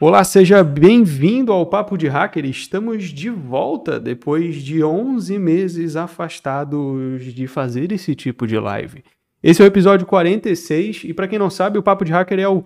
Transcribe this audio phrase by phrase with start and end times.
[0.00, 2.44] Olá, seja bem-vindo ao Papo de Hacker.
[2.44, 9.02] Estamos de volta depois de 11 meses afastados de fazer esse tipo de live.
[9.42, 12.46] Esse é o episódio 46 e para quem não sabe, o Papo de Hacker é
[12.46, 12.62] o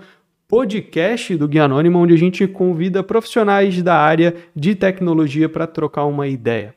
[0.46, 6.04] podcast do Guia Anônimo onde a gente convida profissionais da área de tecnologia para trocar
[6.04, 6.74] uma ideia.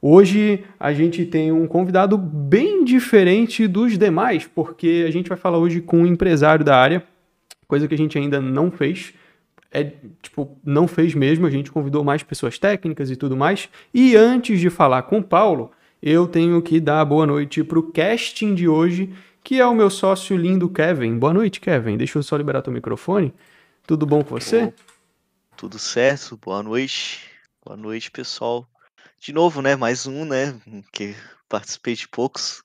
[0.00, 5.58] Hoje a gente tem um convidado bem diferente dos demais, porque a gente vai falar
[5.58, 7.02] hoje com um empresário da área,
[7.66, 9.12] coisa que a gente ainda não fez
[9.70, 13.68] é, tipo, não fez mesmo, a gente convidou mais pessoas técnicas e tudo mais.
[13.92, 15.70] E antes de falar com o Paulo,
[16.02, 19.12] eu tenho que dar boa noite para o casting de hoje,
[19.42, 21.18] que é o meu sócio lindo Kevin.
[21.18, 21.96] Boa noite, Kevin.
[21.96, 23.32] Deixa eu só liberar teu microfone.
[23.86, 24.72] Tudo bom com você?
[25.56, 27.30] Tudo certo, boa noite.
[27.64, 28.68] Boa noite, pessoal.
[29.18, 29.74] De novo, né?
[29.74, 30.60] Mais um, né?
[30.92, 31.14] Que
[31.48, 32.62] participei de poucos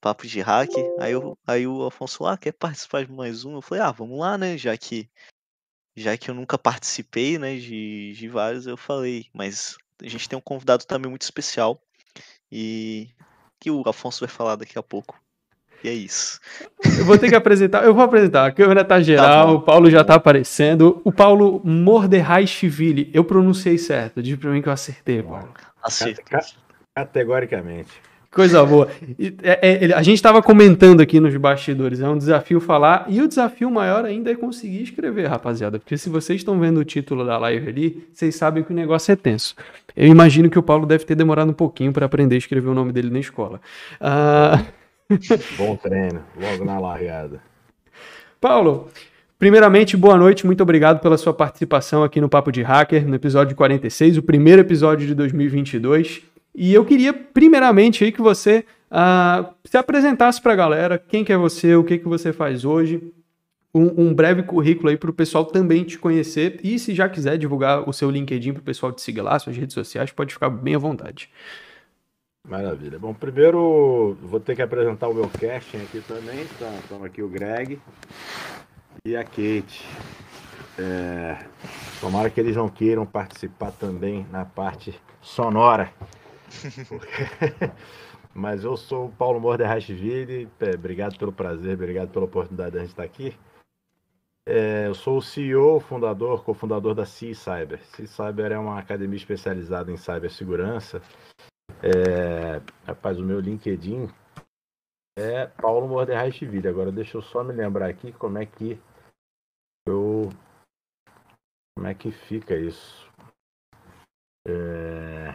[0.00, 0.90] papos de hack.
[0.96, 3.54] Aí, eu, aí o Afonso, ah, quer participar de mais um?
[3.54, 4.58] Eu falei, ah, vamos lá, né?
[4.58, 5.08] Já que
[5.96, 10.36] já que eu nunca participei, né, de, de vários, eu falei, mas a gente tem
[10.36, 11.80] um convidado também muito especial
[12.50, 13.08] e
[13.60, 15.18] que o Afonso vai falar daqui a pouco.
[15.82, 16.40] E é isso.
[16.98, 18.46] Eu vou ter que apresentar, eu vou apresentar.
[18.46, 21.02] A câmera tá geral, tá o Paulo já tá aparecendo.
[21.04, 25.52] O Paulo Mordehai-Chivili, eu pronunciei certo, diz pra mim que eu acertei, Paulo.
[25.82, 26.24] Acertei.
[26.94, 27.90] Categoricamente.
[28.34, 28.88] Coisa boa.
[29.44, 33.28] É, é, a gente estava comentando aqui nos bastidores, é um desafio falar, e o
[33.28, 35.78] desafio maior ainda é conseguir escrever, rapaziada.
[35.78, 39.12] Porque se vocês estão vendo o título da live ali, vocês sabem que o negócio
[39.12, 39.54] é tenso.
[39.96, 42.74] Eu imagino que o Paulo deve ter demorado um pouquinho para aprender a escrever o
[42.74, 43.60] nome dele na escola.
[44.00, 44.84] Uh...
[45.56, 47.40] Bom treino, logo na largada.
[48.40, 48.88] Paulo,
[49.38, 53.54] Primeiramente, boa noite, muito obrigado pela sua participação aqui no Papo de Hacker, no episódio
[53.54, 56.33] 46, o primeiro episódio de 2022.
[56.54, 61.32] E eu queria, primeiramente, aí que você uh, se apresentasse para a galera, quem que
[61.32, 63.12] é você, o que, que você faz hoje,
[63.74, 66.60] um, um breve currículo aí para o pessoal também te conhecer.
[66.62, 69.56] E se já quiser divulgar o seu LinkedIn para o pessoal te seguir lá, suas
[69.56, 71.28] redes sociais, pode ficar bem à vontade.
[72.46, 72.98] Maravilha.
[72.98, 76.46] Bom, primeiro vou ter que apresentar o meu casting aqui também.
[76.86, 77.80] Então, aqui o Greg
[79.04, 79.84] e a Kate.
[80.78, 81.38] É,
[82.00, 85.90] tomara que eles não queiram participar também na parte sonora.
[88.34, 92.80] Mas eu sou o Paulo Morderrachville, é, obrigado pelo prazer, obrigado pela oportunidade de a
[92.80, 93.36] gente estar aqui.
[94.46, 97.82] É, eu sou o CEO, fundador, cofundador da C Cyber.
[97.86, 101.00] C Cyber é uma academia especializada em cibersegurança.
[101.82, 104.08] É, rapaz, o meu LinkedIn
[105.16, 106.68] é Paulo Morderrachville.
[106.68, 108.78] Agora deixa eu só me lembrar aqui como é que
[109.86, 110.28] eu
[111.76, 113.10] como é que fica isso.
[114.46, 115.32] É,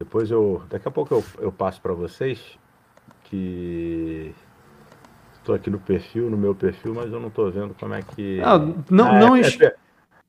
[0.00, 0.62] depois eu.
[0.70, 2.58] Daqui a pouco eu, eu passo para vocês
[3.24, 4.34] que.
[5.34, 8.40] Estou aqui no perfil, no meu perfil, mas eu não estou vendo como é que.
[8.42, 8.58] Ah,
[8.90, 9.36] não, ah, não.
[9.36, 9.74] É, é,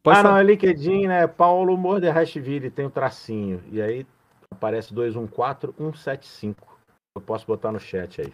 [0.04, 1.26] Pode ah, não, é LinkedIn, né?
[1.28, 3.62] Paulo Morderrachville, tem o tracinho.
[3.72, 4.06] E aí
[4.50, 6.68] aparece 214175.
[7.16, 8.34] Eu posso botar no chat aí.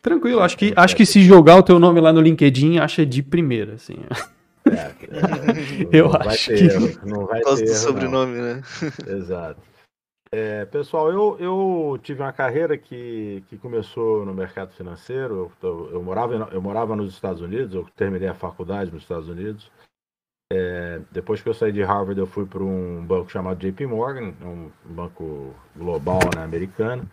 [0.00, 3.22] Tranquilo, acho que, acho que se jogar o teu nome lá no LinkedIn, acha de
[3.22, 3.96] primeira, assim.
[4.66, 4.92] É, é,
[5.92, 8.42] eu acho que erro, não vai ter do sobrenome, não.
[8.42, 8.62] né?
[9.06, 9.71] Exato.
[10.34, 15.52] É, pessoal, eu, eu tive uma carreira que, que começou no mercado financeiro.
[15.62, 19.70] Eu, eu, morava, eu morava nos Estados Unidos, eu terminei a faculdade nos Estados Unidos.
[20.50, 24.32] É, depois que eu saí de Harvard, eu fui para um banco chamado JP Morgan,
[24.42, 27.06] um banco global né, americano.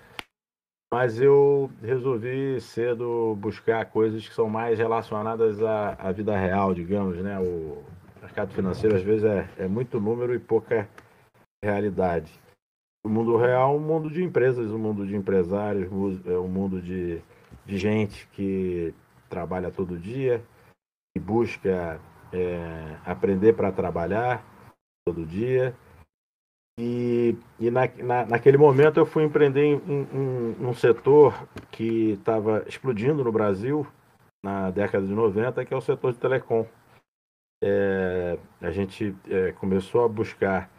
[0.92, 7.18] Mas eu resolvi cedo buscar coisas que são mais relacionadas à, à vida real, digamos,
[7.18, 7.38] né?
[7.38, 7.84] O
[8.22, 10.90] mercado financeiro às vezes é, é muito número e pouca
[11.64, 12.32] realidade.
[13.04, 15.90] O mundo real é um mundo de empresas, um mundo de empresários,
[16.26, 17.22] é um mundo de,
[17.66, 18.94] de gente que
[19.30, 20.44] trabalha todo dia
[21.16, 22.00] e busca
[22.34, 24.44] é, aprender para trabalhar
[25.06, 25.76] todo dia
[26.80, 32.12] e, e na, na, naquele momento eu fui empreender em, em, em um setor que
[32.12, 33.86] estava explodindo no Brasil
[34.42, 36.66] na década de 90, que é o setor de telecom.
[37.62, 40.72] É, a gente é, começou a buscar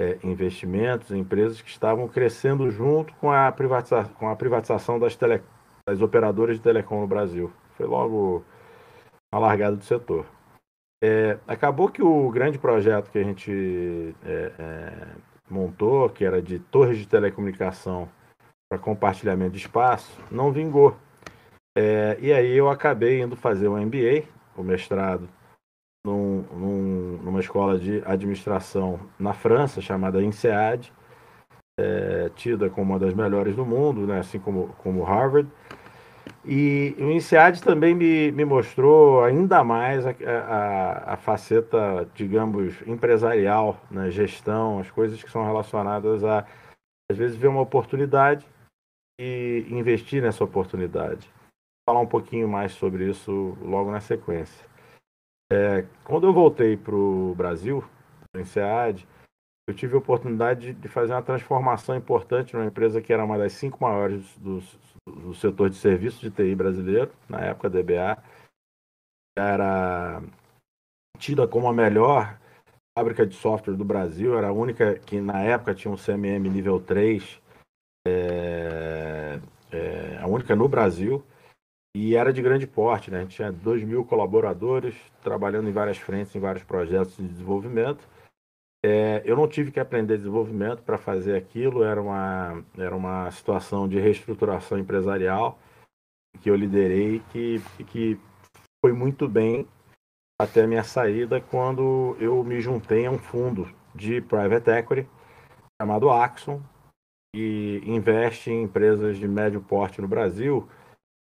[0.00, 5.14] é, investimentos em empresas que estavam crescendo junto com a, privatiza com a privatização das,
[5.14, 5.42] tele
[5.86, 7.52] das operadoras de telecom no Brasil.
[7.76, 8.42] Foi logo
[9.30, 10.24] a largada do setor.
[11.04, 15.08] É, acabou que o grande projeto que a gente é, é,
[15.50, 18.08] montou, que era de torres de telecomunicação
[18.70, 20.96] para compartilhamento de espaço, não vingou.
[21.76, 24.24] É, e aí eu acabei indo fazer um MBA,
[24.56, 25.28] o mestrado,
[26.04, 30.92] num, num, numa escola de administração na França, chamada INSEAD,
[31.78, 35.48] é, tida como uma das melhores do mundo, né, assim como, como Harvard.
[36.44, 43.78] E o INSEAD também me, me mostrou ainda mais a, a, a, faceta, digamos, empresarial,
[43.90, 44.10] né?
[44.10, 46.46] gestão, as coisas que são relacionadas a,
[47.10, 48.46] às vezes, ver uma oportunidade
[49.20, 51.26] e investir nessa oportunidade.
[51.26, 54.69] Vou falar um pouquinho mais sobre isso logo na sequência.
[55.52, 57.84] É, quando eu voltei para o Brasil,
[58.32, 59.06] no INSEAD,
[59.68, 63.52] eu tive a oportunidade de fazer uma transformação importante numa empresa que era uma das
[63.52, 64.60] cinco maiores do,
[65.06, 68.22] do setor de serviços de TI brasileiro, na época DBA.
[69.36, 70.22] Era
[71.18, 72.38] tida como a melhor
[72.96, 76.80] fábrica de software do Brasil, era a única que na época tinha um CMM nível
[76.80, 77.40] 3,
[78.06, 81.24] é, é, a única no Brasil,
[81.94, 83.18] e era de grande porte, né?
[83.18, 88.06] A gente tinha 2 mil colaboradores trabalhando em várias frentes, em vários projetos de desenvolvimento.
[88.84, 93.86] É, eu não tive que aprender desenvolvimento para fazer aquilo, era uma, era uma situação
[93.86, 95.58] de reestruturação empresarial
[96.40, 98.18] que eu liderei que, que
[98.80, 99.66] foi muito bem
[100.40, 105.08] até a minha saída quando eu me juntei a um fundo de private equity
[105.80, 106.62] chamado Axon,
[107.34, 110.66] que investe em empresas de médio porte no Brasil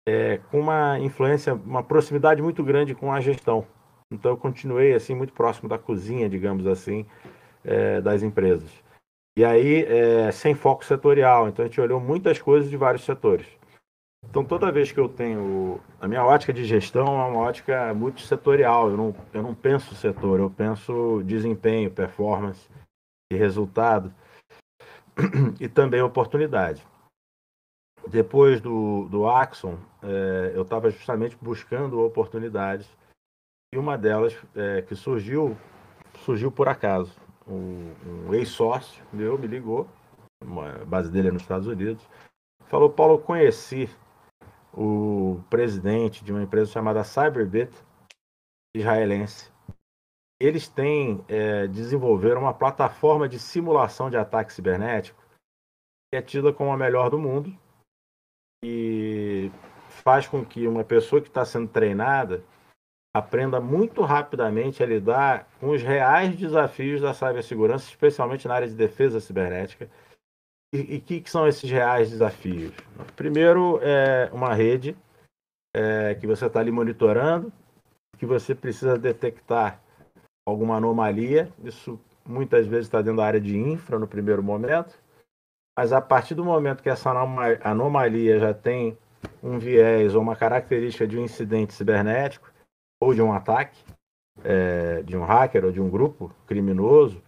[0.07, 3.65] é, com uma influência, uma proximidade muito grande com a gestão.
[4.11, 7.05] Então eu continuei assim muito próximo da cozinha, digamos assim,
[7.63, 8.71] é, das empresas.
[9.37, 11.47] E aí, é, sem foco setorial.
[11.47, 13.47] Então, a gente olhou muitas coisas de vários setores.
[14.29, 15.79] Então, toda vez que eu tenho.
[15.99, 18.89] A minha ótica de gestão é uma ótica multissetorial.
[18.89, 22.69] Eu não, eu não penso setor, eu penso desempenho, performance
[23.31, 24.13] e resultado.
[25.59, 26.85] E também oportunidade.
[28.07, 32.89] Depois do, do Axon, é, eu estava justamente buscando oportunidades.
[33.73, 35.57] E uma delas é, que surgiu,
[36.19, 37.15] surgiu por acaso
[37.47, 39.87] um, um ex-sócio meu me ligou,
[40.41, 42.05] a base dele é nos Estados Unidos,
[42.65, 43.89] falou, Paulo, eu conheci
[44.73, 47.71] o presidente de uma empresa chamada Cyberbit,
[48.75, 49.51] israelense.
[50.39, 55.21] Eles têm, é, desenvolveram uma plataforma de simulação de ataque cibernético
[56.11, 57.55] que é tida como a melhor do mundo
[58.63, 59.49] e
[60.01, 62.43] faz com que uma pessoa que está sendo treinada
[63.13, 68.75] aprenda muito rapidamente a lidar com os reais desafios da cibersegurança, especialmente na área de
[68.75, 69.89] defesa cibernética.
[70.73, 72.73] E o que, que, são esses reais desafios?
[73.17, 74.95] Primeiro, é uma rede
[75.75, 77.51] é, que você está ali monitorando,
[78.17, 79.81] que você precisa detectar
[80.47, 81.51] alguma anomalia.
[81.61, 84.97] Isso muitas vezes está dentro da área de infra no primeiro momento,
[85.77, 87.11] mas a partir do momento que essa
[87.63, 88.97] anomalia já tem
[89.41, 92.51] um viés ou uma característica de um incidente cibernético,
[93.01, 93.83] ou de um ataque
[94.43, 97.21] é, de um hacker ou de um grupo criminoso,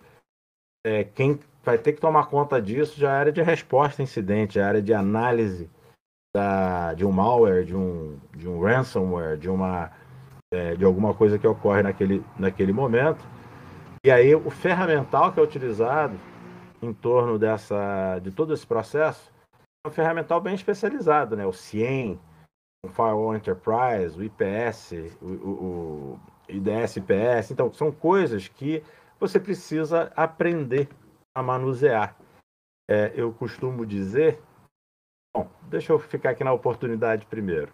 [0.86, 4.04] é, quem vai ter que tomar conta disso já é a área de resposta a
[4.04, 5.70] incidente, a área de análise
[6.36, 9.92] da, de um malware, de um, de um ransomware, de uma
[10.54, 13.26] é, de alguma coisa que ocorre naquele, naquele momento.
[14.06, 16.14] E aí o ferramental que é utilizado
[16.82, 19.33] em torno dessa de todo esse processo
[19.86, 21.46] um ferramental bem especializado, né?
[21.46, 22.18] O CIEM,
[22.86, 27.52] o Firewall Enterprise, o IPS, o, o, o IDS IPS.
[27.52, 28.82] Então, são coisas que
[29.20, 30.88] você precisa aprender
[31.36, 32.16] a manusear.
[32.90, 34.42] É, eu costumo dizer.
[35.36, 37.74] Bom, deixa eu ficar aqui na oportunidade primeiro.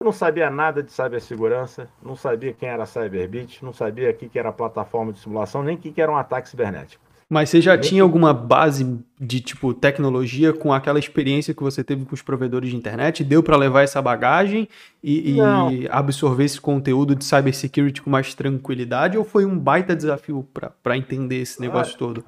[0.00, 4.38] Eu não sabia nada de cibersegurança, não sabia quem era Cyberbit, não sabia o que
[4.38, 7.01] era plataforma de simulação, nem o que era um ataque cibernético.
[7.32, 12.04] Mas você já tinha alguma base de tipo tecnologia com aquela experiência que você teve
[12.04, 13.24] com os provedores de internet?
[13.24, 14.68] Deu para levar essa bagagem
[15.02, 19.16] e, e, absorver esse conteúdo de cybersecurity com mais tranquilidade?
[19.16, 20.46] Ou foi um baita desafio
[20.82, 22.24] para entender esse negócio ah, todo?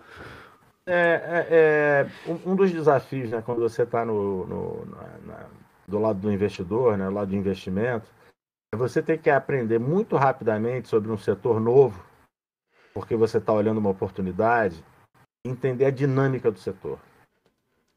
[0.87, 2.07] É, é, é,
[2.47, 5.47] um dos desafios, né, quando você está no, no na, na,
[5.87, 8.09] do lado do investidor, né, do lado de investimento,
[8.73, 12.03] é você ter que aprender muito rapidamente sobre um setor novo,
[12.95, 14.83] porque você está olhando uma oportunidade
[15.47, 16.99] entender a dinâmica do setor.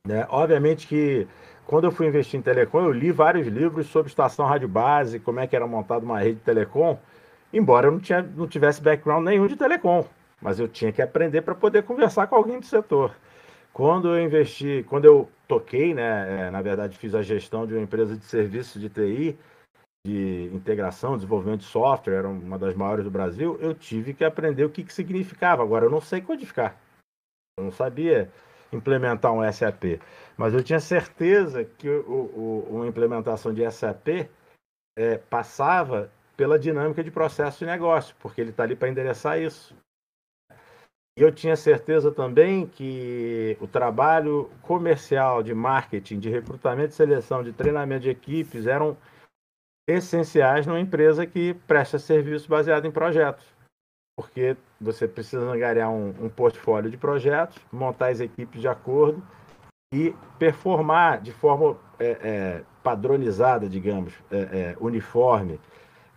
[0.06, 0.27] Né?
[0.30, 1.25] Obviamente que
[1.66, 5.39] quando eu fui investir em telecom, eu li vários livros sobre estação rádio base, como
[5.39, 7.00] é que era montada uma rede de telecom,
[7.54, 10.06] embora eu não, tinha, não tivesse background nenhum de telecom,
[10.42, 13.16] mas eu tinha que aprender para poder conversar com alguém do setor.
[13.72, 17.84] Quando eu investi, quando eu toquei, né, é, na verdade fiz a gestão de uma
[17.84, 19.38] empresa de serviços de TI,
[20.06, 24.66] de integração, desenvolvimento de software, era uma das maiores do Brasil, eu tive que aprender
[24.66, 25.63] o que, que significava.
[25.63, 26.77] Agora, eu não sei codificar.
[27.58, 28.32] Eu não sabia
[28.72, 30.00] implementar um SAP,
[30.38, 34.30] mas eu tinha certeza que o, o, uma implementação de SAP
[34.96, 39.76] é, passava pela dinâmica de processo de negócio, porque ele está ali para endereçar isso.
[41.18, 47.42] E eu tinha certeza também que o trabalho comercial de marketing, de recrutamento e seleção,
[47.42, 48.96] de treinamento de equipes eram
[49.90, 53.57] essenciais numa empresa que presta serviço baseado em projetos.
[54.18, 59.22] Porque você precisa angariar um, um portfólio de projetos, montar as equipes de acordo
[59.94, 65.60] e performar de forma é, é, padronizada, digamos, é, é uniforme.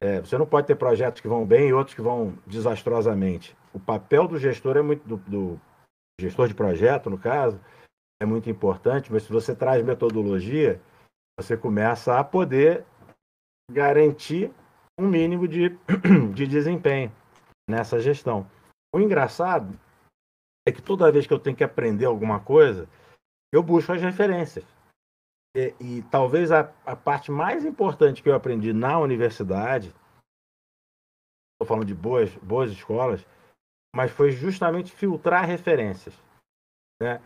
[0.01, 3.55] É, você não pode ter projetos que vão bem e outros que vão desastrosamente.
[3.73, 5.61] O papel do gestor é muito do, do
[6.19, 7.61] gestor de projeto, no caso,
[8.21, 10.81] é muito importante, mas se você traz metodologia,
[11.39, 12.85] você começa a poder
[13.71, 14.51] garantir
[14.99, 15.79] um mínimo de,
[16.35, 17.13] de desempenho
[17.71, 18.47] nessa gestão.
[18.95, 19.79] O engraçado
[20.67, 22.89] é que toda vez que eu tenho que aprender alguma coisa,
[23.53, 24.65] eu busco as referências.
[25.57, 29.89] E, e talvez a, a, parte mais importante que eu aprendi na universidade,
[31.55, 33.27] estou falando de boas, boas escolas,
[33.95, 36.15] mas foi justamente filtrar referências.
[37.01, 37.21] Né?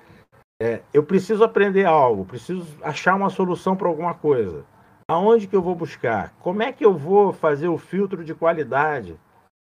[0.61, 4.65] É, eu preciso aprender algo, preciso achar uma solução para alguma coisa.
[5.07, 6.33] Aonde que eu vou buscar?
[6.39, 9.21] Como é que eu vou fazer o filtro de qualidade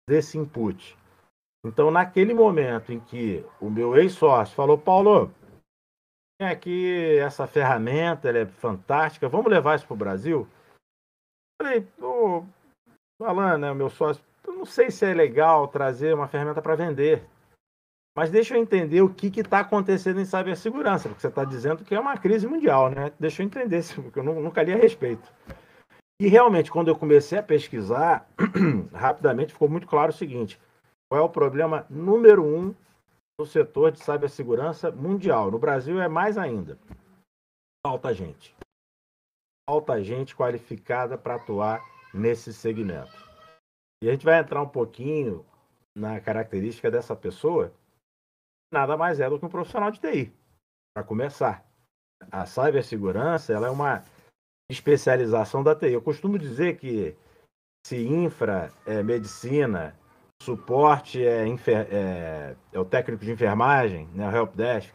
[0.07, 0.97] desse input?
[1.65, 5.31] Então, naquele momento em que o meu ex-sócio falou, Paulo,
[6.39, 10.47] tem aqui essa ferramenta, ela é fantástica, vamos levar isso para o Brasil?
[11.59, 12.43] Eu falei, ô,
[13.21, 17.23] Alan, né, meu sócio, eu não sei se é legal trazer uma ferramenta para vender.
[18.15, 21.95] Mas deixa eu entender o que está acontecendo em cibersegurança, porque você está dizendo que
[21.95, 23.11] é uma crise mundial, né?
[23.19, 25.31] Deixa eu entender, porque eu nunca li a respeito.
[26.21, 28.29] E realmente, quando eu comecei a pesquisar,
[28.93, 30.61] rapidamente ficou muito claro o seguinte:
[31.09, 32.75] qual é o problema número um
[33.39, 35.49] no setor de cibersegurança mundial?
[35.49, 36.77] No Brasil é mais ainda.
[37.83, 38.55] Falta gente.
[39.67, 41.81] Falta gente qualificada para atuar
[42.13, 43.17] nesse segmento.
[44.03, 45.43] E a gente vai entrar um pouquinho
[45.97, 47.73] na característica dessa pessoa
[48.71, 50.31] nada mais é do que um profissional de TI.
[50.93, 51.65] Para começar,
[52.31, 54.03] a cibersegurança ela é uma
[54.71, 55.93] especialização da TI.
[55.93, 57.15] Eu costumo dizer que
[57.85, 59.95] se infra é medicina,
[60.41, 64.93] suporte é, é, é o técnico de enfermagem, né, o helpdesk,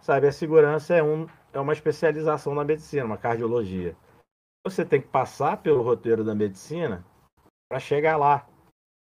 [0.00, 3.96] cibersegurança é, um, é uma especialização na medicina, uma cardiologia.
[4.66, 7.04] Você tem que passar pelo roteiro da medicina
[7.70, 8.46] para chegar lá.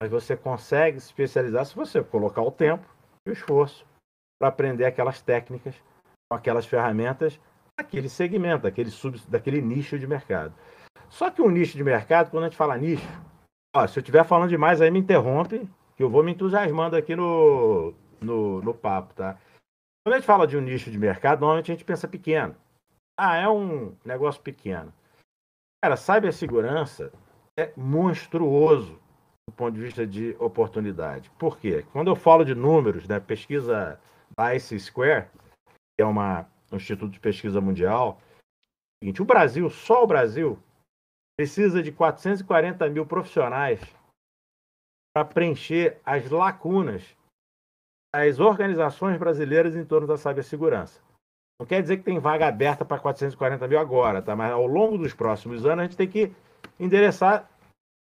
[0.02, 2.84] Mas você consegue se especializar se você colocar o tempo
[3.24, 3.86] e o esforço
[4.40, 5.76] para aprender aquelas técnicas,
[6.32, 7.38] aquelas ferramentas,
[7.82, 10.54] daquele segmento, daquele, sub, daquele nicho de mercado.
[11.10, 13.06] Só que um nicho de mercado, quando a gente fala nicho,
[13.74, 17.14] ó, se eu estiver falando demais, aí me interrompe, que eu vou me entusiasmando aqui
[17.14, 19.36] no, no, no papo, tá?
[20.04, 22.56] Quando a gente fala de um nicho de mercado, normalmente a gente pensa pequeno.
[23.18, 24.92] Ah, é um negócio pequeno.
[25.84, 27.12] Cara, cibersegurança
[27.58, 28.98] é monstruoso
[29.48, 31.30] do ponto de vista de oportunidade.
[31.38, 31.84] Por quê?
[31.92, 34.00] Quando eu falo de números, né, pesquisa
[34.54, 35.26] ICE Square,
[35.96, 38.20] que é uma, um instituto de pesquisa mundial,
[39.02, 40.58] é o, Brasil, só o Brasil,
[41.36, 43.80] precisa de 440 mil profissionais
[45.14, 47.02] para preencher as lacunas
[48.14, 51.00] das organizações brasileiras em torno da cibersegurança.
[51.60, 54.34] Não quer dizer que tem vaga aberta para 440 mil agora, tá?
[54.34, 56.32] mas ao longo dos próximos anos a gente tem que
[56.78, 57.48] endereçar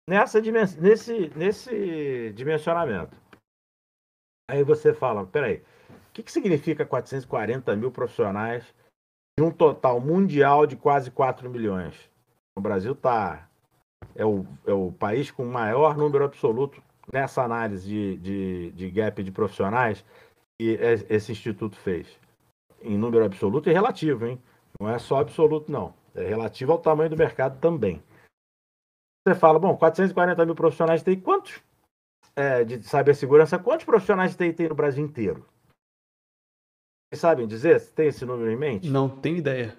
[0.08, 3.16] nessa nesse, nesse dimensionamento.
[4.50, 5.62] Aí você fala, peraí,
[6.14, 8.64] que, que significa 440 mil profissionais
[9.36, 12.08] de um total mundial de quase 4 milhões?
[12.56, 13.48] O Brasil está
[14.14, 16.80] é o, é o país com maior número absoluto
[17.12, 20.04] nessa análise de, de, de gap de profissionais
[20.58, 20.78] que
[21.08, 22.06] esse instituto fez.
[22.80, 24.40] Em número absoluto e relativo, hein?
[24.80, 25.94] Não é só absoluto, não.
[26.14, 28.00] É relativo ao tamanho do mercado também.
[29.26, 31.60] Você fala, bom, 440 mil profissionais TI, quantos
[32.36, 35.44] é, de cibersegurança, quantos profissionais TI tem no Brasil inteiro?
[37.14, 37.80] Vocês sabem dizer?
[37.90, 38.90] Tem esse número em mente?
[38.90, 39.78] Não tenho ideia.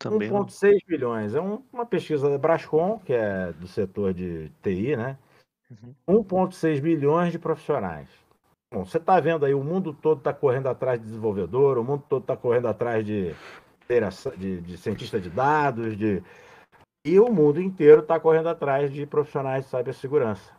[0.00, 1.34] 1,6 milhões.
[1.34, 5.18] É um, uma pesquisa da Brascom, que é do setor de TI, né?
[6.08, 6.22] Uhum.
[6.24, 8.08] 1,6 milhões de profissionais.
[8.72, 12.04] Bom, você está vendo aí, o mundo todo está correndo atrás de desenvolvedor, o mundo
[12.08, 13.34] todo está correndo atrás de,
[14.38, 16.22] de, de cientista de dados, de...
[17.04, 20.52] e o mundo inteiro está correndo atrás de profissionais de cibersegurança.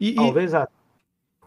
[0.00, 0.56] E, Talvez e...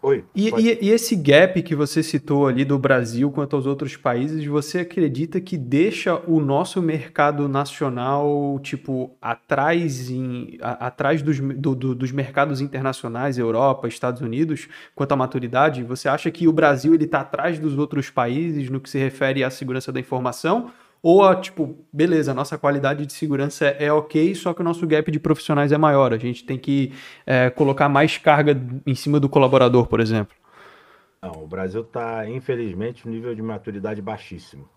[0.03, 0.25] Oi.
[0.36, 4.43] E, e, e, esse gap que você citou ali do Brasil quanto aos outros países,
[4.46, 11.75] você acredita que deixa o nosso mercado nacional, tipo, atrás, em, a, atrás dos, do,
[11.75, 15.84] do, dos mercados internacionais, Europa, Estados Unidos, quanto à maturidade?
[15.84, 19.51] Você acha que o Brasil está atrás dos outros países no que se refere à
[19.51, 20.72] segurança da informação?
[21.03, 25.10] Ou, tipo, beleza, a nossa qualidade de segurança é ok, só que o nosso gap
[25.12, 26.13] de profissionais é maior.
[26.13, 26.93] A gente tem que
[27.25, 28.55] é, colocar mais carga
[28.86, 30.36] em cima do colaborador, por exemplo.
[31.24, 34.70] Não, o Brasil está, infelizmente, um nível de maturidade baixíssimo.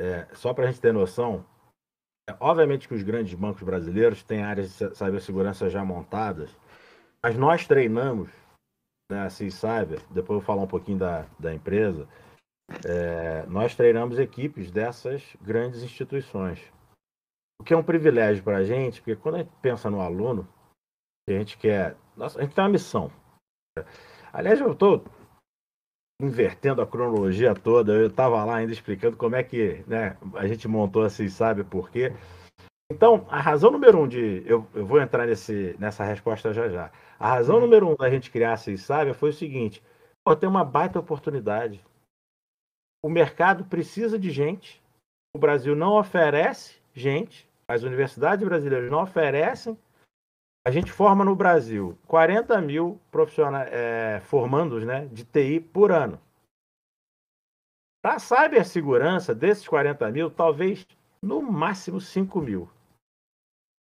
[0.00, 1.44] É, só para a gente ter noção,
[2.28, 6.50] É, obviamente que os grandes bancos brasileiros têm áreas de cibersegurança já montadas,
[7.22, 8.28] mas nós treinamos,
[9.08, 12.08] né, assim, Cyber, depois eu vou falar um pouquinho da, da empresa,
[12.84, 16.60] é, nós treinamos equipes dessas grandes instituições.
[17.60, 20.46] O que é um privilégio para a gente, porque quando a gente pensa no aluno,
[21.28, 21.96] a gente quer.
[22.16, 23.10] Nossa, a gente tem uma missão.
[24.32, 25.04] Aliás, eu estou
[26.20, 27.92] invertendo a cronologia toda.
[27.92, 31.90] Eu estava lá ainda explicando como é que né, a gente montou assim, sabe por
[31.90, 32.12] quê.
[32.90, 34.42] Então, a razão número um de.
[34.46, 36.90] Eu, eu vou entrar nesse, nessa resposta já já.
[37.18, 39.82] A razão número um da gente criar a Sábia foi o seguinte:
[40.24, 41.84] pô, tem uma baita oportunidade.
[43.02, 44.82] O mercado precisa de gente.
[45.34, 47.48] O Brasil não oferece gente.
[47.68, 49.78] As universidades brasileiras não oferecem.
[50.66, 56.20] A gente forma no Brasil 40 mil profissionais é, formandos né, de TI por ano.
[58.02, 60.86] Para cibersegurança, desses 40 mil, talvez
[61.22, 62.70] no máximo 5 mil.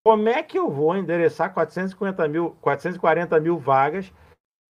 [0.04, 4.12] Como é que eu vou endereçar 450 mil, 440 mil vagas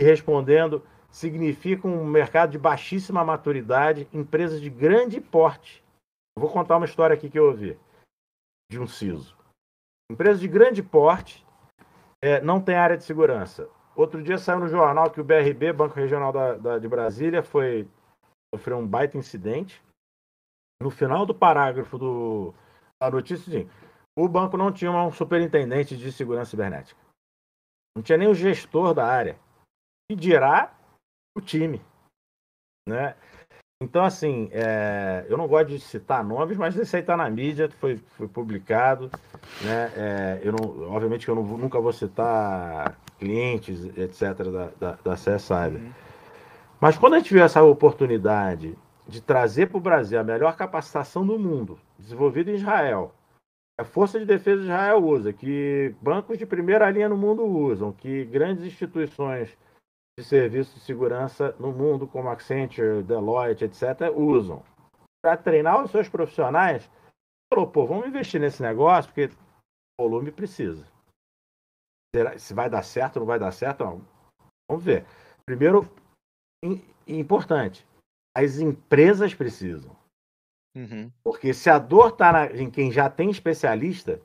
[0.01, 5.85] respondendo significa um mercado de baixíssima maturidade, empresas de grande porte.
[6.35, 7.79] Eu vou contar uma história aqui que eu ouvi
[8.71, 9.37] de um CISO.
[10.11, 11.47] Empresas de grande porte
[12.25, 13.69] é, não tem área de segurança.
[13.95, 17.87] Outro dia saiu no jornal que o BRB, Banco Regional da, da, de Brasília, foi
[18.55, 19.83] sofreu um baita incidente.
[20.83, 22.55] No final do parágrafo do,
[23.01, 23.69] da notícia,
[24.19, 26.99] o banco não tinha um superintendente de segurança cibernética.
[27.95, 29.39] Não tinha nem o gestor da área.
[30.11, 30.75] E dirá
[31.37, 31.81] o time.
[32.89, 33.15] Né?
[33.83, 37.69] Então, assim, é, eu não gosto de citar nomes, mas esse aí está na mídia,
[37.81, 39.11] foi, foi publicado.
[39.63, 39.93] Né?
[39.97, 45.17] É, eu não, obviamente que eu não, nunca vou citar clientes, etc., da, da, da
[45.17, 45.81] CS Cyber.
[45.81, 45.93] Uhum.
[46.81, 51.27] Mas quando a gente viu essa oportunidade de trazer para o Brasil a melhor capacitação
[51.27, 53.13] do mundo, desenvolvida em Israel,
[53.79, 57.93] a Força de Defesa de Israel usa, que bancos de primeira linha no mundo usam,
[57.93, 59.57] que grandes instituições
[60.19, 64.63] de serviços de segurança no mundo, como Accenture, Deloitte, etc., usam.
[65.23, 66.91] Para treinar os seus profissionais,
[67.53, 69.33] falou, pô, vamos investir nesse negócio, porque
[69.99, 70.87] o volume precisa.
[72.37, 74.05] Se vai dar certo ou não vai dar certo, não.
[74.69, 75.07] Vamos ver.
[75.47, 75.89] Primeiro,
[77.07, 77.87] importante,
[78.37, 79.97] as empresas precisam.
[80.77, 81.11] Uhum.
[81.25, 84.21] Porque se a dor está em quem já tem especialista,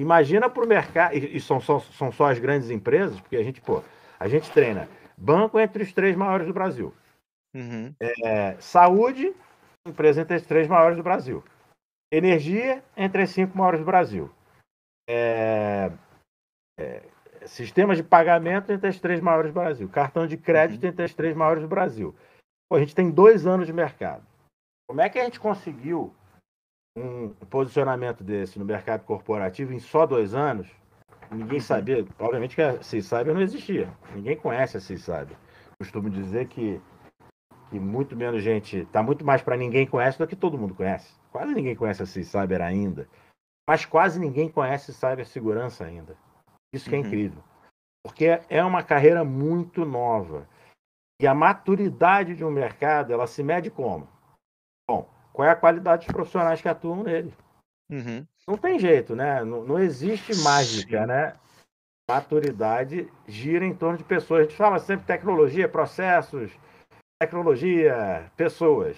[0.00, 3.42] imagina para o mercado, e, e são, só, são só as grandes empresas, porque a
[3.42, 3.82] gente, pô,
[4.18, 4.88] a gente treina
[5.22, 6.92] Banco entre os três maiores do Brasil.
[7.54, 7.94] Uhum.
[8.00, 9.32] É, saúde,
[9.86, 11.44] empresa entre os três maiores do Brasil.
[12.12, 14.28] Energia, entre as cinco maiores do Brasil.
[15.08, 15.92] É,
[16.76, 17.08] é,
[17.46, 19.88] sistemas de pagamento entre as três maiores do Brasil.
[19.88, 20.88] Cartão de crédito uhum.
[20.88, 22.12] entre as três maiores do Brasil.
[22.68, 24.26] Pô, a gente tem dois anos de mercado.
[24.88, 26.12] Como é que a gente conseguiu
[26.98, 30.68] um posicionamento desse no mercado corporativo em só dois anos?
[31.32, 33.90] Ninguém sabia, obviamente que a CISAB não existia.
[34.14, 35.34] Ninguém conhece a CISAB.
[35.78, 36.80] Costumo dizer que,
[37.70, 41.14] que muito menos gente, está muito mais para ninguém conhece do que todo mundo conhece.
[41.30, 43.08] Quase ninguém conhece a CISAB ainda.
[43.66, 46.16] Mas quase ninguém conhece cibersegurança ainda.
[46.74, 47.06] Isso que é uhum.
[47.06, 47.42] incrível.
[48.04, 50.46] Porque é uma carreira muito nova.
[51.20, 54.08] E a maturidade de um mercado, ela se mede como?
[54.88, 57.32] Bom, qual é a qualidade dos profissionais que atuam nele?
[57.90, 58.26] Uhum.
[58.46, 59.44] Não tem jeito, né?
[59.44, 61.06] Não, não existe mágica, Sim.
[61.06, 61.34] né?
[62.10, 64.40] Maturidade gira em torno de pessoas.
[64.40, 66.50] A gente fala sempre tecnologia, processos,
[67.20, 68.96] tecnologia, pessoas.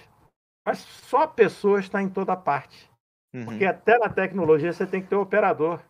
[0.66, 2.90] Mas só pessoas está em toda parte.
[3.34, 3.44] Uhum.
[3.44, 5.80] Porque até na tecnologia você tem que ter o operador.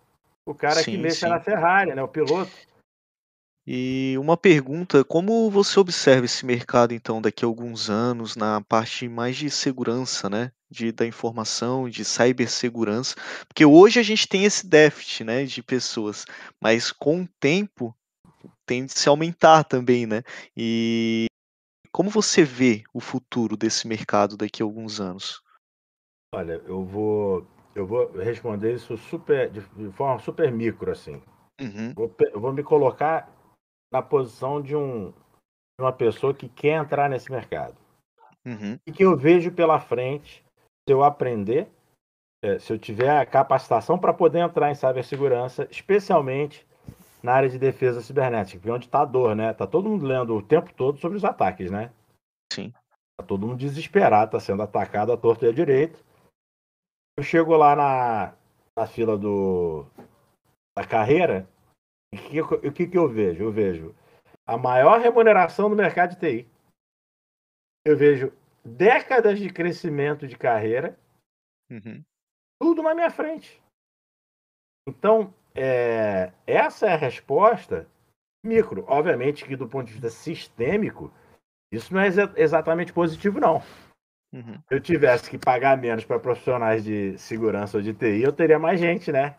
[0.47, 2.03] O cara sim, que mexe na Ferrari, né?
[2.03, 2.51] O piloto.
[3.66, 9.09] E uma pergunta, como você observa esse mercado então daqui a alguns anos na parte
[9.09, 13.16] mais de segurança, né, de, da informação, de cibersegurança?
[13.48, 16.27] Porque hoje a gente tem esse déficit, né, de pessoas,
[16.61, 17.96] mas com o tempo
[18.66, 20.22] tende a se aumentar também, né?
[20.55, 21.27] E
[21.90, 25.40] como você vê o futuro desse mercado daqui a alguns anos?
[26.35, 29.61] Olha, eu vou eu vou responder isso super de,
[29.92, 31.22] forma super micro assim.
[31.61, 31.92] Uhum.
[31.94, 33.34] Vou, eu vou me colocar
[33.94, 37.76] na posição de, um, de uma pessoa que quer entrar nesse mercado.
[38.44, 38.76] Uhum.
[38.85, 40.44] E que eu vejo pela frente,
[40.85, 41.68] se eu aprender,
[42.42, 46.66] é, se eu tiver a capacitação para poder entrar em cibersegurança, especialmente
[47.22, 49.54] na área de defesa cibernética, que é onde está a dor, né?
[49.54, 51.92] Tá todo mundo lendo o tempo todo sobre os ataques, né?
[52.52, 52.72] Sim.
[53.16, 55.96] Tá todo mundo desesperado, tá sendo atacado à torta e à direita.
[57.16, 58.35] Eu chego lá na,
[58.76, 59.87] na fila do,
[60.76, 61.48] da carreira,
[62.62, 63.44] o que, que eu vejo?
[63.44, 63.94] Eu vejo
[64.46, 66.48] a maior remuneração do mercado de TI.
[67.85, 68.33] Eu vejo
[68.64, 70.98] décadas de crescimento de carreira.
[71.70, 72.03] Uhum.
[72.61, 73.62] Tudo na minha frente.
[74.87, 77.88] Então, é, essa é a resposta
[78.44, 78.85] micro.
[78.87, 81.12] Obviamente que do ponto de vista sistêmico,
[81.72, 83.62] isso não é exatamente positivo, não.
[84.33, 84.61] Uhum.
[84.68, 88.59] Se eu tivesse que pagar menos para profissionais de segurança ou de TI, eu teria
[88.59, 89.37] mais gente, né?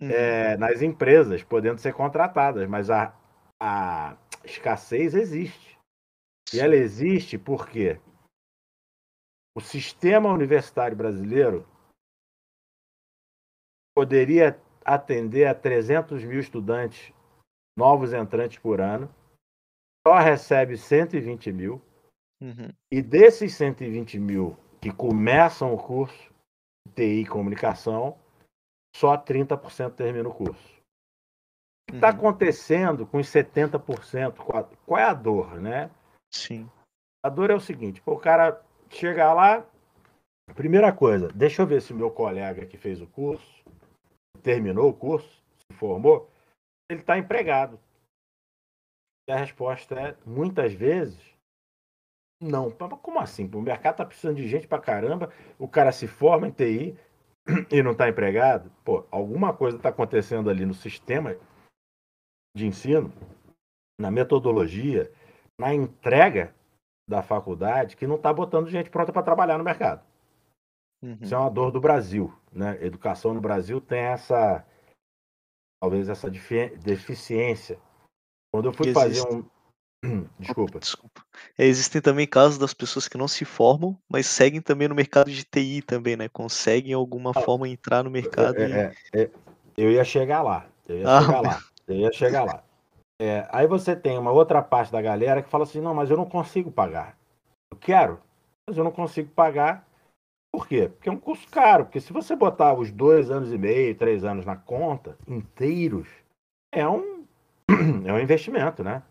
[0.00, 0.10] Uhum.
[0.10, 3.16] É, nas empresas, podendo ser contratadas, mas a,
[3.60, 5.78] a escassez existe.
[6.52, 8.00] E ela existe porque
[9.56, 11.66] o sistema universitário brasileiro
[13.96, 17.12] poderia atender a 300 mil estudantes
[17.76, 19.12] novos entrantes por ano,
[20.06, 21.82] só recebe 120 mil.
[22.42, 22.70] Uhum.
[22.92, 26.32] E desses 120 mil que começam o curso
[26.86, 28.18] de TI e comunicação,
[28.94, 30.74] só 30% termina o curso.
[31.88, 32.16] O que está uhum.
[32.16, 34.36] acontecendo com os 70%?
[34.86, 35.90] Qual é a dor, né?
[36.32, 36.70] Sim.
[37.24, 39.66] A dor é o seguinte: pô, o cara chega lá,
[40.54, 43.64] primeira coisa, deixa eu ver se o meu colega que fez o curso,
[44.42, 46.28] terminou o curso, se formou,
[46.90, 47.78] ele está empregado.
[49.28, 51.34] E a resposta é, muitas vezes,
[52.40, 52.70] não.
[52.70, 53.50] Como assim?
[53.54, 56.98] O mercado está precisando de gente para caramba, o cara se forma em TI
[57.70, 58.70] e não está empregado?
[58.84, 61.36] Pô, alguma coisa está acontecendo ali no sistema
[62.56, 63.12] de ensino,
[63.98, 65.12] na metodologia,
[65.58, 66.54] na entrega
[67.08, 70.04] da faculdade, que não está botando gente pronta para trabalhar no mercado.
[71.02, 71.18] Uhum.
[71.20, 72.32] Isso é uma dor do Brasil.
[72.50, 72.82] Né?
[72.82, 74.64] Educação no Brasil tem essa,
[75.82, 77.78] talvez, essa deficiência.
[78.52, 79.20] Quando eu fui Existe.
[79.20, 79.44] fazer um.
[80.38, 80.78] Desculpa.
[80.78, 81.24] Desculpa.
[81.58, 85.44] Existem também casos das pessoas que não se formam, mas seguem também no mercado de
[85.44, 86.28] TI também, né?
[86.28, 88.60] Conseguem alguma ah, forma entrar no mercado.
[88.60, 88.72] É, e...
[88.72, 89.30] é, é,
[89.76, 90.66] eu ia chegar lá.
[90.88, 91.60] Eu ia ah, chegar lá.
[91.88, 92.64] Eu ia chegar lá.
[93.20, 96.16] É, aí você tem uma outra parte da galera que fala assim: não, mas eu
[96.16, 97.16] não consigo pagar.
[97.72, 98.20] Eu quero,
[98.68, 99.86] mas eu não consigo pagar.
[100.52, 100.88] Por quê?
[100.88, 101.84] Porque é um custo caro.
[101.84, 106.08] Porque se você botar os dois anos e meio, três anos na conta, inteiros,
[106.72, 107.24] é um,
[108.06, 109.02] é um investimento, né?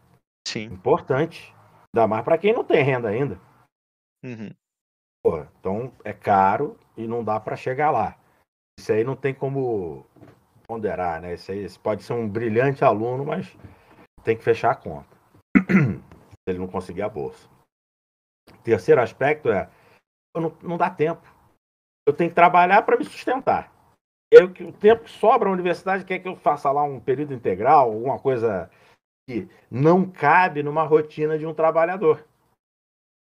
[0.47, 0.65] Sim.
[0.65, 1.53] Importante.
[1.93, 3.39] Ainda mais para quem não tem renda ainda.
[4.23, 4.51] Uhum.
[5.59, 8.17] Então é caro e não dá para chegar lá.
[8.77, 10.05] Isso aí não tem como
[10.67, 11.35] ponderar, né?
[11.35, 13.55] Isso aí pode ser um brilhante aluno, mas
[14.23, 15.15] tem que fechar a conta.
[15.55, 17.47] Se ele não conseguir a bolsa.
[18.63, 19.69] Terceiro aspecto é,
[20.35, 21.23] não, não dá tempo.
[22.05, 23.71] Eu tenho que trabalhar para me sustentar.
[24.31, 27.91] Eu, o tempo que sobra a universidade quer que eu faça lá um período integral,
[27.91, 28.69] alguma coisa
[29.27, 32.25] que não cabe numa rotina de um trabalhador.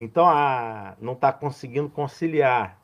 [0.01, 2.77] Então, a, não está conseguindo conciliar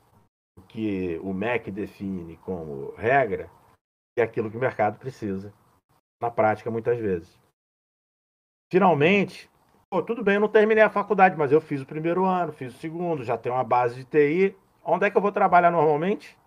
[0.58, 3.50] o que o MEC define como regra
[4.18, 5.54] e aquilo que o mercado precisa,
[6.22, 7.40] na prática, muitas vezes
[8.72, 9.50] finalmente,
[9.90, 12.74] pô, tudo bem, eu não terminei a faculdade, mas eu fiz o primeiro ano, fiz
[12.76, 14.56] o segundo, já tenho uma base de TI.
[14.84, 16.38] Onde é que eu vou trabalhar normalmente?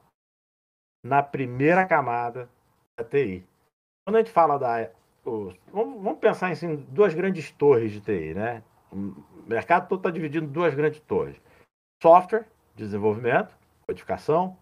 [1.05, 2.49] Na primeira camada
[2.99, 3.45] da TI.
[4.07, 4.91] Quando a gente fala da.
[5.73, 8.63] Vamos, pensar em assim, duas grandes torres de TI, né?
[8.93, 9.15] O
[9.47, 11.41] mercado todo está dividido em duas grandes torres:
[12.03, 13.57] software, desenvolvimento,
[13.87, 14.57] codificação,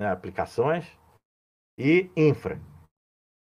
[0.00, 0.86] né, aplicações,
[1.78, 2.60] e infra,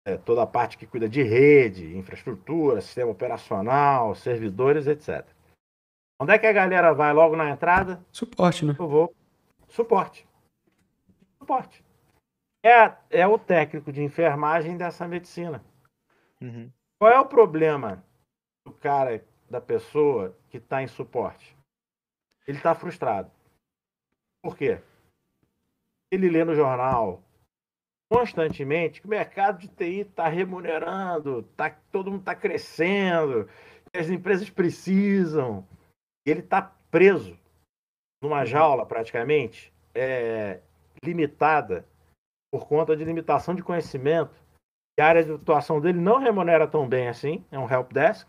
[0.07, 5.27] é, toda a parte que cuida de rede, infraestrutura, sistema operacional, servidores, etc.
[6.21, 8.05] Onde é que a galera vai logo na entrada?
[8.11, 8.75] Suporte, né?
[8.79, 9.15] Eu vou.
[9.69, 10.27] Suporte.
[11.39, 11.85] Suporte.
[12.65, 15.63] É, é o técnico de enfermagem dessa medicina.
[16.41, 16.71] Uhum.
[16.99, 18.05] Qual é o problema
[18.67, 21.57] do cara, da pessoa que está em suporte?
[22.47, 23.31] Ele está frustrado.
[24.43, 24.81] Por quê?
[26.11, 27.23] Ele lê no jornal,
[28.11, 33.49] constantemente que o mercado de TI está remunerando, tá, todo mundo está crescendo,
[33.93, 35.67] as empresas precisam.
[36.27, 37.39] Ele está preso
[38.23, 38.47] numa uhum.
[38.47, 40.61] jaula, praticamente, é,
[41.03, 41.87] limitada
[42.51, 44.35] por conta de limitação de conhecimento.
[45.01, 48.29] A área de atuação dele não remunera tão bem assim, é um help desk.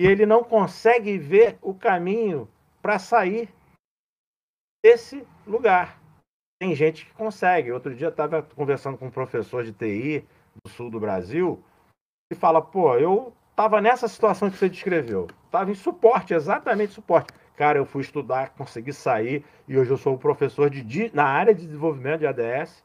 [0.00, 2.48] E ele não consegue ver o caminho
[2.80, 3.52] para sair
[4.82, 6.00] desse lugar.
[6.60, 7.72] Tem gente que consegue.
[7.72, 10.26] Outro dia estava conversando com um professor de TI
[10.64, 11.62] do sul do Brasil
[12.32, 15.26] e fala: pô, eu estava nessa situação que você descreveu.
[15.44, 17.32] Estava em suporte, exatamente suporte.
[17.56, 21.66] Cara, eu fui estudar, consegui sair e hoje eu sou professor de, na área de
[21.66, 22.84] desenvolvimento de ADS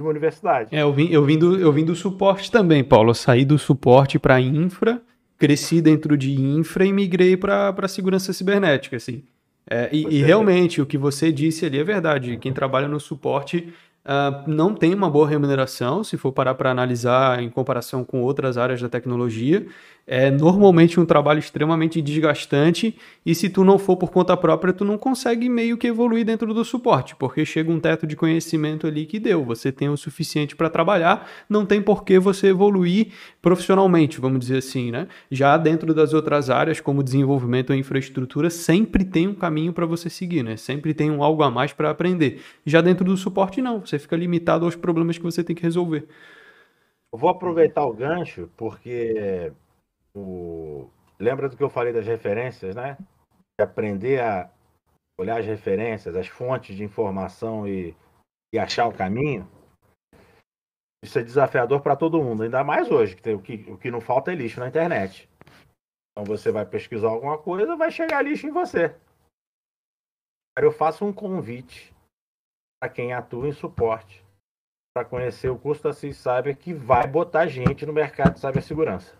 [0.00, 0.74] de uma universidade.
[0.74, 3.10] É, eu vim, eu vim, do, eu vim do suporte também, Paulo.
[3.10, 5.00] Eu saí do suporte para infra,
[5.38, 9.22] cresci dentro de infra e migrei para segurança cibernética, assim.
[9.68, 12.38] É, e, e, realmente, o que você disse ali é verdade.
[12.38, 13.72] Quem trabalha no suporte,
[14.04, 18.56] uh, não tem uma boa remuneração, se for parar para analisar em comparação com outras
[18.56, 19.66] áreas da tecnologia.
[20.06, 24.84] É normalmente um trabalho extremamente desgastante e se tu não for por conta própria, tu
[24.84, 29.06] não consegue meio que evoluir dentro do suporte, porque chega um teto de conhecimento ali
[29.06, 29.44] que deu.
[29.44, 34.58] Você tem o suficiente para trabalhar, não tem por que você evoluir profissionalmente, vamos dizer
[34.58, 35.06] assim, né?
[35.30, 40.10] Já dentro das outras áreas, como desenvolvimento ou infraestrutura, sempre tem um caminho para você
[40.10, 40.56] seguir, né?
[40.56, 42.40] Sempre tem um algo a mais para aprender.
[42.66, 43.80] Já dentro do suporte, não.
[43.80, 46.06] Você fica limitado aos problemas que você tem que resolver.
[47.12, 49.52] Eu vou aproveitar o gancho, porque
[50.14, 50.90] o...
[51.18, 52.96] lembra do que eu falei das referências, né?
[53.60, 54.50] Aprender a
[55.18, 57.94] olhar as referências, as fontes de informação e,
[58.54, 59.46] e achar o caminho.
[61.04, 63.90] Isso é desafiador para todo mundo, ainda mais hoje, que tem, o, que, o que
[63.90, 65.28] não falta é lixo na internet.
[66.12, 68.94] Então você vai pesquisar alguma coisa, vai chegar lixo em você.
[70.58, 71.94] Eu faço um convite
[72.80, 74.24] para quem atua em suporte
[74.94, 79.19] para conhecer o curso da CIS Cyber que vai botar gente no mercado de cibersegurança.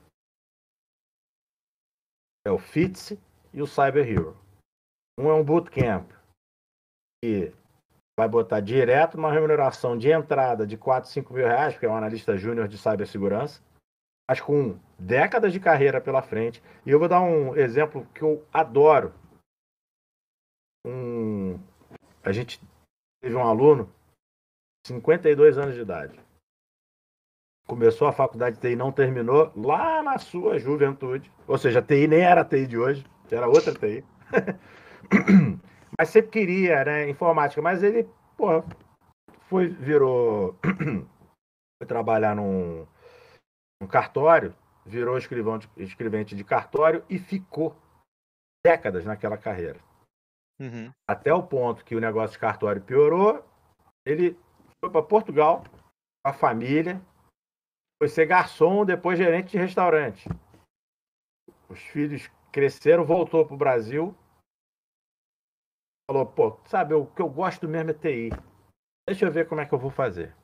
[2.47, 3.13] É o FITS
[3.53, 4.37] e o Cyber Hero.
[5.19, 6.11] Um é um bootcamp
[7.23, 7.53] que
[8.19, 11.97] vai botar direto uma remuneração de entrada de 4, 5 mil reais, porque é um
[11.97, 13.63] analista júnior de cibersegurança,
[14.29, 16.63] mas com décadas de carreira pela frente.
[16.87, 19.13] E eu vou dar um exemplo que eu adoro.
[20.87, 21.59] Um...
[22.23, 22.61] A gente
[23.23, 23.93] teve um aluno,
[24.87, 26.30] 52 anos de idade.
[27.71, 31.31] Começou a faculdade de TI, não terminou lá na sua juventude.
[31.47, 34.05] Ou seja, TI nem era TI de hoje, era outra TI.
[35.97, 37.63] mas sempre queria, né, informática.
[37.63, 38.65] Mas ele, porra,
[39.43, 40.59] foi, virou,
[41.79, 42.85] foi trabalhar num,
[43.81, 44.53] num cartório,
[44.85, 47.77] virou escrivão de, escrevente de cartório e ficou
[48.67, 49.79] décadas naquela carreira.
[50.61, 50.91] Uhum.
[51.09, 53.45] Até o ponto que o negócio de cartório piorou,
[54.05, 54.37] ele
[54.81, 55.63] foi para Portugal
[56.25, 57.01] com a família,
[58.01, 60.27] foi ser garçom, depois gerente de restaurante.
[61.69, 64.17] Os filhos cresceram, voltou para o Brasil,
[66.11, 68.31] falou, pô, sabe, o que eu gosto mesmo é TI.
[69.07, 70.35] Deixa eu ver como é que eu vou fazer.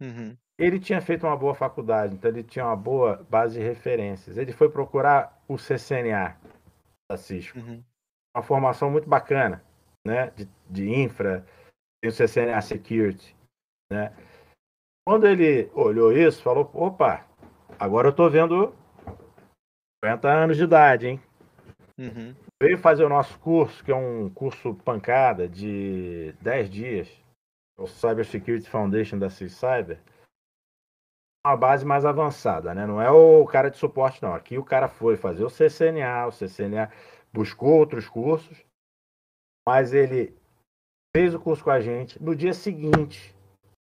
[0.00, 0.36] Uhum.
[0.58, 4.38] Ele tinha feito uma boa faculdade, então ele tinha uma boa base de referências.
[4.38, 6.38] Ele foi procurar o CCNA
[7.10, 7.58] da Cisco.
[7.58, 7.82] Uhum.
[8.34, 9.64] Uma formação muito bacana,
[10.06, 10.30] né?
[10.30, 11.44] De, de infra,
[12.00, 13.36] tem o CCNA Security,
[13.90, 14.14] né?
[15.06, 17.24] Quando ele olhou isso, falou, opa,
[17.78, 18.74] agora eu tô vendo
[20.04, 21.20] 50 anos de idade, hein?
[21.98, 27.22] Uhum veio fazer o nosso curso, que é um curso pancada de 10 dias,
[27.78, 30.00] o Cyber Security Foundation da C-Cyber,
[31.46, 32.86] uma base mais avançada, né?
[32.86, 34.34] Não é o cara de suporte, não.
[34.34, 36.90] Aqui o cara foi fazer o CCNA, o CCNA
[37.32, 38.64] buscou outros cursos,
[39.66, 40.36] mas ele
[41.14, 42.20] fez o curso com a gente.
[42.20, 43.35] No dia seguinte,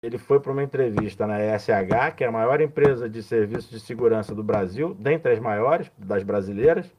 [0.01, 3.79] ele foi para uma entrevista na ESH, que é a maior empresa de serviços de
[3.79, 6.93] segurança do Brasil, dentre as maiores das brasileiras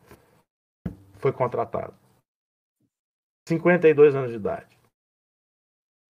[1.18, 1.94] foi contratado.
[3.48, 4.78] 52 anos de idade.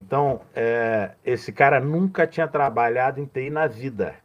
[0.02, 4.20] Então, é, esse cara nunca tinha trabalhado em TI na vida.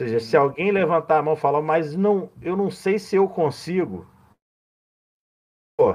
[0.00, 3.16] Ou seja, se alguém levantar a mão e falar, mas não, eu não sei se
[3.16, 4.06] eu consigo.
[5.76, 5.94] Pô,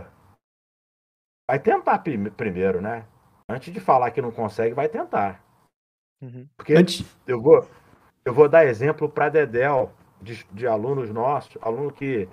[1.49, 3.07] vai tentar primeiro, né?
[3.49, 5.44] Antes de falar que não consegue, vai tentar.
[6.21, 6.47] Uhum.
[6.55, 7.05] Porque Antes...
[7.27, 7.67] eu, vou,
[8.23, 12.27] eu vou dar exemplo para Dedel, de, de alunos nossos, aluno que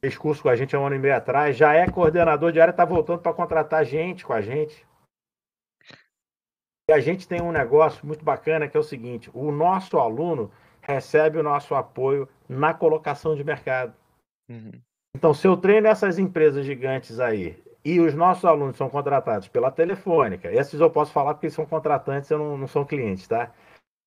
[0.00, 2.60] fez curso com a gente há um ano e meio atrás, já é coordenador de
[2.60, 4.86] área, está voltando para contratar gente com a gente.
[6.88, 10.52] E a gente tem um negócio muito bacana que é o seguinte: o nosso aluno
[10.80, 13.92] recebe o nosso apoio na colocação de mercado.
[14.48, 14.80] Uhum.
[15.16, 19.70] Então, se eu treino essas empresas gigantes aí e os nossos alunos são contratados pela
[19.70, 23.52] Telefônica, esses eu posso falar porque são contratantes, eu não, não são clientes, tá?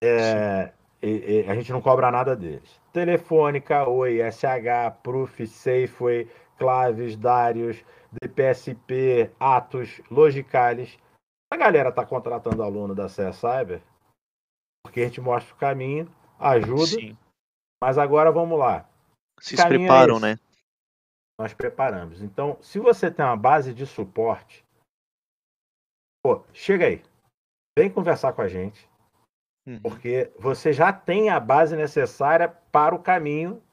[0.04, 2.78] É, e, e, a gente não cobra nada deles.
[2.92, 7.82] Telefônica, Oi, SH, Proof, Safeway, Claves, Darius,
[8.22, 10.98] DPSP, Atos, Logicalis.
[11.50, 13.82] A galera tá contratando aluno da CS Cyber
[14.84, 16.86] porque a gente mostra o caminho, ajuda.
[16.86, 17.18] Sim.
[17.82, 18.86] Mas agora vamos lá.
[19.39, 20.39] Se preparam, é né?
[21.39, 22.21] Nós preparamos.
[22.21, 24.65] Então, se você tem uma base de suporte,
[26.21, 27.02] pô, chega aí.
[27.78, 28.89] Vem conversar com a gente.
[29.65, 29.82] Uhum.
[29.82, 33.63] Porque você já tem a base necessária para o caminho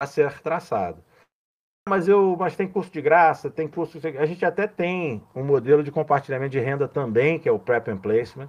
[0.00, 1.02] a ser traçado.
[1.88, 3.98] Mas eu, mas tem curso de graça, tem curso.
[4.16, 7.88] A gente até tem um modelo de compartilhamento de renda também, que é o Prep
[7.88, 8.48] and Placement.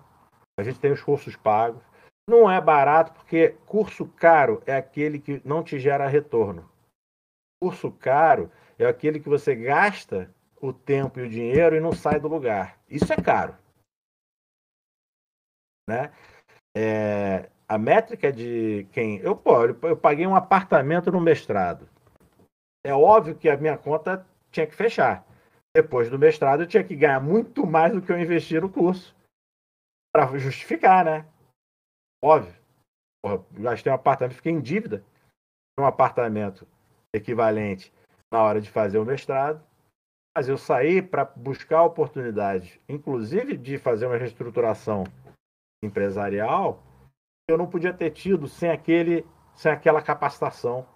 [0.60, 1.82] A gente tem os cursos pagos.
[2.30, 6.70] Não é barato, porque curso caro é aquele que não te gera retorno.
[7.62, 12.20] Curso caro é aquele que você gasta o tempo e o dinheiro e não sai
[12.20, 12.80] do lugar.
[12.90, 13.58] Isso é caro.
[15.88, 16.14] né?
[16.76, 19.18] É, a métrica de quem.
[19.18, 21.90] Eu, pô, eu paguei um apartamento no mestrado.
[22.84, 25.26] É óbvio que a minha conta tinha que fechar.
[25.76, 29.16] Depois do mestrado, eu tinha que ganhar muito mais do que eu investi no curso.
[30.14, 31.28] Para justificar, né?
[32.24, 32.58] Óbvio.
[33.22, 35.04] Porra, gastei um apartamento, fiquei em dívida.
[35.80, 36.68] Um apartamento
[37.14, 37.94] equivalente
[38.32, 39.64] na hora de fazer o mestrado.
[40.36, 45.04] Mas eu saí para buscar oportunidades, inclusive de fazer uma reestruturação
[45.84, 46.84] empresarial,
[47.50, 50.88] eu não podia ter tido sem aquele, sem aquela capacitação.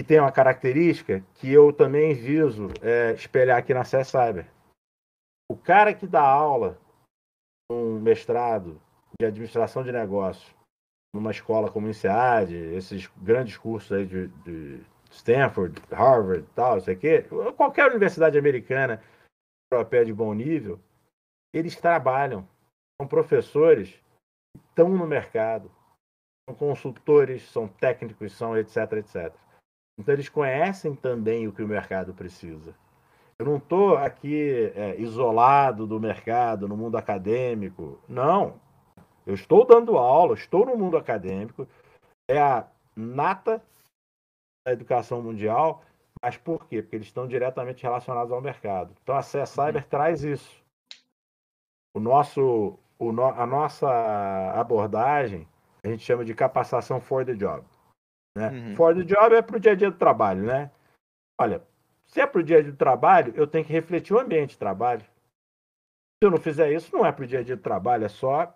[0.00, 4.50] E tem uma característica que eu também viso é, espelhar aqui na CS Cyber.
[5.48, 6.80] O cara que dá aula
[7.70, 8.80] um mestrado
[9.20, 10.54] de administração de negócios
[11.14, 16.96] numa escola como o INSEAD, esses grandes cursos aí de, de Stanford, Harvard, tal, sei
[16.96, 19.02] quê, qualquer universidade americana
[19.70, 20.80] europeia de bom nível,
[21.54, 22.48] eles trabalham,
[23.00, 24.00] são professores
[24.70, 25.70] estão no mercado,
[26.48, 29.34] são consultores, são técnicos, são etc, etc.
[29.98, 32.74] Então eles conhecem também o que o mercado precisa.
[33.38, 38.00] Eu não estou aqui é, isolado do mercado, no mundo acadêmico.
[38.08, 38.60] Não.
[39.26, 41.66] Eu estou dando aula, estou no mundo acadêmico.
[42.28, 43.62] É a nata
[44.66, 45.82] da educação mundial,
[46.22, 46.82] mas por quê?
[46.82, 48.94] Porque eles estão diretamente relacionados ao mercado.
[49.02, 49.88] Então a CE Cyber uhum.
[49.88, 50.62] traz isso.
[51.94, 53.88] O nosso, o no, a nossa
[54.52, 55.46] abordagem
[55.84, 57.66] a gente chama de capacitação for the job.
[58.36, 58.48] Né?
[58.48, 58.76] Uhum.
[58.76, 60.70] For the job é para o dia a dia do trabalho, né?
[61.40, 61.62] Olha,
[62.06, 64.50] se é para o dia a dia do trabalho, eu tenho que refletir o ambiente
[64.50, 65.02] de trabalho.
[65.02, 68.08] Se eu não fizer isso, não é para o dia a dia do trabalho, é
[68.08, 68.54] só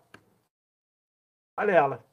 [1.73, 2.05] ela.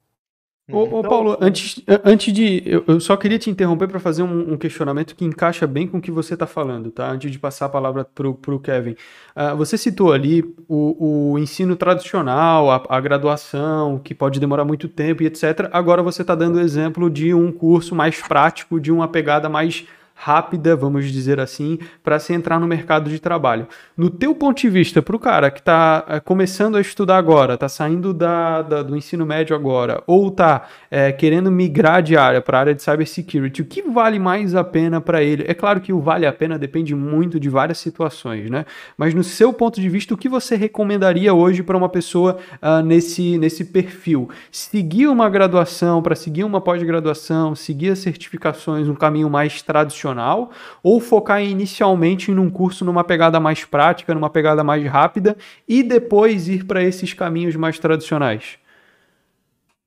[0.72, 2.64] Ô, então, ô, Paulo, antes, antes de.
[2.66, 5.98] Eu, eu só queria te interromper para fazer um, um, questionamento que encaixa bem com
[5.98, 7.12] o que você está falando, tá?
[7.12, 8.96] Antes de passar a palavra para o Kevin.
[9.36, 14.88] Uh, você citou ali o, o ensino tradicional, a, a, graduação, que pode demorar muito
[14.88, 15.70] tempo e etc.
[15.74, 19.86] Agora você está dando o exemplo de um curso mais prático, de uma pegada mais
[20.16, 23.68] rápida, vamos dizer assim, para se entrar no mercado de trabalho.
[23.98, 27.56] No teu ponto de vista, para o cara que está eh, começando a estudar agora,
[27.56, 32.42] está saindo da, da, do ensino médio agora, ou está é, querendo migrar de área
[32.42, 35.44] para a área de cybersecurity, o que vale mais a pena para ele?
[35.48, 38.66] É claro que o vale a pena depende muito de várias situações, né?
[38.98, 42.84] Mas no seu ponto de vista, o que você recomendaria hoje para uma pessoa uh,
[42.84, 44.30] nesse, nesse perfil?
[44.52, 50.52] Seguir uma graduação, para seguir uma pós-graduação, seguir as certificações, um caminho mais tradicional tradicional,
[50.84, 55.82] ou focar inicialmente em um curso numa pegada mais prática, numa pegada mais rápida, e
[55.82, 58.60] depois ir para esses caminhos mais tradicionais?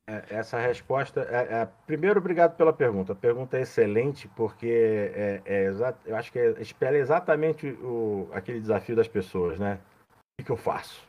[0.09, 3.13] É, essa resposta é, é, primeiro obrigado pela pergunta.
[3.13, 5.69] A pergunta é excelente porque é, é
[6.07, 9.81] eu acho que é, espelha exatamente o, aquele desafio das pessoas, né?
[10.41, 11.07] O que eu faço?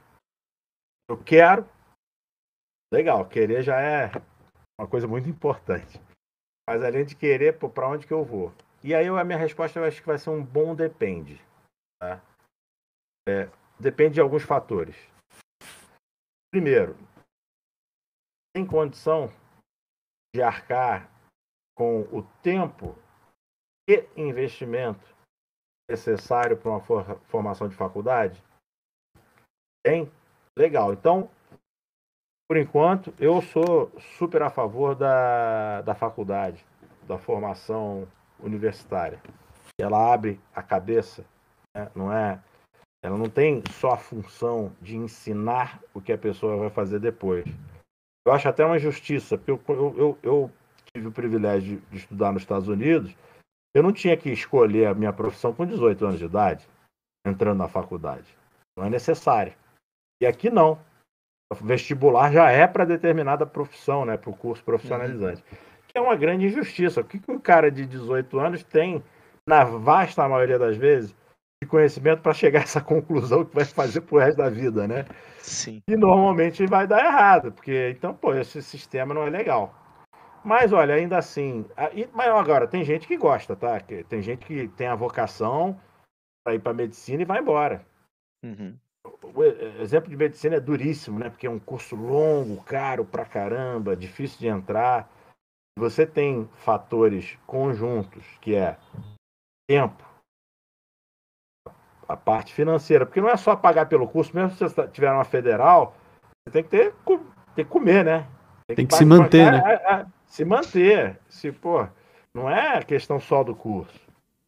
[1.09, 1.65] Eu quero.
[2.91, 4.11] Legal, querer já é
[4.79, 6.01] uma coisa muito importante.
[6.67, 8.51] Mas além de querer, para onde que eu vou?
[8.87, 11.45] E aí a minha resposta eu acho que vai ser um bom depende.
[11.99, 12.23] Tá?
[13.27, 14.95] É, depende de alguns fatores.
[16.49, 16.95] Primeiro,
[18.55, 19.27] tem condição
[20.33, 21.11] de arcar
[21.77, 22.95] com o tempo
[23.89, 25.13] e investimento
[25.91, 26.79] necessário para uma
[27.25, 28.41] formação de faculdade?
[29.85, 30.09] Tem?
[30.57, 30.93] Legal.
[30.93, 31.29] Então,
[32.49, 36.65] por enquanto, eu sou super a favor da, da faculdade,
[37.05, 38.07] da formação
[38.39, 39.21] universitária.
[39.79, 41.25] Ela abre a cabeça,
[41.75, 41.89] né?
[41.95, 42.41] não é?
[43.03, 47.45] Ela não tem só a função de ensinar o que a pessoa vai fazer depois.
[48.25, 50.51] Eu acho até uma injustiça, porque eu, eu, eu,
[50.93, 53.15] tive o privilégio de estudar nos Estados Unidos.
[53.75, 56.67] Eu não tinha que escolher a minha profissão com 18 anos de idade,
[57.25, 58.35] entrando na faculdade.
[58.75, 59.53] Não é necessário.
[60.21, 60.79] E aqui não.
[61.51, 65.43] O vestibular já é para determinada profissão, né, para o curso profissionalizante.
[65.49, 65.66] Uhum
[65.97, 67.01] é uma grande injustiça.
[67.01, 69.03] O que, que um cara de 18 anos tem,
[69.47, 71.15] na vasta maioria das vezes,
[71.61, 75.05] de conhecimento para chegar a essa conclusão que vai fazer pro resto da vida, né?
[75.39, 75.81] Sim.
[75.87, 79.73] E normalmente vai dar errado, porque então, pô, esse sistema não é legal.
[80.43, 81.65] Mas olha, ainda assim,
[82.13, 83.79] mas agora tem gente que gosta, tá?
[83.81, 85.77] Tem gente que tem a vocação
[86.45, 87.85] para ir para medicina e vai embora.
[88.43, 88.77] Uhum.
[89.33, 89.43] O
[89.81, 91.29] exemplo de medicina é duríssimo, né?
[91.29, 95.11] Porque é um curso longo, caro pra caramba, difícil de entrar
[95.77, 98.77] você tem fatores conjuntos, que é
[99.69, 100.03] tempo,
[102.07, 105.25] a parte financeira, porque não é só pagar pelo curso, mesmo se você tiver uma
[105.25, 105.95] federal,
[106.43, 106.95] você tem que ter,
[107.55, 108.27] tem que comer, né?
[108.65, 109.61] Tem, tem que, que se manter, né?
[109.65, 111.19] É, é, se manter.
[111.29, 111.87] Se, pô,
[112.33, 113.99] não é questão só do curso.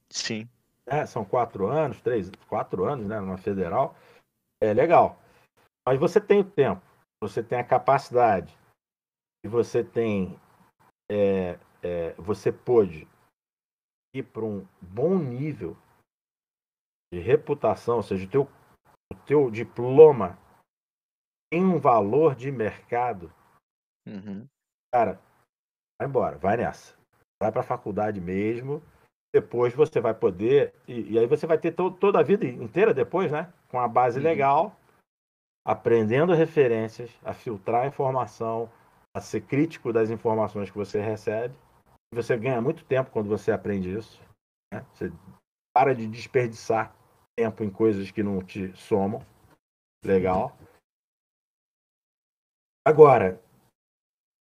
[0.09, 0.49] Sim.
[0.87, 3.19] É, são quatro anos, três, quatro anos, né?
[3.19, 3.95] Numa federal.
[4.61, 5.19] É legal.
[5.85, 6.81] Mas você tem o tempo.
[7.21, 8.57] você tem a capacidade
[9.45, 10.39] e você tem
[11.09, 13.07] é, é, você pôde
[14.13, 15.75] ir para um bom nível
[17.13, 18.41] de reputação, ou seja, o teu,
[19.11, 20.37] o teu diploma
[21.51, 23.33] tem um valor de mercado,
[24.07, 24.47] Uhum.
[24.93, 25.19] cara,
[25.99, 26.95] vai embora, vai nessa.
[27.41, 28.81] Vai para a faculdade mesmo.
[29.33, 32.93] Depois você vai poder, e, e aí você vai ter to, toda a vida inteira
[32.93, 33.51] depois, né?
[33.69, 34.23] Com a base Uhum.
[34.25, 34.75] legal,
[35.65, 38.71] aprendendo referências, a filtrar informação,
[39.15, 41.55] a ser crítico das informações que você recebe.
[42.13, 44.21] Você ganha muito tempo quando você aprende isso.
[44.73, 44.85] Né?
[44.93, 45.11] Você
[45.75, 46.95] para de desperdiçar
[47.37, 49.25] tempo em coisas que não te somam.
[50.03, 50.57] Legal.
[52.85, 53.41] Agora,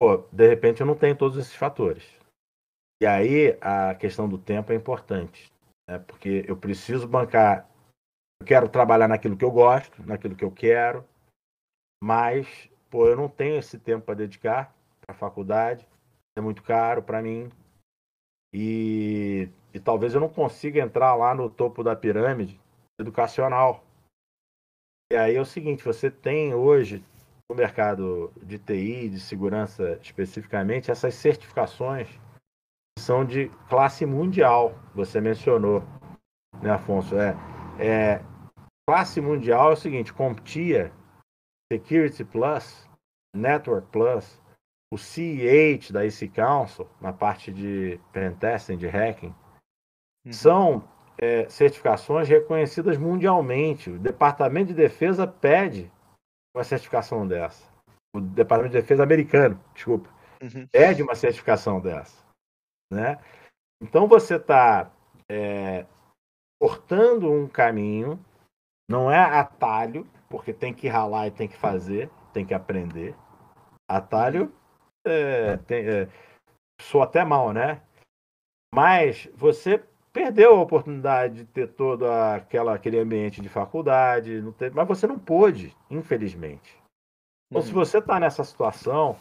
[0.00, 2.04] pô, de repente eu não tenho todos esses fatores.
[3.00, 5.52] E aí a questão do tempo é importante.
[5.88, 5.98] Né?
[5.98, 7.68] Porque eu preciso bancar.
[8.40, 11.04] Eu quero trabalhar naquilo que eu gosto, naquilo que eu quero,
[12.02, 15.86] mas pô, eu não tenho esse tempo para dedicar para faculdade.
[16.36, 17.50] É muito caro para mim.
[18.52, 22.60] E, e talvez eu não consiga entrar lá no topo da pirâmide
[22.98, 23.84] educacional.
[25.10, 27.02] E aí é o seguinte, você tem hoje
[27.50, 32.08] no mercado de TI, de segurança especificamente, essas certificações
[32.98, 34.78] são de classe mundial.
[34.94, 35.82] Você mencionou,
[36.60, 37.16] né, Afonso?
[37.16, 37.34] É,
[37.78, 38.22] é
[38.86, 40.92] classe mundial é o seguinte: CompTIA,
[41.72, 42.88] Security Plus,
[43.34, 44.40] Network Plus,
[44.92, 49.34] o CEH da IC Council, na parte de pentesting, de hacking,
[50.26, 50.32] Uhum.
[50.32, 50.88] são
[51.20, 53.90] é, certificações reconhecidas mundialmente.
[53.90, 55.90] O Departamento de Defesa pede
[56.54, 57.68] uma certificação dessa.
[58.14, 60.08] O Departamento de Defesa americano, desculpa,
[60.42, 60.66] Uhum.
[60.68, 62.24] pede uma certificação dessa.
[62.92, 63.18] Né?
[63.82, 64.90] Então você está
[65.30, 65.84] é,
[66.60, 68.18] cortando um caminho,
[68.90, 73.14] não é atalho, porque tem que ralar e tem que fazer, tem que aprender.
[73.88, 74.52] Atalho
[75.06, 76.08] é, tem, é,
[76.80, 77.82] soa até mal, né?
[78.74, 84.72] Mas você perdeu a oportunidade de ter todo aquela, aquele ambiente de faculdade, não ter,
[84.72, 86.76] mas você não pôde, infelizmente.
[87.50, 87.74] Então, se Uhum.
[87.74, 89.16] você está nessa situação,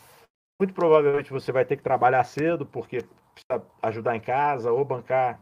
[0.60, 3.00] muito provavelmente você vai ter que trabalhar cedo, porque
[3.34, 5.40] precisa ajudar em casa ou bancar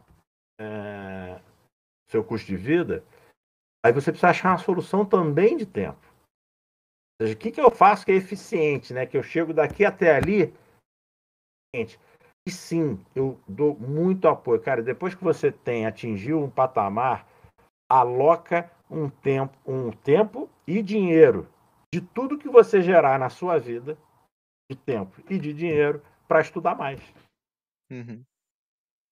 [0.60, 1.40] é,
[2.10, 3.04] seu custo de vida.
[3.86, 6.00] Aí você precisa achar uma solução também de tempo.
[7.22, 9.06] Ou seja, o que, que eu faço que é eficiente, né?
[9.06, 10.52] Que eu chego daqui até ali.
[11.76, 12.00] Gente,
[12.48, 14.60] e sim, eu dou muito apoio.
[14.60, 17.30] Cara, depois que você tem atingiu um patamar,
[17.88, 21.48] aloca um tempo, um tempo e dinheiro
[21.94, 23.96] de tudo que você gerar na sua vida,
[24.68, 27.00] de tempo e de dinheiro, para estudar mais.
[27.92, 28.24] Uhum.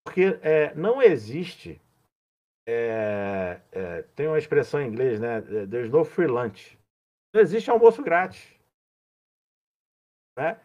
[0.03, 1.79] Porque é, não existe.
[2.65, 5.41] É, é, tem uma expressão em inglês, né?
[5.41, 6.77] There's no free lunch.
[7.33, 8.53] Não existe almoço grátis.
[10.37, 10.55] Né?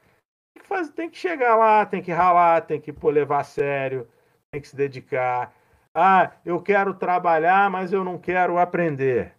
[0.55, 3.45] Tem, que fazer, tem que chegar lá, tem que ralar, tem que pô, levar a
[3.45, 4.09] sério,
[4.51, 5.53] tem que se dedicar.
[5.95, 9.35] Ah, eu quero trabalhar, mas eu não quero aprender.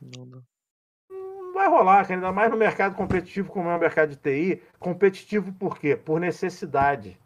[0.00, 0.42] Não.
[1.10, 4.62] Não vai rolar, ainda mais no mercado competitivo como é o mercado de TI.
[4.78, 5.96] Competitivo por quê?
[5.96, 7.18] Por necessidade.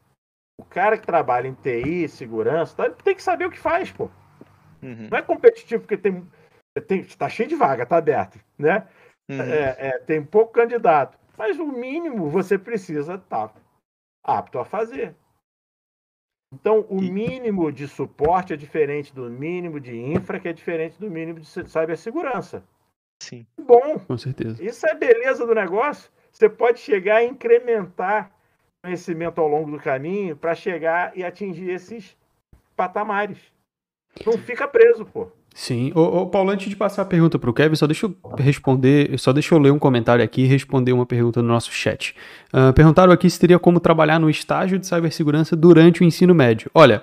[0.58, 4.10] O cara que trabalha em TI, segurança, tá- tem que saber o que faz, pô.
[4.82, 5.08] Uhum.
[5.10, 6.26] Não é competitivo porque tem,
[6.86, 8.86] tem tá cheio de vaga, tá aberto, né?
[9.30, 9.40] Uhum.
[9.40, 11.18] É, é, tem pouco candidato.
[11.36, 13.54] Mas o mínimo você precisa estar
[14.24, 15.14] apto a fazer.
[16.52, 20.98] Então, o E- mínimo de suporte é diferente do mínimo de infra, que é diferente
[20.98, 22.64] do mínimo de ci- cibersegurança.
[23.22, 23.46] Sim.
[23.60, 24.62] Bom, Com certeza.
[24.64, 26.10] isso é a beleza do negócio.
[26.32, 28.30] Você pode chegar a incrementar
[28.82, 32.16] conhecimento ao longo do caminho para chegar e atingir esses
[32.76, 33.52] patamares.
[34.26, 35.28] Não fica preso, pô.
[35.58, 35.90] Sim.
[35.92, 39.18] Ô, ô, Paulo, antes de passar a pergunta para o Kevin, só deixa eu responder,
[39.18, 42.14] só deixa eu ler um comentário aqui e responder uma pergunta no nosso chat.
[42.52, 46.70] Ah, perguntaram aqui se teria como trabalhar no estágio de cibersegurança durante o ensino médio.
[46.72, 47.02] Olha,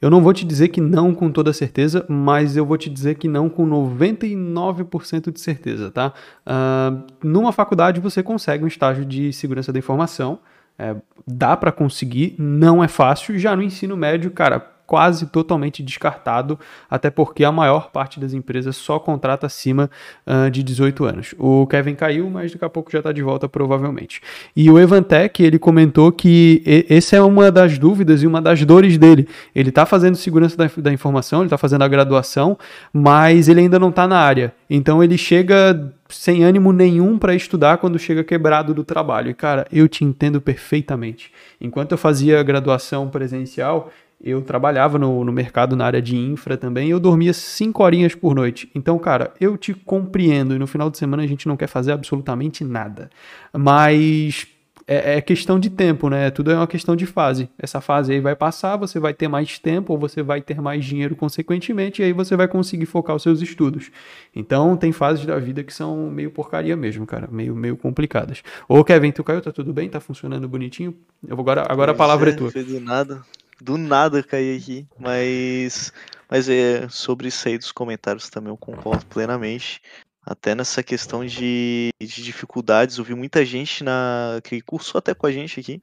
[0.00, 3.16] eu não vou te dizer que não com toda certeza, mas eu vou te dizer
[3.16, 6.12] que não com 99% de certeza, tá?
[6.46, 6.92] Ah,
[7.24, 10.38] numa faculdade você consegue um estágio de segurança da informação,
[10.78, 10.94] é,
[11.26, 13.38] dá para conseguir, não é fácil.
[13.38, 16.58] Já no ensino médio, cara, quase totalmente descartado,
[16.88, 19.90] até porque a maior parte das empresas só contrata acima
[20.24, 21.34] ah, de 18 anos.
[21.38, 24.22] O Kevin caiu, mas daqui a pouco já está de volta, provavelmente.
[24.54, 28.96] E o Evantec, ele comentou que essa é uma das dúvidas e uma das dores
[28.96, 29.28] dele.
[29.54, 32.56] Ele está fazendo segurança da, da informação, ele está fazendo a graduação,
[32.92, 34.54] mas ele ainda não está na área.
[34.70, 39.30] Então ele chega sem ânimo nenhum para estudar quando chega quebrado do trabalho.
[39.30, 41.32] E cara, eu te entendo perfeitamente.
[41.60, 43.90] Enquanto eu fazia graduação presencial,
[44.22, 48.34] eu trabalhava no, no mercado na área de infra também, eu dormia 5 horinhas por
[48.34, 48.70] noite.
[48.74, 51.92] Então, cara, eu te compreendo, e no final de semana a gente não quer fazer
[51.92, 53.10] absolutamente nada.
[53.52, 54.46] Mas
[54.88, 56.30] é, é, questão de tempo, né?
[56.30, 57.48] Tudo é uma questão de fase.
[57.58, 60.84] Essa fase aí vai passar, você vai ter mais tempo, ou você vai ter mais
[60.84, 63.90] dinheiro consequentemente, e aí você vai conseguir focar os seus estudos.
[64.34, 68.42] Então, tem fases da vida que são meio porcaria mesmo, cara, meio, meio complicadas.
[68.68, 69.40] Ô, Kevin, tu caiu?
[69.40, 69.88] Tá tudo bem?
[69.88, 70.94] Tá funcionando bonitinho?
[71.26, 72.50] Eu vou agora, agora a palavra é, é tua.
[72.52, 73.22] Do nada,
[73.60, 75.92] do nada caí aqui, mas,
[76.28, 79.80] mas é sobre isso aí dos comentários também eu concordo plenamente
[80.22, 82.98] até nessa questão de, de dificuldades.
[82.98, 85.80] Eu vi muita gente na que cursou até com a gente aqui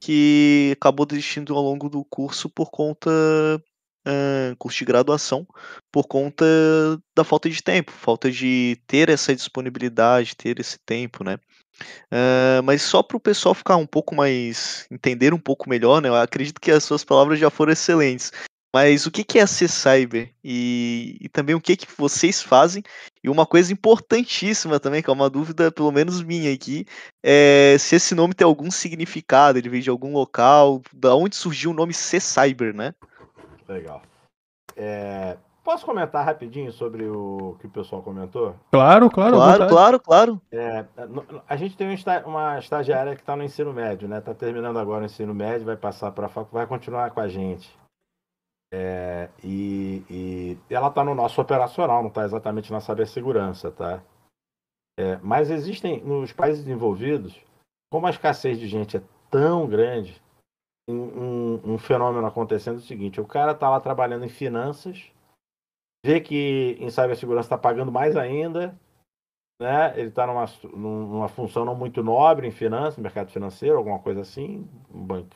[0.00, 3.10] que acabou desistindo ao longo do curso por conta
[4.06, 5.46] uh, curso de graduação
[5.90, 6.44] por conta
[7.14, 11.38] da falta de tempo, falta de ter essa disponibilidade, ter esse tempo, né?
[12.12, 16.08] Uh, mas só para o pessoal ficar um pouco mais entender um pouco melhor, né?
[16.08, 18.32] Eu acredito que as suas palavras já foram excelentes.
[18.76, 20.34] Mas o que, que é ser cyber?
[20.44, 22.82] E, e, também o que, que vocês fazem?
[23.24, 26.84] E uma coisa importantíssima também, que é uma dúvida, pelo menos minha aqui,
[27.22, 31.70] é se esse nome tem algum significado, ele vem de algum local, da onde surgiu
[31.70, 32.94] o nome C Cyber, né?
[33.66, 34.02] Legal.
[34.76, 38.54] É, posso comentar rapidinho sobre o que o pessoal comentou?
[38.70, 39.34] Claro, claro.
[39.34, 40.42] Claro, claro, claro.
[40.52, 40.86] É,
[41.48, 41.88] a gente tem
[42.24, 44.18] uma estagiária que está no ensino médio, né?
[44.18, 47.26] Está terminando agora o ensino médio, vai passar para a faculdade, vai continuar com a
[47.26, 47.76] gente.
[48.72, 54.00] É, e, e, ela está no nosso operacional, não está exatamente na cibersegurança, tá?
[54.98, 57.40] É, mas existem, nos países desenvolvidos,
[57.90, 60.22] como a escassez de gente é tão grande,
[60.88, 65.10] um, um fenômeno acontecendo é o seguinte, o cara está lá trabalhando em finanças,
[66.06, 68.78] vê que em cibersegurança está pagando mais ainda,
[69.60, 69.92] né?
[69.98, 74.68] ele está numa, numa função não muito nobre em finanças, mercado financeiro, alguma coisa assim,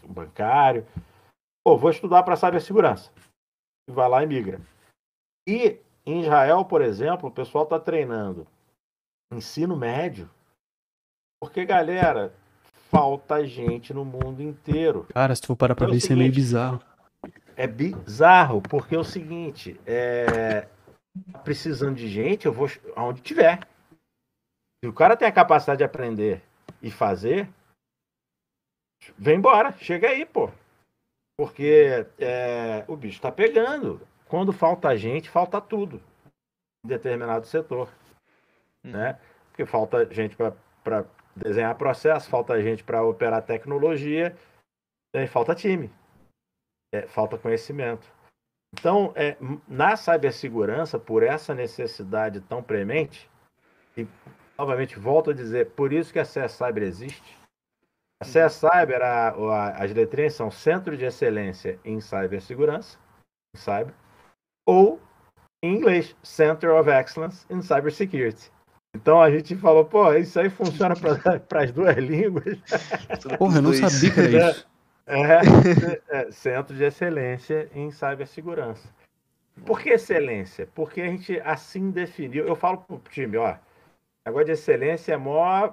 [0.08, 0.86] bancário,
[1.64, 3.10] Pô, vou estudar para cibersegurança.
[3.88, 4.60] E vai lá e migra.
[5.46, 8.46] E em Israel, por exemplo, o pessoal está treinando
[9.32, 10.28] ensino médio.
[11.40, 12.34] Porque, galera,
[12.90, 15.06] falta gente no mundo inteiro.
[15.12, 16.80] Cara, se tu for parar para é ver, isso é meio bizarro.
[17.60, 20.66] É bizarro, porque é o seguinte, é...
[21.44, 23.60] precisando de gente, eu vou aonde tiver.
[24.82, 26.42] Se o cara tem a capacidade de aprender
[26.80, 27.46] e fazer,
[29.18, 30.50] vem embora, chega aí, pô.
[31.38, 34.00] Porque é, o bicho está pegando.
[34.26, 36.02] Quando falta gente, falta tudo
[36.82, 37.92] em determinado setor.
[38.82, 38.92] Hum.
[38.92, 39.20] Né?
[39.50, 41.04] Porque falta gente para
[41.36, 44.34] desenhar processo, falta gente para operar tecnologia,
[45.12, 45.92] e falta time,
[46.92, 48.06] é, falta conhecimento.
[48.72, 49.36] Então, é,
[49.66, 53.28] na cibersegurança, por essa necessidade tão premente,
[53.96, 54.06] e
[54.56, 57.38] novamente volto a dizer, por isso que a CS Cyber existe,
[58.22, 62.98] a CS Cyber, a, a, as letrinhas são Centro de Excelência em Cibersegurança,
[63.56, 63.94] cyber,
[64.66, 65.00] ou
[65.62, 68.52] em inglês, Center of Excellence in Cybersecurity.
[68.94, 72.58] Então a gente falou, pô, isso aí funciona para as duas línguas.
[73.38, 74.68] Porra, eu não sabia que era isso.
[75.10, 78.88] É, é, é, Centro de Excelência em Cibersegurança.
[79.66, 80.68] Por que excelência?
[80.74, 82.46] Porque a gente assim definiu.
[82.46, 83.56] Eu falo pro time, ó,
[84.24, 85.72] negócio de excelência é mó.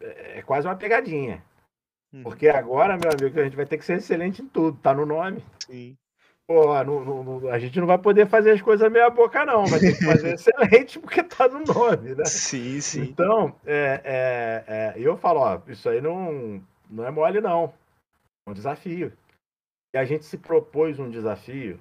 [0.00, 1.42] É quase uma pegadinha.
[2.12, 2.22] Uhum.
[2.22, 5.06] Porque agora, meu amigo, a gente vai ter que ser excelente em tudo, tá no
[5.06, 5.44] nome.
[5.64, 5.96] Sim.
[6.46, 9.66] Pô, a gente não vai poder fazer as coisas meia boca, não.
[9.66, 12.24] Vai ter que fazer excelente porque tá no nome, né?
[12.24, 13.02] Sim, sim.
[13.02, 17.72] Então, é, é, é, eu falo, ó, isso aí não, não é mole, não.
[18.46, 19.12] Um desafio.
[19.94, 21.80] E a gente se propôs um desafio.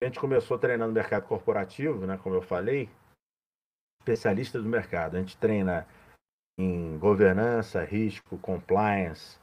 [0.00, 2.16] A gente começou treinando mercado corporativo, né?
[2.16, 2.88] Como eu falei,
[4.00, 5.16] especialistas do mercado.
[5.16, 5.86] A gente treina
[6.58, 9.38] em governança, risco, compliance,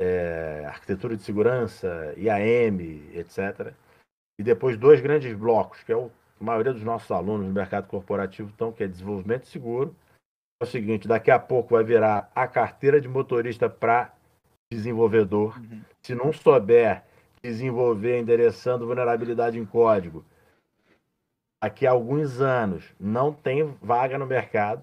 [0.00, 2.80] é, arquitetura de segurança, IAM,
[3.14, 3.74] etc.
[4.38, 6.10] E depois dois grandes blocos, que é o,
[6.40, 9.94] a maioria dos nossos alunos no mercado corporativo estão, que é desenvolvimento seguro.
[10.60, 14.14] É o seguinte, daqui a pouco vai virar a carteira de motorista para
[14.74, 15.58] desenvolvedor.
[15.58, 15.80] Uhum.
[16.02, 17.04] Se não souber
[17.42, 20.24] desenvolver endereçando vulnerabilidade em código,
[21.62, 24.82] daqui a alguns anos não tem vaga no mercado.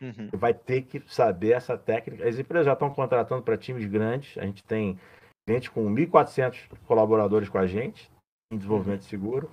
[0.00, 0.30] Uhum.
[0.32, 2.26] Vai ter que saber essa técnica.
[2.26, 4.38] As empresas já estão contratando para times grandes.
[4.38, 4.98] A gente tem
[5.46, 8.10] gente com 1.400 colaboradores com a gente
[8.50, 9.08] em desenvolvimento uhum.
[9.08, 9.50] seguro.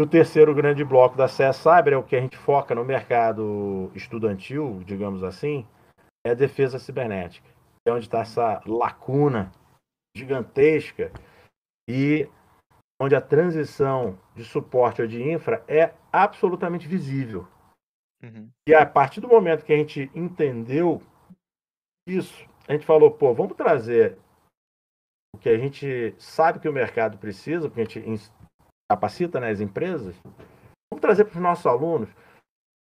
[0.00, 2.84] E o terceiro grande bloco da CS Cyber é o que a gente foca no
[2.84, 5.66] mercado estudantil, digamos assim,
[6.24, 7.48] é a defesa cibernética.
[7.90, 9.52] Onde está essa lacuna
[10.16, 11.12] gigantesca
[11.88, 12.28] e
[13.00, 17.46] onde a transição de suporte ou de infra é absolutamente visível.
[18.22, 18.50] Uhum.
[18.68, 21.00] E a partir do momento que a gente entendeu
[22.06, 24.18] isso, a gente falou, pô, vamos trazer
[25.34, 28.32] o que a gente sabe que o mercado precisa, porque a gente
[28.90, 30.16] capacita né, as empresas,
[30.90, 32.08] vamos trazer para os nossos alunos.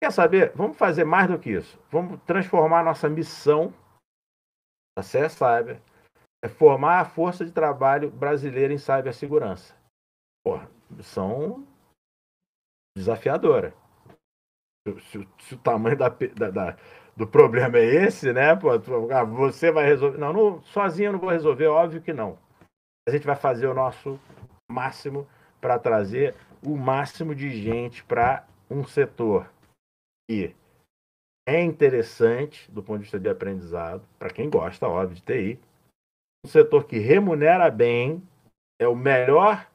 [0.02, 0.54] Quer saber?
[0.56, 1.80] Vamos fazer mais do que isso.
[1.92, 3.74] Vamos transformar a nossa missão
[4.98, 5.80] da CE Cyber
[6.44, 9.76] é formar a força de trabalho brasileira em cibersegurança.
[10.44, 11.68] Porra, missão
[12.98, 13.76] desafiadora.
[14.88, 16.78] Se, se, se, o tamanho da, da, da,
[17.16, 18.56] do problema é esse, né?
[18.56, 20.18] Pô, ah, você vai resolver.
[20.18, 22.40] Não, não, sozinho eu não vou resolver, óbvio que não.
[23.08, 24.20] A gente vai fazer o nosso
[24.68, 25.28] máximo
[25.62, 26.34] para trazer
[26.66, 29.48] o máximo de gente para um setor
[30.28, 30.56] que
[31.48, 35.60] é interessante do ponto de vista de aprendizado, para quem gosta, óbvio, de TI.
[36.46, 38.22] Um setor que remunera bem,
[38.80, 39.66] é o melhor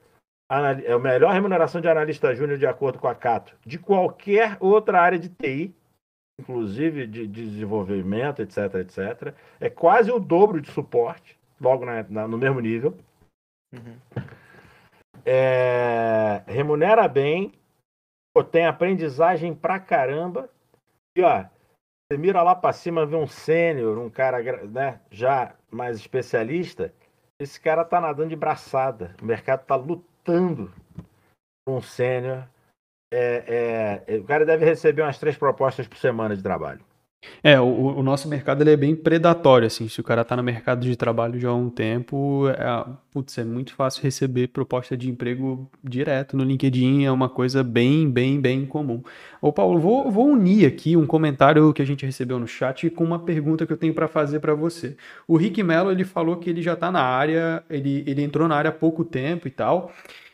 [0.84, 5.00] é a melhor remuneração de analista júnior de acordo com a Cato de qualquer outra
[5.00, 5.74] área de TI,
[6.38, 9.34] inclusive de, de desenvolvimento, etc, etc.
[9.58, 12.94] É quase o dobro de suporte, logo na, na, no mesmo nível.
[13.72, 13.96] Uhum.
[15.24, 17.50] É, remunera bem,
[18.50, 20.50] tem aprendizagem pra caramba.
[21.16, 21.46] E ó,
[22.12, 26.92] você mira lá para cima, vê um sênior, um cara né, já mais especialista.
[27.40, 29.16] Esse cara tá nadando de braçada.
[29.20, 30.70] O mercado tá lutando
[31.66, 32.46] com um sênior.
[33.12, 36.84] É, é, o cara deve receber umas três propostas por semana de trabalho.
[37.42, 39.88] É, o, o nosso mercado ele é bem predatório, assim.
[39.88, 43.44] Se o cara tá no mercado de trabalho já há um tempo, é, putz, é
[43.44, 48.64] muito fácil receber proposta de emprego direto no LinkedIn, é uma coisa bem, bem, bem
[48.66, 49.02] comum.
[49.40, 53.04] Ô, Paulo, vou, vou unir aqui um comentário que a gente recebeu no chat com
[53.04, 54.96] uma pergunta que eu tenho para fazer para você.
[55.26, 58.56] O Rick Mello, ele falou que ele já tá na área, ele, ele entrou na
[58.56, 59.92] área há pouco tempo e tal,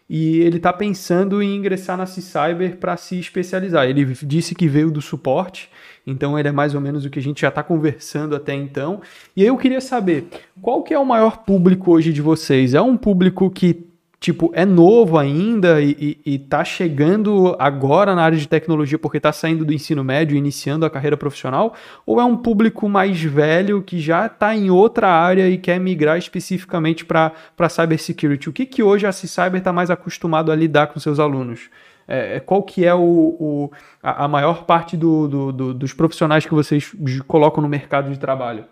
[0.08, 3.86] e ele está pensando em ingressar na C-Cyber para se especializar.
[3.86, 5.68] Ele disse que veio do suporte,
[6.06, 9.02] então ele é mais ou menos o que a gente já está conversando até então.
[9.36, 10.28] E eu queria saber,
[10.62, 12.72] qual que é o maior público hoje de vocês?
[12.72, 13.87] É um público que
[14.20, 19.18] tipo, é novo ainda e, e, e tá chegando agora na área de tecnologia porque
[19.18, 21.74] está saindo do ensino médio e iniciando a carreira profissional?
[22.04, 26.18] Ou é um público mais velho que já está em outra área e quer migrar
[26.18, 27.32] especificamente para
[27.68, 28.48] cybersecurity?
[28.48, 31.70] O que, que hoje a C-Cyber está mais acostumado a lidar com seus alunos?
[32.08, 33.70] É, é, qual que é o, o
[34.02, 36.90] a, a, maior parte do, do, do, dos profissionais que vocês
[37.26, 38.64] colocam no mercado de trabalho?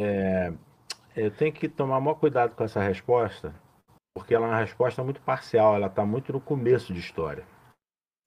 [0.00, 0.50] É,
[1.14, 3.54] eu tenho que tomar maior cuidado com essa resposta,
[4.14, 7.46] porque ela é uma resposta muito parcial, ela está muito no começo de história.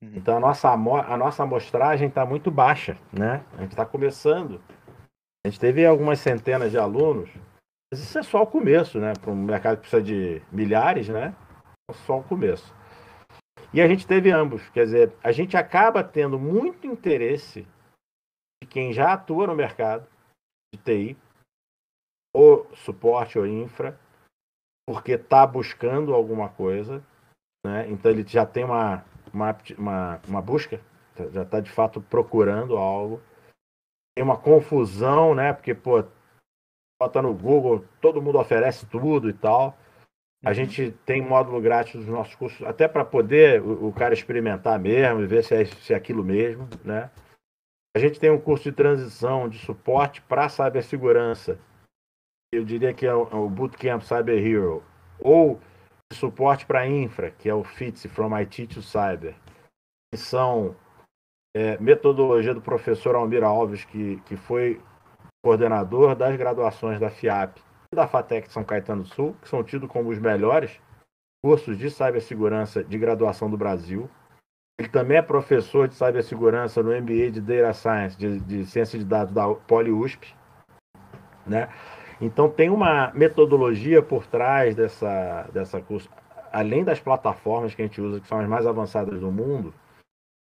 [0.03, 0.13] Uhum.
[0.15, 3.45] Então a nossa, a nossa amostragem está muito baixa, né?
[3.53, 4.61] A gente está começando.
[5.45, 7.29] A gente teve algumas centenas de alunos,
[7.91, 9.13] mas isso é só o começo, né?
[9.21, 11.35] Para um mercado que precisa de milhares, né?
[11.89, 12.73] É só o começo.
[13.71, 17.67] E a gente teve ambos, quer dizer, a gente acaba tendo muito interesse
[18.61, 20.07] de quem já atua no mercado
[20.73, 21.17] de TI,
[22.33, 23.99] ou suporte ou infra,
[24.87, 27.03] porque está buscando alguma coisa,
[27.65, 27.89] né?
[27.89, 30.79] então ele já tem uma, uma, uma, uma busca,
[31.31, 33.21] já está de fato procurando algo.
[34.15, 35.51] Tem uma confusão, né?
[35.51, 36.03] Porque, pô,
[37.01, 39.77] bota no Google, todo mundo oferece tudo e tal.
[40.43, 40.53] A uhum.
[40.53, 45.21] gente tem módulo grátis dos nossos cursos, até para poder o, o, cara experimentar mesmo
[45.21, 47.09] e ver se é, se é aquilo mesmo, né?
[47.95, 51.57] A gente tem um curso de transição, de suporte para cibersegurança,
[52.51, 54.83] eu diria que é o, é o Bootcamp Cyber Hero,
[55.19, 55.59] ou
[56.13, 59.35] suporte para infra, que é o FITS, From IT to Cyber,
[60.15, 60.75] são
[61.55, 64.81] é, metodologia do professor Almir Alves, que, que foi
[65.43, 67.59] coordenador das graduações da FIAP
[67.91, 70.79] e da FATEC São Caetano do Sul, que são tidos como os melhores
[71.43, 74.09] cursos de cibersegurança de graduação do Brasil.
[74.79, 79.05] Ele também é professor de cibersegurança no MBA de Data Science, de, de Ciência de
[79.05, 80.33] Dados da PoliUSP,
[81.45, 81.69] né?
[82.21, 86.09] Então tem uma metodologia por trás dessa, dessa curso,
[86.51, 89.73] além das plataformas que a gente usa, que são as mais avançadas do mundo,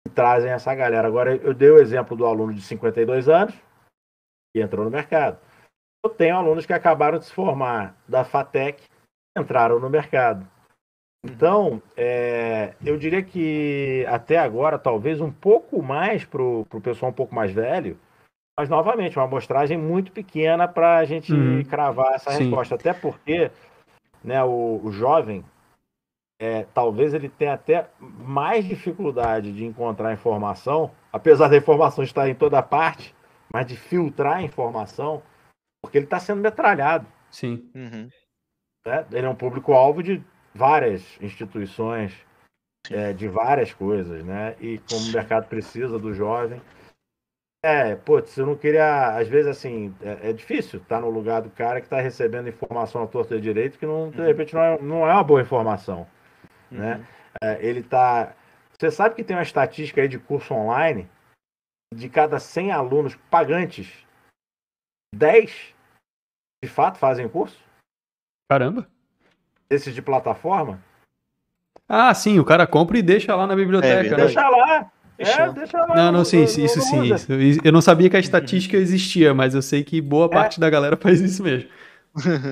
[0.04, 1.06] que trazem essa galera.
[1.06, 3.54] Agora, eu dei o exemplo do aluno de 52 anos,
[4.52, 5.38] que entrou no mercado.
[6.04, 8.82] Eu tenho alunos que acabaram de se formar da FATEC,
[9.38, 10.46] entraram no mercado.
[11.22, 17.14] Então, é, eu diria que até agora, talvez um pouco mais para o pessoal um
[17.14, 17.98] pouco mais velho,
[18.60, 21.64] mas, novamente, uma amostragem muito pequena para a gente uhum.
[21.64, 22.42] cravar essa Sim.
[22.42, 22.74] resposta.
[22.74, 23.50] Até porque
[24.22, 25.42] né, o, o jovem,
[26.38, 32.34] é, talvez ele tenha até mais dificuldade de encontrar informação, apesar da informação estar em
[32.34, 33.14] toda parte,
[33.50, 35.22] mas de filtrar a informação,
[35.82, 37.06] porque ele está sendo metralhado.
[37.30, 37.66] Sim.
[37.74, 38.10] Uhum.
[38.86, 39.06] Né?
[39.10, 40.22] Ele é um público-alvo de
[40.54, 42.12] várias instituições,
[42.90, 44.54] é, de várias coisas, né?
[44.60, 46.60] E como o mercado precisa do jovem,
[47.62, 49.16] É, putz, eu não queria.
[49.16, 53.02] Às vezes, assim, é, é difícil estar no lugar do cara que está recebendo informação
[53.02, 54.26] à torta de direito que, não, de Uhum.
[54.26, 56.06] repente, não é, não é uma boa informação.
[56.70, 56.96] né?
[56.96, 57.04] Uhum.
[57.42, 58.34] É, ele tá.
[58.78, 61.06] Você sabe que tem uma estatística aí de curso online,
[61.94, 63.92] de cada 100 alunos pagantes,
[65.14, 65.74] 10
[66.64, 67.62] de fato fazem curso?
[68.48, 68.88] Caramba.
[69.68, 70.82] Esses de plataforma?
[71.86, 74.16] Ah, sim, o cara compra e deixa lá na biblioteca, É né?
[74.16, 74.90] Deixa lá!
[75.22, 75.94] Deixa É, deixa lá.
[75.94, 77.02] Não, não, sim, isso, sim.
[77.04, 77.60] isso.
[77.62, 80.96] Eu não sabia que a estatística existia, mas eu sei que boa parte da galera
[81.00, 81.68] faz isso mesmo.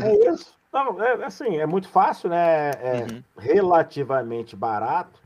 [0.05, 0.53] É isso.
[0.73, 2.71] Não, é assim, é muito fácil, né?
[2.73, 3.23] É Uhum.
[3.39, 5.19] relativamente barato.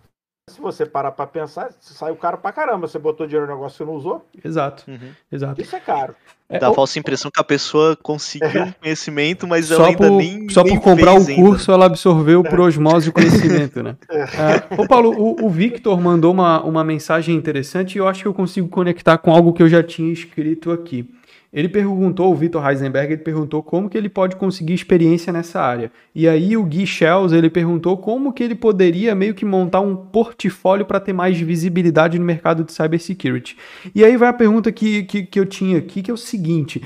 [0.48, 2.86] Se você parar pra pensar, sai caro pra caramba.
[2.86, 5.12] Você botou dinheiro no negócio que não usou, Exato, Uhum.
[5.30, 5.60] exato.
[5.60, 6.14] isso é caro.
[6.52, 10.08] É, Dá a falsa impressão que a pessoa conseguiu um conhecimento, mas ela só ainda
[10.08, 10.48] por, nem.
[10.50, 11.42] só nem por comprar fez o ainda.
[11.42, 13.96] curso, ela absorveu por osmose o conhecimento, né?
[14.12, 18.28] É, ô Paulo, o, o Victor mandou uma, uma mensagem interessante e eu acho que
[18.28, 21.08] eu consigo conectar com algo que eu já tinha escrito aqui.
[21.52, 25.92] Ele perguntou, o Vitor Heisenberg, ele perguntou como que ele pode conseguir experiência nessa área.
[26.14, 29.94] E aí o Gui Shells, ele perguntou como que ele poderia meio que montar um
[29.94, 33.56] portfólio para ter mais visibilidade no mercado de cybersecurity.
[33.94, 36.82] E aí vai a pergunta que, que, que eu tinha aqui, que é o seguinte...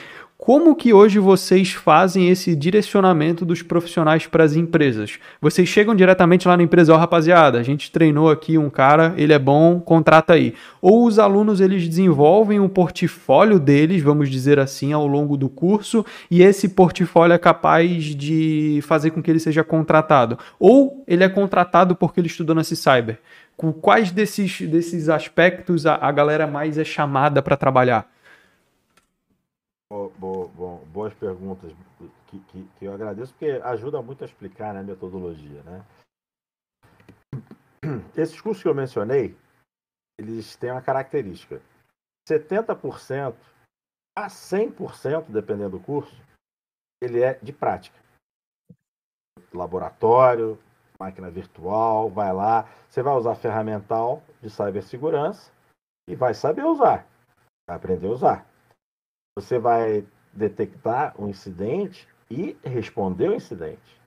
[0.47, 5.19] Como que hoje vocês fazem esse direcionamento dos profissionais para as empresas?
[5.41, 9.33] Vocês chegam diretamente lá na empresa, ó, rapaziada, a gente treinou aqui um cara, ele
[9.33, 10.55] é bom, contrata aí.
[10.81, 16.07] Ou os alunos eles desenvolvem um portfólio deles, vamos dizer assim, ao longo do curso,
[16.31, 20.39] e esse portfólio é capaz de fazer com que ele seja contratado.
[20.61, 23.19] Ou ele é contratado porque ele estudou nesse cyber.
[23.57, 28.09] Com quais desses, desses aspectos a, a galera mais é chamada para trabalhar?
[29.89, 31.73] Bo- boas perguntas
[32.27, 35.63] que, que, que eu agradeço, porque ajuda muito a explicar né, a metodologia.
[35.63, 35.87] Né?
[38.17, 39.39] Esses cursos que eu mencionei,
[40.19, 41.63] eles têm uma característica.
[42.29, 43.37] 70%
[44.19, 46.21] a 100%, dependendo do curso,
[47.01, 47.97] ele é de prática.
[49.55, 50.59] Laboratório,
[50.99, 55.53] máquina virtual, vai lá, você vai usar ferramental de cibersegurança
[56.09, 57.07] e vai saber usar,
[57.69, 58.56] vai aprender a usar
[59.37, 64.01] você vai detectar um incidente e responder o incidente.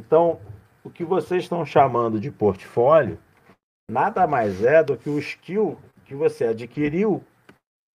[0.00, 0.40] Então,
[0.84, 3.18] o que vocês estão chamando de portfólio
[3.88, 7.22] nada mais é do que o skill que você adquiriu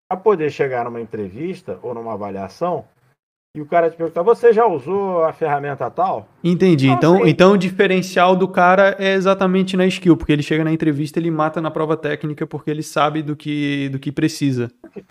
[0.08, 2.88] para poder chegar numa entrevista ou numa avaliação
[3.54, 6.28] e o cara te perguntar: você já usou a ferramenta tal?
[6.44, 6.88] Entendi.
[6.88, 7.28] Então, sim.
[7.28, 11.30] então o diferencial do cara é exatamente na skill, porque ele chega na entrevista, ele
[11.30, 14.70] mata na prova técnica porque ele sabe do que, do que precisa.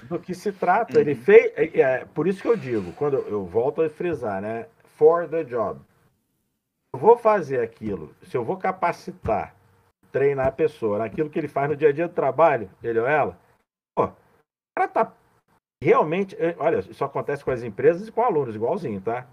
[0.09, 0.99] do que se trata.
[0.99, 1.51] Ele fez.
[1.55, 4.67] É, é, por isso que eu digo, quando eu, eu volto a frisar, né?
[4.95, 5.79] For the job.
[6.93, 9.53] Eu vou fazer aquilo, se eu vou capacitar,
[10.11, 13.05] treinar a pessoa naquilo que ele faz no dia a dia do trabalho, ele ou
[13.05, 13.37] ela,
[13.95, 14.13] pô, o
[14.75, 15.13] cara tá
[15.83, 16.35] realmente.
[16.39, 19.27] é, Olha, isso acontece com as empresas e com alunos, igualzinho, tá?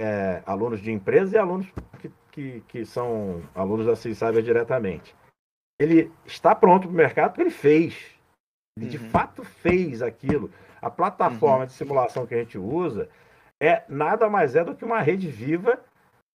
[0.00, 1.66] É, alunos de empresas e alunos
[1.98, 5.14] que, que, que são alunos da CISAber diretamente.
[5.80, 8.14] Ele está pronto para o mercado porque ele fez.
[8.78, 9.10] Ele de Uhum.
[9.10, 10.50] fato fez aquilo.
[10.80, 13.08] A plataforma de simulação que a gente usa
[13.60, 15.78] é nada mais é do que uma rede viva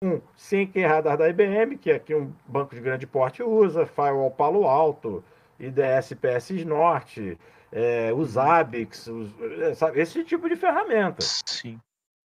[0.04, 4.68] com SYNC radar da IBM, que aqui um banco de grande porte usa, Firewall Palo
[4.68, 5.24] Alto,
[5.60, 7.38] IDS PS Norte,
[7.76, 11.22] é, os ABIX, os- é, sabe, esse tipo de ferramenta.
[11.22, 11.78] Sim.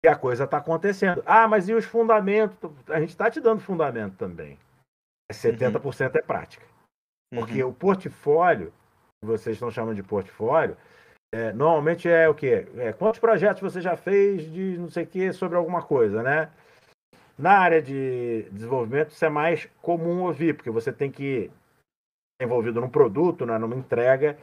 [0.05, 1.22] E a coisa está acontecendo.
[1.24, 2.59] Ah, mas e os fundamentos?
[2.88, 4.59] A gente está te dando fundamento também.
[5.30, 6.66] É 70% é prática.
[7.32, 7.70] Porque Uhum.
[7.70, 8.72] o portfólio,
[9.22, 10.76] que vocês estão chamando de portfólio,
[11.34, 12.66] é, normalmente é o quê?
[12.76, 16.51] É, quantos projetos você já fez de não sei o quê sobre alguma coisa, né?
[17.38, 21.51] Na área de desenvolvimento, isso é mais comum ouvir, porque você tem que
[22.40, 24.38] envolvido num produto, né, numa entrega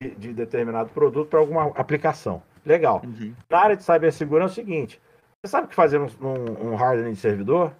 [0.00, 2.42] de, de determinado produto para alguma aplicação.
[2.64, 3.02] Legal.
[3.04, 3.34] Uhum.
[3.48, 5.00] Na área de cibersegurança é o seguinte:
[5.42, 7.72] você sabe que fazer um, um, um hardening de servidor?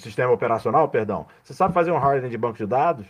[0.00, 1.26] Sistema operacional, perdão.
[1.42, 3.06] Você sabe fazer um hardening de banco de dados?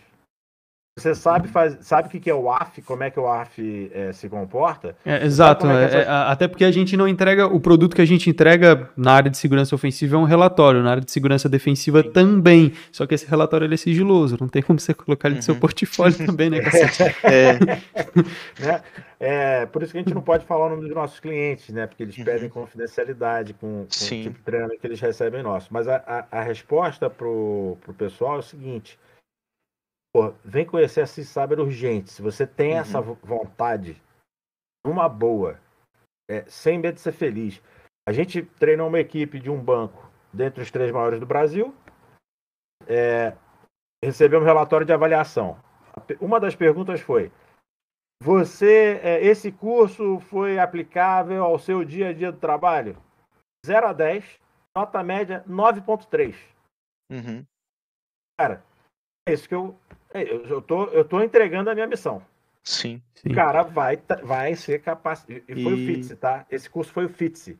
[0.99, 4.11] Você sabe, faz, sabe o que é o AF, como é que o AF eh,
[4.13, 4.95] se comporta?
[5.05, 8.01] É, exato, é é- essa- é, até porque a gente não entrega, o produto que
[8.01, 11.47] a gente entrega na área de segurança ofensiva é um relatório, na área de segurança
[11.47, 15.37] defensiva também, só que esse relatório ele é sigiloso, não tem como você colocar ele
[15.37, 15.59] no seu Uhum.
[15.59, 17.03] portfólio também, né, cacete?
[17.23, 17.53] É,
[18.59, 18.81] né?
[19.21, 21.87] É, por isso que a gente não pode falar o nome dos nossos clientes, né?
[21.87, 22.23] Porque eles Uhum.
[22.23, 24.23] pedem confidencialidade com, com o Sim.
[24.23, 25.67] tipo de treinamento que eles recebem nosso.
[25.71, 28.97] Mas a, a, a resposta pro, pro pessoal é o seguinte:
[30.13, 32.11] pô, vem conhecer a Cyber urgente.
[32.11, 32.79] Se você tem Uhum.
[32.79, 34.01] essa vo- vontade,
[34.85, 35.59] uma boa,
[36.29, 37.61] é, sem medo de ser feliz.
[38.07, 41.75] A gente treinou uma equipe de um banco dentre os três maiores do Brasil.
[42.87, 43.35] É,
[44.03, 45.59] recebemos um relatório de avaliação.
[46.19, 47.31] Uma das perguntas foi:
[48.23, 52.97] Você, é, esse curso foi aplicável ao seu dia a dia do trabalho?
[53.65, 54.39] 0 a 10,
[54.75, 56.35] nota média 9.3.
[57.11, 57.45] Uhum.
[58.39, 58.63] Cara,
[59.27, 59.77] é isso que eu.
[60.13, 62.21] É, Eu, eu, tô, eu tô entregando a minha missão.
[62.63, 63.01] Sim.
[63.15, 63.29] Sim.
[63.31, 65.25] O cara vai, ta- vai ser capaz.
[65.27, 66.45] E e foi o E- FITSE, tá?
[66.49, 67.57] Esse curso foi o FITSE.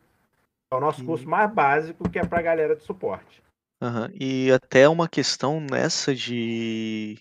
[0.72, 3.42] É o nosso E- curso mais básico, que é pra galera de suporte.
[3.82, 7.18] Aham, E até uma questão nessa de.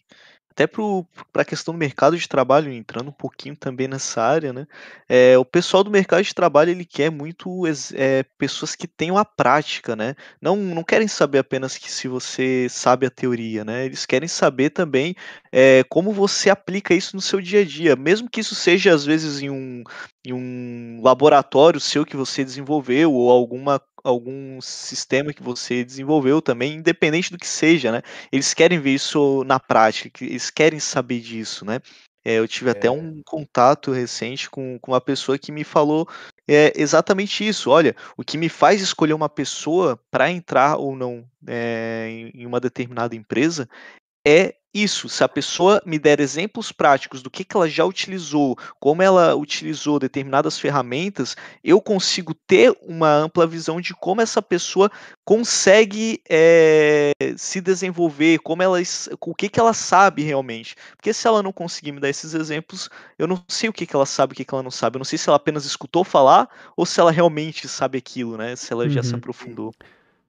[0.59, 4.67] Até para a questão do mercado de trabalho, entrando um pouquinho também nessa área, né?
[5.09, 7.63] É, o pessoal do mercado de trabalho ele quer muito
[7.95, 10.17] é, pessoas que tenham a prática, né?
[10.43, 13.85] Não, não querem saber apenas que se você sabe a teoria, né?
[13.85, 15.15] Eles querem saber também
[15.53, 19.05] é, como você aplica isso no seu dia a dia, mesmo que isso seja às
[19.05, 19.85] vezes em um,
[20.27, 26.75] em um laboratório seu que você desenvolveu ou alguma algum sistema que você desenvolveu também,
[26.75, 28.03] independente do que seja, né?
[28.33, 31.81] Eles querem ver isso na prática, eles querem saber disso, né?
[32.25, 32.91] É, eu tive até É.
[32.91, 36.07] um contato recente com, com uma pessoa que me falou
[36.47, 37.71] é, exatamente isso.
[37.71, 42.61] Olha, o que me faz escolher uma pessoa para entrar ou não é, em uma
[42.61, 43.69] determinada empresa
[44.27, 45.09] é isso.
[45.09, 49.35] Se a pessoa me der exemplos práticos do que, que ela já utilizou, como ela
[49.35, 54.91] utilizou determinadas ferramentas, eu consigo ter uma ampla visão de como essa pessoa
[55.25, 58.79] consegue eh, se desenvolver, como ela,
[59.21, 60.77] o que, que ela sabe realmente.
[60.97, 62.89] Porque se ela não conseguir me dar esses exemplos,
[63.19, 64.97] eu não sei o que, que ela sabe, o que, que ela não sabe.
[64.97, 68.55] Eu não sei se ela apenas escutou falar ou se ela realmente sabe aquilo, né?
[68.55, 69.19] Se ela já se Uhum.
[69.19, 69.75] aprofundou.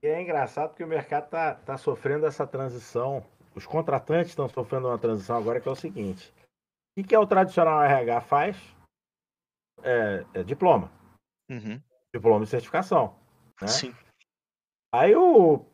[0.01, 3.25] E é engraçado que o mercado tá, tá sofrendo essa transição.
[3.55, 7.19] Os contratantes estão sofrendo uma transição agora que é o seguinte: o que, que é
[7.19, 8.75] o tradicional RH faz?
[9.81, 10.91] É, é diploma,
[11.49, 11.81] Uhum.
[12.13, 13.15] diploma de certificação.
[13.61, 13.67] Né?
[13.67, 13.95] Sim.
[14.93, 15.65] Aí o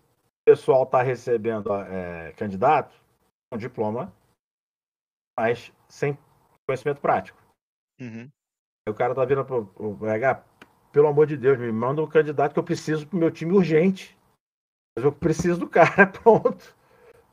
[0.45, 2.95] pessoal está recebendo é, candidato
[3.49, 4.13] com diploma,
[5.37, 6.17] mas sem
[6.67, 7.41] conhecimento prático.
[7.99, 8.29] Uhum.
[8.87, 10.43] Aí o cara tá vindo pro, pro RH,
[10.91, 14.15] pelo amor de Deus, me manda um candidato que eu preciso pro meu time urgente.
[14.95, 16.75] Mas eu preciso do cara, pronto.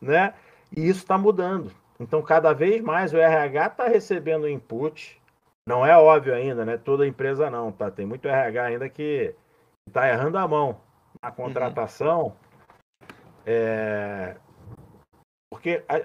[0.02, 0.34] Né?
[0.76, 1.70] E isso está mudando.
[2.00, 5.20] Então, cada vez mais o RH está recebendo input.
[5.66, 6.76] Não é óbvio ainda, né?
[6.76, 7.88] Toda empresa não, tá?
[7.90, 9.32] Tem muito RH ainda que
[9.86, 10.80] está errando a mão
[11.22, 12.34] na contratação.
[13.46, 14.36] É,
[15.52, 15.98] Porque a, a-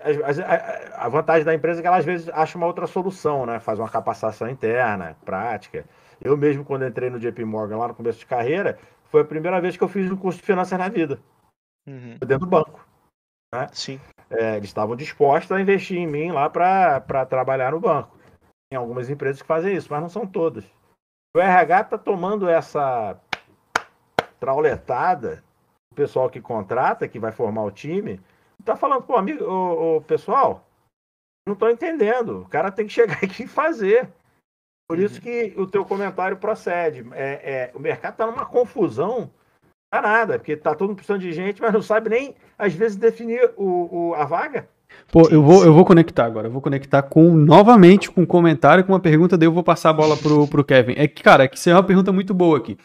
[1.01, 3.59] a- a vantagem da empresa é que ela às vezes acha uma outra solução, né?
[3.59, 5.85] Faz uma capacitação interna, prática.
[6.21, 9.59] Eu mesmo, quando entrei no JP Morgan lá no começo de carreira, foi a primeira
[9.61, 11.19] vez que eu fiz um curso de finanças na vida,
[11.87, 12.17] Uhum.
[12.19, 12.85] dentro do banco.
[13.71, 13.99] Sim.
[14.29, 18.17] É, eles estavam dispostos a investir em mim lá para trabalhar no banco.
[18.69, 20.65] Tem algumas empresas que fazem isso, mas não são todas.
[21.35, 23.19] O RH está tomando essa
[24.39, 25.43] trauletada,
[25.91, 28.19] o pessoal que contrata, que vai formar o time,
[28.59, 30.67] está falando, pô, amigo, ô, ô, pessoal,
[31.45, 32.41] não estou entendendo.
[32.41, 34.09] O cara tem que chegar aqui e fazer.
[34.89, 37.05] Por isso que o teu comentário procede.
[37.13, 39.31] É, é, o mercado está numa confusão
[39.93, 43.51] danada, porque tá todo mundo precisando de gente, mas não sabe nem, às vezes, definir
[43.57, 44.67] o, o- a vaga.
[45.11, 46.47] Pô, eu vou, eu vou conectar agora.
[46.47, 49.89] Eu vou conectar com novamente com um comentário, com uma pergunta, daí eu vou passar
[49.89, 50.93] a bola pro, pro Kevin.
[50.97, 52.77] É que, cara, que isso é uma pergunta muito boa aqui.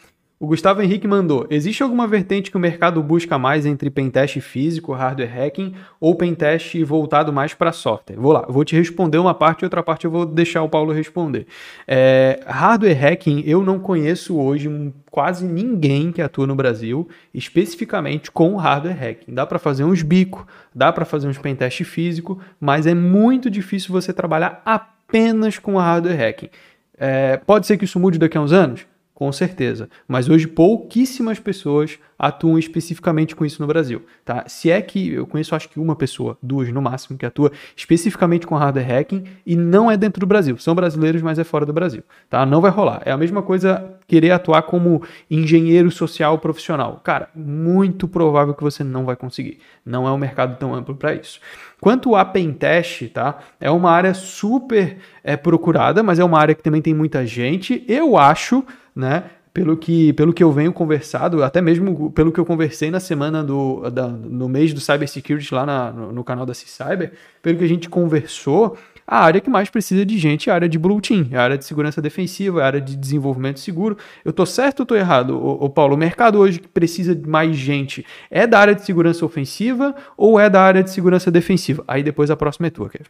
[0.43, 4.91] O Gustavo Henrique mandou: existe alguma vertente que o mercado busca mais entre pentest físico,
[4.91, 8.17] hardware hacking ou pentest voltado mais para software?
[8.17, 10.91] Vou lá, vou te responder uma parte e outra parte eu vou deixar o Paulo
[10.91, 11.47] responder.
[11.87, 14.69] É, hardware hacking, eu não conheço hoje
[15.09, 19.33] quase ninguém que atua no Brasil especificamente com hardware hacking.
[19.33, 23.93] Dá para fazer uns bico, dá para fazer uns pentest físico, mas é muito difícil
[23.93, 26.49] você trabalhar apenas com hardware hacking.
[26.97, 28.85] É, pode ser que isso mude daqui a uns anos?
[29.23, 29.87] Com certeza.
[30.05, 34.01] Mas hoje pouquíssimas pessoas atuam especificamente com isso no Brasil.
[34.25, 34.43] Tá?
[34.47, 38.45] Se é que eu conheço acho que uma pessoa, duas no máximo, que atua especificamente
[38.45, 40.57] com hardware hacking e não é dentro do Brasil.
[40.57, 42.03] São brasileiros, mas é fora do Brasil.
[42.29, 42.45] Tá?
[42.45, 43.01] Não vai rolar.
[43.05, 45.01] É a mesma coisa querer atuar como
[45.31, 46.99] engenheiro social profissional.
[47.01, 49.59] Cara, muito provável que você não vai conseguir.
[49.85, 51.39] Não é um mercado tão amplo para isso.
[51.79, 53.39] Quanto a pentest, tá?
[53.59, 57.83] É uma área super é, procurada, mas é uma área que também tem muita gente.
[57.89, 58.65] Eu acho,
[58.95, 59.23] né?
[59.53, 63.43] Pelo que, pelo que eu venho conversado, até mesmo pelo que eu conversei na semana
[63.43, 67.63] do da, no mês do Cybersecurity lá na, no, no canal da C-Cyber, pelo que
[67.63, 68.75] a gente conversou,
[69.05, 71.43] a área que mais precisa de gente é a área de Blue Team, é a
[71.43, 73.97] área de segurança defensiva, é a área de desenvolvimento seguro.
[74.23, 75.95] Eu tô certo ou tô errado, ô, ô Paulo?
[75.95, 80.39] O mercado hoje que precisa de mais gente é da área de segurança ofensiva ou
[80.39, 81.83] é da área de segurança defensiva?
[81.87, 83.05] Aí depois a próxima é tua, Kevin.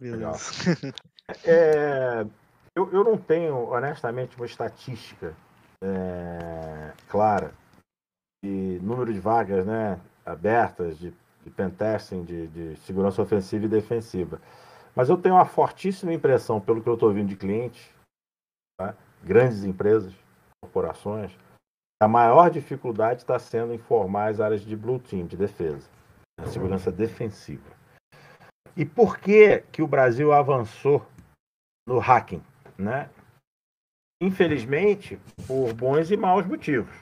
[0.00, 0.36] Legal.
[1.42, 2.26] É,
[2.76, 5.34] eu, eu não tenho, honestamente, uma estatística
[5.82, 7.52] é, clara
[8.44, 14.40] de número de vagas né, abertas de, de pentesting, de, de segurança ofensiva e defensiva.
[14.94, 17.88] Mas eu tenho uma fortíssima impressão, pelo que eu estou ouvindo de clientes,
[18.78, 18.94] tá?
[19.22, 20.12] grandes empresas,
[20.62, 21.32] corporações,
[22.02, 25.88] a maior dificuldade está sendo em formar as áreas de blue team, de defesa,
[26.38, 27.72] a segurança defensiva.
[28.76, 31.06] E por que, que o Brasil avançou
[31.86, 32.42] no hacking?
[32.76, 33.10] Né?
[34.20, 36.94] Infelizmente, por bons e maus motivos.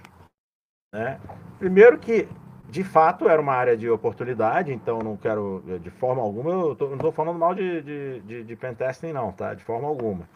[0.93, 1.20] Né?
[1.59, 2.29] Primeiro que,
[2.68, 6.89] de fato, era uma área de oportunidade, então não quero, de forma alguma, eu tô,
[6.89, 9.55] não estou falando mal de, de, de, de pentesting, não, tá?
[9.55, 10.29] De forma alguma.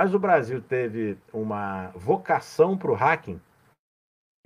[0.00, 3.40] Mas o Brasil teve uma vocação para o hacking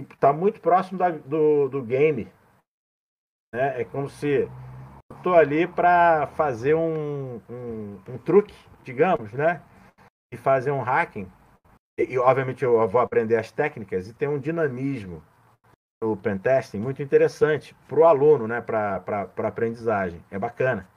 [0.01, 2.31] está muito próximo da, do, do game.
[3.55, 3.81] Né?
[3.81, 4.49] É como se
[5.17, 8.55] estou ali para fazer um, um, um, truque,
[8.85, 9.63] digamos, né?
[10.33, 11.31] E fazer um hacking.
[11.99, 15.23] E, e, obviamente eu vou aprender as técnicas e tem um dinamismo
[16.03, 18.61] no pentesting muito interessante para o aluno, né?
[18.61, 19.03] Para
[19.37, 20.23] a aprendizagem.
[20.31, 20.89] É bacana.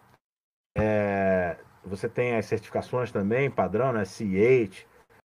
[0.78, 4.04] É, você tem as certificações também, padrão, né?
[4.04, 4.86] C8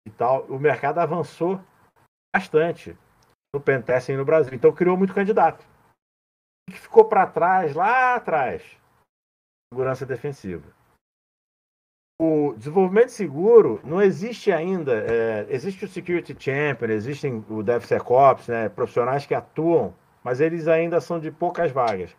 [0.07, 0.45] e tal.
[0.45, 1.61] O mercado avançou
[2.35, 2.97] bastante
[3.53, 4.53] no pentesting no Brasil.
[4.53, 5.65] Então criou muito candidato.
[6.67, 8.63] O que ficou para trás, lá atrás?
[9.73, 10.80] Segurança defensiva.
[12.23, 14.93] O desenvolvimento seguro não existe ainda.
[14.93, 19.91] É, existe o Security Champion, existem o DevSecOps, né, profissionais que atuam,
[20.23, 22.15] mas eles ainda são de poucas vagas.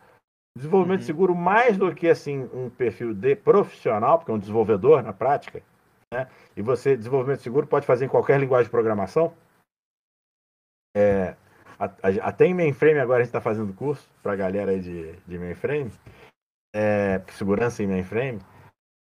[0.57, 1.07] Desenvolvimento uhum.
[1.07, 5.63] seguro, mais do que assim um perfil de profissional, porque é um desenvolvedor na prática,
[6.13, 6.27] né?
[6.57, 9.33] E você, desenvolvimento seguro, pode fazer em qualquer linguagem de programação.
[10.97, 11.37] É,
[11.79, 15.39] até em mainframe agora a gente está fazendo curso para a galera aí de, de
[15.39, 15.93] mainframe,
[16.75, 18.41] é, segurança em mainframe.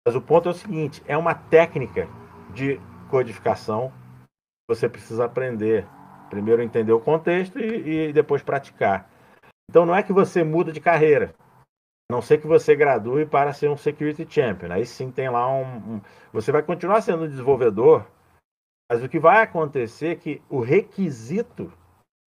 [0.06, 2.08] Mas o ponto é o seguinte: é uma técnica
[2.54, 2.80] de
[3.10, 3.92] codificação.
[4.70, 5.88] Você precisa aprender.
[6.30, 9.10] Primeiro entender o contexto e, e depois praticar.
[9.70, 11.34] Então não é que você muda de carreira.
[12.10, 14.72] A não ser que você gradue para ser um security champion.
[14.72, 16.02] Aí sim tem lá um, um.
[16.32, 18.06] Você vai continuar sendo desenvolvedor,
[18.92, 21.72] mas o que vai acontecer é que o requisito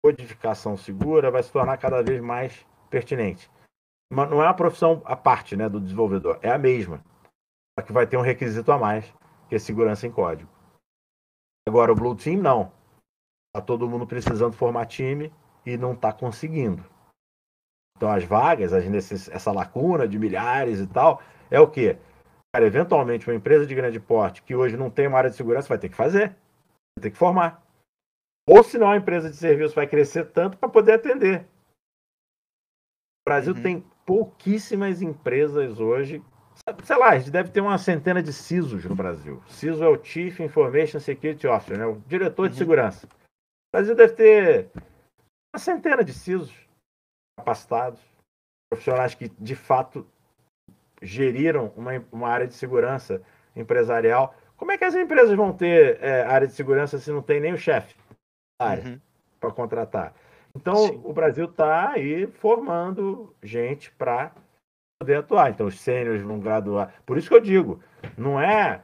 [0.02, 3.50] codificação segura vai se tornar cada vez mais pertinente.
[4.12, 7.02] Mas não é uma profissão à parte né, do desenvolvedor, é a mesma.
[7.82, 9.12] Que vai ter um requisito a mais,
[9.48, 10.50] que é segurança em código.
[11.68, 12.72] Agora, o Blue Team, não.
[13.48, 15.32] Está todo mundo precisando formar time
[15.66, 16.84] e não está conseguindo.
[17.96, 21.20] Então, as vagas, as essa lacuna de milhares e tal,
[21.50, 21.98] é o quê?
[22.52, 25.68] Cara, eventualmente, uma empresa de grande porte que hoje não tem uma área de segurança
[25.68, 26.28] vai ter que fazer,
[26.96, 27.62] vai ter que formar.
[28.48, 31.46] Ou senão a empresa de serviço vai crescer tanto para poder atender.
[33.20, 33.62] O Brasil uhum.
[33.62, 36.24] tem pouquíssimas empresas hoje.
[36.84, 39.42] Sei lá, a gente deve ter uma centena de CISOs no Brasil.
[39.48, 41.86] CISO é o Chief Information Security Officer, né?
[41.86, 42.48] o diretor uhum.
[42.48, 43.06] de segurança.
[43.06, 44.70] O Brasil deve ter
[45.52, 46.54] uma centena de CISOs
[47.38, 48.00] capacitados,
[48.70, 50.06] profissionais que de fato
[51.02, 53.22] geriram uma, uma área de segurança
[53.56, 54.34] empresarial.
[54.56, 57.52] Como é que as empresas vão ter é, área de segurança se não tem nem
[57.52, 57.96] o chefe?
[58.84, 59.00] uhum.
[59.40, 60.14] para contratar.
[60.54, 61.00] Então, Sim.
[61.04, 64.32] o Brasil está aí formando gente para
[65.00, 65.50] poder atuar.
[65.50, 66.92] Então, os sêniores vão graduar.
[67.06, 67.82] Por isso que eu digo,
[68.16, 68.82] não é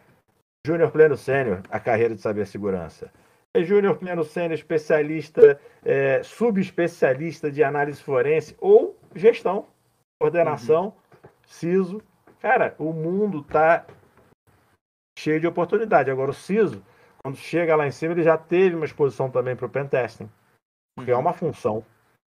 [0.66, 3.12] júnior pleno sênior a carreira de saber segurança.
[3.54, 9.66] É júnior pleno sênior especialista, é, subespecialista de análise forense ou gestão,
[10.20, 10.92] coordenação, uhum.
[11.46, 12.02] CISO.
[12.40, 13.86] Cara, o mundo está
[15.18, 16.10] cheio de oportunidade.
[16.10, 16.82] Agora, o CISO
[17.22, 20.30] quando chega lá em cima, ele já teve uma exposição também para o pentesting.
[20.96, 21.20] Porque é uhum.
[21.20, 21.84] uma função.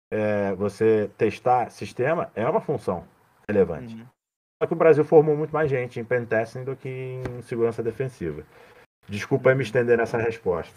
[0.09, 3.05] É, você testar sistema é uma função
[3.49, 3.95] relevante.
[3.95, 4.05] Uhum.
[4.61, 8.43] Só que o Brasil formou muito mais gente em pentesting do que em segurança defensiva.
[9.07, 10.75] Desculpa me estender nessa resposta.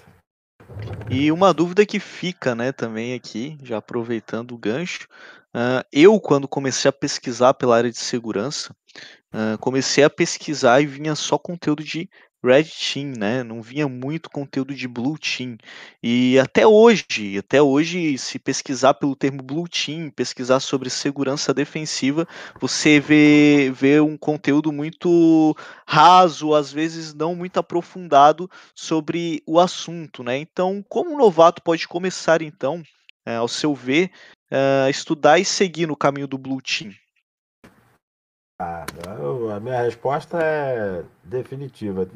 [1.11, 5.09] E uma dúvida que fica, né, também aqui, já aproveitando o gancho,
[5.55, 8.75] uh, eu quando comecei a pesquisar pela área de segurança,
[9.35, 12.09] uh, comecei a pesquisar e vinha só conteúdo de
[12.43, 13.43] Red Team, né?
[13.43, 15.57] Não vinha muito conteúdo de Blue Team.
[16.03, 22.27] E até hoje, até hoje, se pesquisar pelo termo Blue Team, pesquisar sobre segurança defensiva,
[22.61, 25.55] você vê, vê um conteúdo muito
[25.87, 30.39] raso, às vezes não muito aprofundado sobre o assunto, né?
[30.39, 32.83] Então, como um novato pode começar, então,
[33.27, 34.11] é, ao seu ver,
[34.51, 36.93] é, estudar e seguir no caminho do Blue Team?
[38.61, 42.07] A minha resposta é definitiva.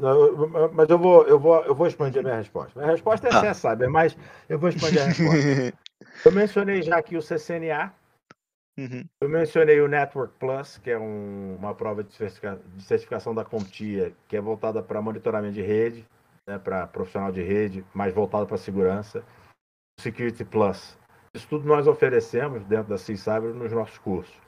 [0.75, 2.79] Mas eu vou, eu vou, eu vou expandir a minha resposta.
[2.79, 3.41] Minha resposta é ah.
[3.41, 4.15] você sabe, mas
[4.47, 5.73] eu vou expandir a resposta.
[6.27, 7.95] eu mencionei já aqui o CCNA.
[8.79, 9.05] Uhum.
[9.23, 12.13] Eu mencionei o Network Plus, que é um, uma prova de,
[12.81, 16.05] certificação da CompTIA, que é voltada para monitoramento de rede,
[16.47, 19.25] né, para profissional de rede, mais voltado para segurança.
[19.99, 20.99] Security Plus.
[21.33, 24.44] Isso tudo nós oferecemos dentro da CISABRE nos nossos cursos.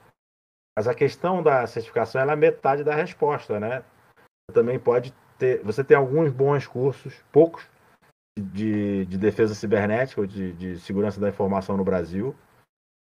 [0.77, 3.83] Mas a questão da certificação é metade da resposta, né?
[4.15, 5.59] Você também pode ter.
[5.63, 7.67] Você tem alguns bons cursos, poucos,
[8.39, 12.35] de, de defesa cibernética ou de, de segurança da informação no Brasil.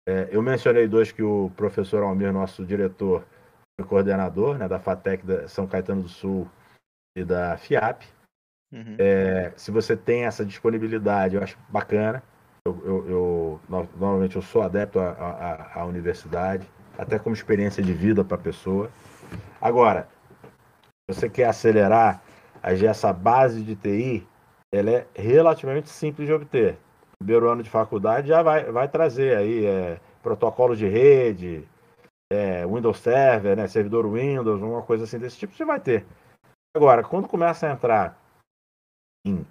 [0.07, 3.25] É, eu mencionei dois que o professor Almir, nosso diretor
[3.81, 6.47] e coordenador né, da FATEC da São Caetano do Sul
[7.17, 8.03] e da FIAP.
[8.71, 8.97] Uhum.
[8.99, 12.21] É, se você tem essa disponibilidade, eu acho bacana.
[12.67, 18.37] Eu, eu, eu normalmente eu sou adepto à universidade até como experiência de vida para
[18.37, 18.89] a pessoa.
[19.61, 20.07] Agora,
[21.09, 22.21] você quer acelerar,
[22.61, 24.27] essa base de TI,
[24.73, 26.77] ela é relativamente simples de obter.
[27.19, 31.67] Primeiro ano de faculdade já vai, vai trazer aí é, protocolo de rede,
[32.31, 36.05] é, Windows Server, né, servidor Windows, uma coisa assim desse tipo, você vai ter.
[36.75, 38.17] Agora, quando começa a entrar
[39.25, 39.45] em,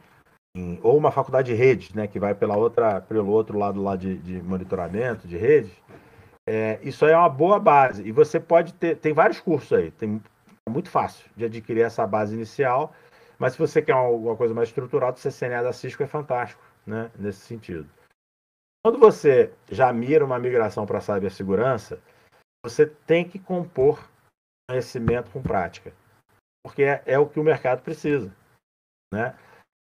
[0.57, 3.95] em ou uma faculdade de rede, né, que vai pela outra, pelo outro lado lá
[3.95, 5.73] de, de monitoramento de rede,
[6.47, 8.07] é, isso aí é uma boa base.
[8.07, 8.97] E você pode ter.
[8.97, 9.91] Tem vários cursos aí.
[9.93, 10.21] Tem,
[10.67, 12.95] é muito fácil de adquirir essa base inicial.
[13.39, 17.11] Mas se você quer alguma coisa mais estruturada, o CCNA da Cisco é fantástico, né?
[17.19, 17.89] Nesse sentido.
[18.85, 22.01] Quando você já mira uma migração para cibersegurança,
[22.65, 24.09] você tem que compor
[24.69, 25.93] conhecimento com prática.
[26.65, 28.35] Porque é, é o que o mercado precisa.
[29.13, 29.37] Né?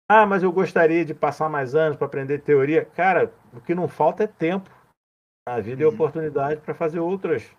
[0.07, 2.85] Ah, mas eu gostaria de passar mais anos para aprender teoria.
[2.85, 4.69] Cara, o que não falta é tempo
[5.55, 5.91] a vida uhum.
[5.91, 7.49] e oportunidade para fazer outras,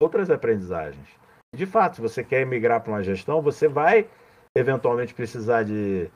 [0.00, 1.08] outras aprendizagens.
[1.54, 4.08] De fato, se você quer migrar para uma gestão, você vai
[4.54, 6.10] eventualmente precisar de,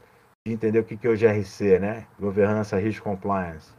[0.46, 2.06] de entender o que, que é o GRC, né?
[2.18, 3.72] Governança Risk Compliance.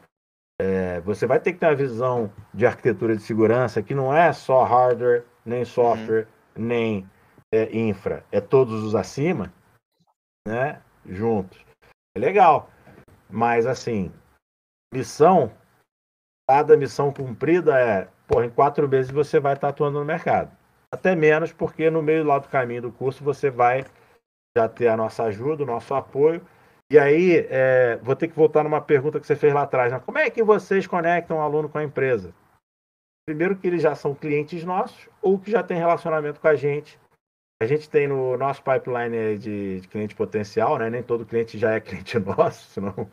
[0.60, 4.32] É, você vai ter que ter uma visão de arquitetura de segurança que não é
[4.32, 6.66] só hardware, nem software, uhum.
[6.66, 7.10] nem
[7.54, 9.54] é, infra, é todos os acima,
[10.48, 10.82] né?
[11.06, 11.64] Juntos.
[12.16, 12.70] É legal.
[13.30, 14.12] Mas assim,
[14.94, 15.52] missão
[16.48, 20.52] cada missão cumprida é, pô, em quatro meses você vai estar atuando no mercado.
[20.92, 23.86] Até menos, porque no meio lá do caminho do curso você vai
[24.56, 26.42] já ter a nossa ajuda, o nosso apoio.
[26.92, 29.92] E aí, é, vou ter que voltar numa pergunta que você fez lá atrás.
[29.92, 30.00] Né?
[30.00, 32.34] Como é que vocês conectam o aluno com a empresa?
[33.26, 37.00] Primeiro que eles já são clientes nossos ou que já tem relacionamento com a gente.
[37.62, 40.90] A gente tem no nosso pipeline de, de cliente potencial, né?
[40.90, 43.10] Nem todo cliente já é cliente nosso, senão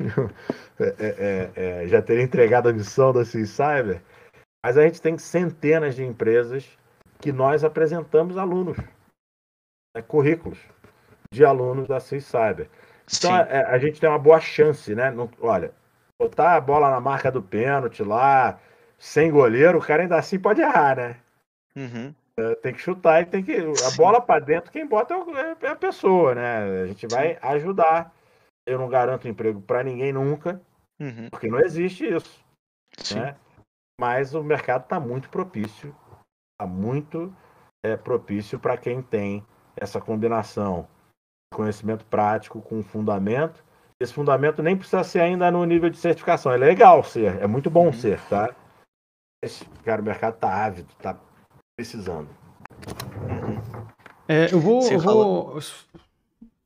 [0.80, 4.02] é, é, é, já teria entregado a missão da CIS Cyber,
[4.64, 6.68] mas a gente tem centenas de empresas
[7.18, 8.76] que nós apresentamos alunos,
[9.94, 10.58] né, currículos
[11.32, 12.68] de alunos da CIS Cyber.
[13.12, 15.10] Então a, é, a, gente tem uma boa chance, né?
[15.10, 15.72] Não, olha,
[16.18, 18.58] botar a bola na marca do pênalti lá,
[18.98, 21.16] sem goleiro, o cara ainda assim pode errar, né?
[21.76, 22.14] Uhum.
[22.36, 23.56] É, tem que chutar e tem que.
[23.56, 26.82] A bola para dentro, quem bota é, é a pessoa, né?
[26.82, 28.12] A gente vai ajudar
[28.66, 30.60] eu não garanto emprego para ninguém nunca,
[31.00, 31.28] uhum.
[31.30, 32.44] porque não existe isso.
[33.14, 33.36] Né?
[34.00, 35.94] Mas o mercado está muito propício,
[36.52, 37.34] está muito
[37.84, 39.44] é, propício para quem tem
[39.76, 40.88] essa combinação
[41.52, 43.64] de conhecimento prático com fundamento.
[44.00, 46.52] Esse fundamento nem precisa ser ainda no nível de certificação.
[46.52, 47.92] É legal ser, é muito bom uhum.
[47.92, 48.54] ser, tá?
[49.42, 51.18] Esse, cara, o mercado está ávido, está
[51.76, 52.28] precisando.
[54.28, 55.58] É, eu vou, eu vou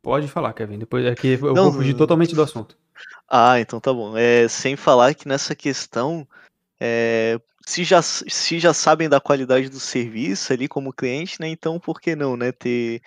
[0.04, 0.78] Pode falar, Kevin.
[0.78, 2.76] Depois aqui é eu não, vou fugir totalmente do assunto.
[3.26, 4.16] Ah, então tá bom.
[4.16, 6.28] É, sem falar que nessa questão,
[6.78, 11.48] é, se, já, se já sabem da qualidade do serviço ali como cliente, né?
[11.48, 12.52] Então por que não, né?
[12.52, 13.00] Ter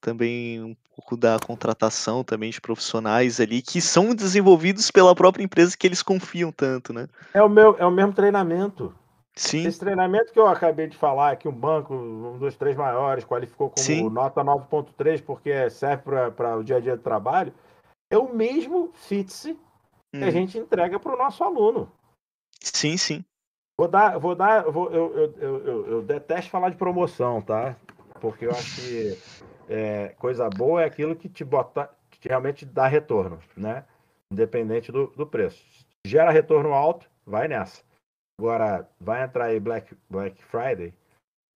[0.00, 5.76] também um pouco da contratação também de profissionais ali que são desenvolvidos pela própria empresa
[5.78, 7.06] que eles confiam tanto, né?
[7.32, 8.92] É o, meu, é o mesmo treinamento.
[9.34, 9.66] Sim.
[9.66, 13.70] Esse treinamento que eu acabei de falar, que um banco, um dos três maiores, qualificou
[13.70, 14.10] como Sim.
[14.10, 16.02] nota 9.3 porque serve
[16.36, 17.52] para o dia a dia do trabalho,
[18.10, 19.58] é o mesmo FITSE hum.
[20.18, 20.30] que a hum.
[20.30, 21.90] gente entrega para o nosso aluno.
[22.60, 23.24] Sim, sim.
[23.78, 27.74] Vou dar, vou dar, vou, eu, eu, eu, eu, detesto falar de promoção, tá?
[28.20, 29.18] Porque eu acho que
[29.68, 33.84] é, coisa boa é aquilo que te bota, que realmente dá retorno, né?
[34.30, 35.64] Independente do, do preço.
[36.06, 37.82] Gera retorno alto, vai nessa.
[38.38, 40.92] Agora, vai entrar aí Black, Black Friday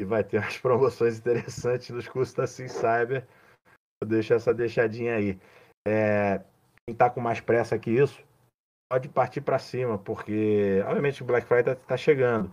[0.01, 3.27] e vai ter umas promoções interessantes nos cursos da Sim Cyber.
[4.03, 5.39] Eu deixo essa deixadinha aí.
[5.87, 6.39] É,
[6.87, 8.23] quem está com mais pressa que isso,
[8.91, 12.53] pode partir para cima, porque, obviamente, o Black Friday está tá chegando.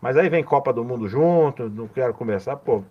[0.00, 2.84] Mas aí vem Copa do Mundo junto, não quero começar, pô,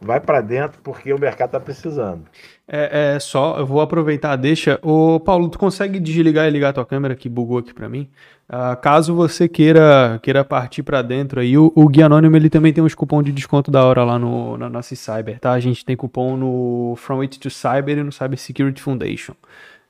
[0.00, 2.22] vai para dentro porque o mercado está precisando.
[2.68, 4.78] É, é, só, eu vou aproveitar, deixa.
[4.82, 8.08] Ô, Paulo, tu consegue desligar e ligar a tua câmera que bugou aqui para mim?
[8.48, 12.72] Uh, caso você queira queira partir para dentro aí, o, o Guia Anônimo ele também
[12.72, 15.50] tem uns cupom de desconto da hora lá no, na nossa Cyber, tá?
[15.50, 19.34] A gente tem cupom no From It to Cyber e no Cyber Security Foundation.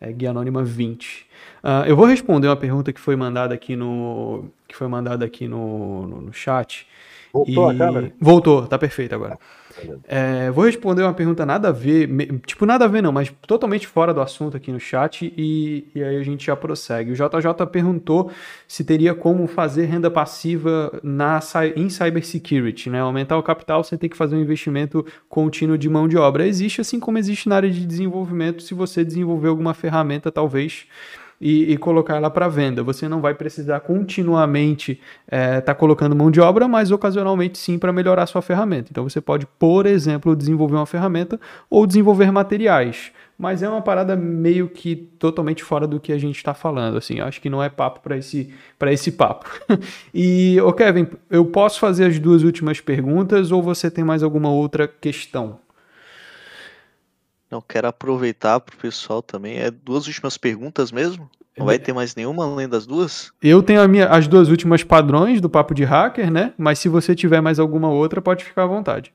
[0.00, 1.26] É Guia Anônima 20.
[1.62, 5.46] Uh, eu vou responder uma pergunta que foi mandada aqui no que foi mandada aqui
[5.46, 6.86] no, no, no chat
[7.36, 7.74] Voltou e...
[7.74, 8.12] a câmera?
[8.20, 9.34] Voltou, tá perfeito agora.
[9.34, 9.65] É,
[10.52, 12.08] vou responder uma pergunta nada a ver,
[12.46, 16.02] tipo, nada a ver não, mas totalmente fora do assunto aqui no chat e, e
[16.02, 17.12] aí a gente já prossegue.
[17.12, 18.30] O JJ perguntou
[18.66, 21.40] se teria como fazer renda passiva na,
[21.74, 23.00] em cybersecurity, né?
[23.00, 26.46] Aumentar o capital, você tem que fazer um investimento contínuo de mão de obra.
[26.46, 30.86] Existe assim como existe na área de desenvolvimento, se você desenvolver alguma ferramenta, talvez
[31.40, 32.82] e, e colocar ela para venda.
[32.82, 37.78] Você não vai precisar continuamente estar é, tá colocando mão de obra, mas ocasionalmente sim
[37.78, 38.88] para melhorar sua ferramenta.
[38.90, 41.38] Então você pode, por exemplo, desenvolver uma ferramenta
[41.68, 43.12] ou desenvolver materiais.
[43.38, 46.96] Mas é uma parada meio que totalmente fora do que a gente está falando.
[46.96, 48.52] Assim, acho que não é papo para esse,
[48.86, 49.46] esse papo.
[50.14, 54.50] e, ô Kevin, eu posso fazer as duas últimas perguntas ou você tem mais alguma
[54.50, 55.58] outra questão?
[57.56, 59.58] Não, quero aproveitar para o pessoal também.
[59.58, 61.30] É duas últimas perguntas mesmo?
[61.56, 63.32] Não vai ter mais nenhuma além das duas?
[63.40, 66.52] Eu tenho minha, as duas últimas padrões do Papo de Hacker, né?
[66.58, 69.10] Mas se você tiver mais alguma outra, pode ficar à vontade.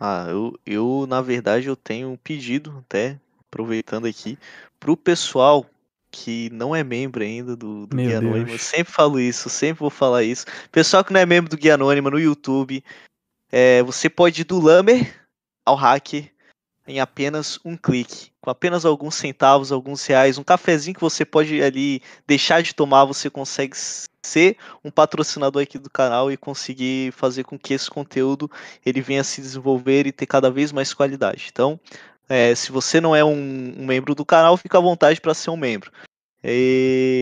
[0.00, 4.36] Ah, eu, eu na verdade, eu tenho um pedido, até aproveitando aqui,
[4.80, 5.64] para o pessoal
[6.10, 8.50] que não é membro ainda do, do Guia Anônima.
[8.50, 10.44] Eu sempre falo isso, sempre vou falar isso.
[10.72, 12.82] Pessoal que não é membro do Guia Anônima no YouTube,
[13.52, 15.14] é, você pode ir do Lamer
[15.64, 16.32] ao Hacker
[16.86, 18.30] em apenas um clique.
[18.40, 23.04] Com apenas alguns centavos, alguns reais, um cafezinho que você pode ali deixar de tomar,
[23.04, 23.76] você consegue
[24.22, 28.50] ser um patrocinador aqui do canal e conseguir fazer com que esse conteúdo
[28.84, 31.48] ele venha se desenvolver e ter cada vez mais qualidade.
[31.50, 31.78] Então,
[32.28, 35.50] é, se você não é um, um, membro do canal, fica à vontade para ser
[35.50, 35.92] um membro.
[36.42, 37.20] E,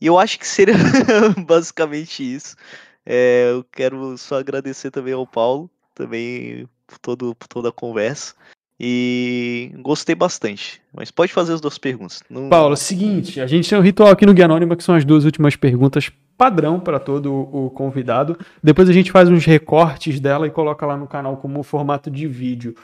[0.00, 0.74] e eu acho que seria
[1.46, 2.56] basicamente isso.
[3.04, 8.34] É, eu quero só agradecer também ao Paulo, também por, todo, por toda a conversa.
[8.78, 10.82] E gostei bastante.
[10.94, 12.22] Mas pode fazer as duas perguntas.
[12.28, 12.48] Não...
[12.48, 15.24] Paulo, seguinte, a gente tem um ritual aqui no Guia Anônima que são as duas
[15.24, 18.38] últimas perguntas padrão para todo o convidado.
[18.62, 22.26] Depois a gente faz uns recortes dela e coloca lá no canal como formato de
[22.26, 22.74] vídeo.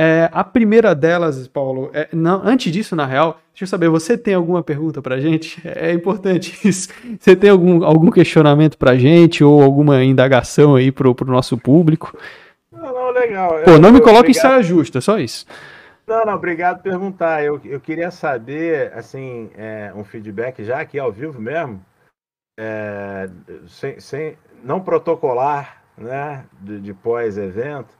[0.00, 4.16] É, a primeira delas, Paulo, é, não, antes disso, na real, deixa eu saber, você
[4.16, 5.60] tem alguma pergunta pra gente?
[5.66, 6.88] É, importante isso.
[7.18, 12.16] Você tem algum, algum questionamento pra gente ou alguma indagação aí pro, pro nosso público?
[13.18, 13.62] Legal.
[13.64, 15.46] Pô, não me coloque em saia justa, só isso.
[16.06, 17.44] Não, não, obrigado por perguntar.
[17.44, 21.84] Eu, eu queria saber, assim, é, um feedback já aqui ao vivo mesmo,
[22.58, 23.28] é,
[23.66, 27.96] sem, sem, não protocolar, né, de, de pós-evento,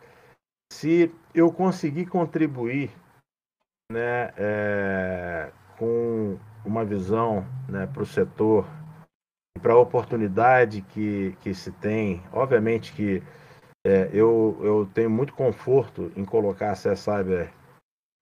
[0.72, 2.90] se eu conseguir contribuir,
[3.92, 8.66] né, é, com uma visão, né, para o setor
[9.58, 13.22] para a oportunidade que, que se tem, obviamente que
[13.86, 17.52] é, eu, eu tenho muito conforto em colocar a CS Cyber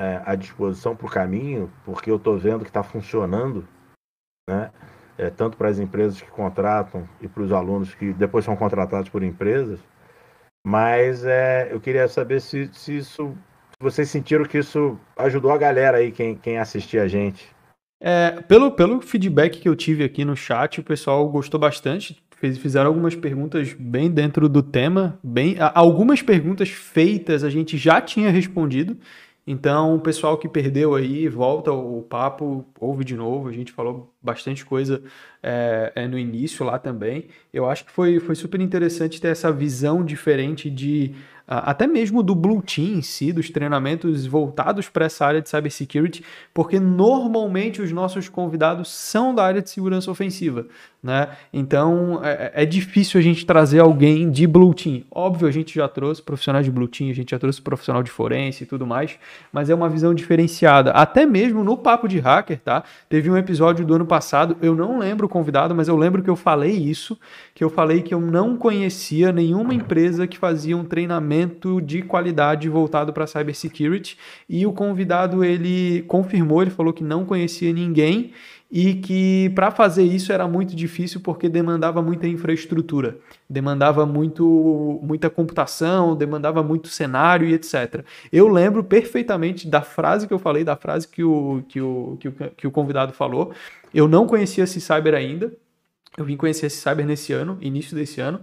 [0.00, 3.66] é, à disposição para o caminho, porque eu estou vendo que está funcionando,
[4.48, 4.70] né?
[5.18, 9.08] É, tanto para as empresas que contratam e para os alunos que depois são contratados
[9.08, 9.80] por empresas.
[10.66, 13.34] Mas é, eu queria saber se, se isso.
[13.78, 17.54] Se vocês sentiram que isso ajudou a galera aí, quem, quem assistia a gente.
[18.00, 22.88] É, pelo, pelo feedback que eu tive aqui no chat, o pessoal gostou bastante fizeram
[22.88, 28.96] algumas perguntas bem dentro do tema, bem algumas perguntas feitas a gente já tinha respondido.
[29.48, 33.48] Então, o pessoal que perdeu aí, volta o papo, ouve de novo.
[33.48, 35.00] A gente falou bastante coisa
[35.40, 37.28] é, é, no início lá também.
[37.52, 41.14] Eu acho que foi, foi super interessante ter essa visão diferente de
[41.46, 46.24] até mesmo do Blue Team em si, dos treinamentos voltados para essa área de cybersecurity,
[46.52, 50.66] porque normalmente os nossos convidados são da área de segurança ofensiva,
[51.06, 51.28] né?
[51.52, 55.02] Então é, é difícil a gente trazer alguém de Blue Team.
[55.10, 58.10] Óbvio, a gente já trouxe profissionais de Blue Team, a gente já trouxe profissional de
[58.10, 59.16] forense e tudo mais,
[59.52, 60.90] mas é uma visão diferenciada.
[60.90, 62.82] Até mesmo no Papo de Hacker, tá?
[63.08, 66.28] Teve um episódio do ano passado, eu não lembro o convidado, mas eu lembro que
[66.28, 67.16] eu falei isso,
[67.54, 72.68] que eu falei que eu não conhecia nenhuma empresa que fazia um treinamento de qualidade
[72.68, 74.18] voltado para cybersecurity
[74.48, 78.32] e o convidado ele confirmou, ele falou que não conhecia ninguém
[78.70, 83.16] e que para fazer isso era muito difícil porque demandava muita infraestrutura,
[83.48, 88.04] demandava muito, muita computação, demandava muito cenário e etc.
[88.32, 92.28] Eu lembro perfeitamente da frase que eu falei, da frase que o, que o, que
[92.28, 93.52] o, que o convidado falou.
[93.94, 95.52] Eu não conhecia esse cyber ainda,
[96.18, 98.40] eu vim conhecer esse cyber nesse ano, início desse ano.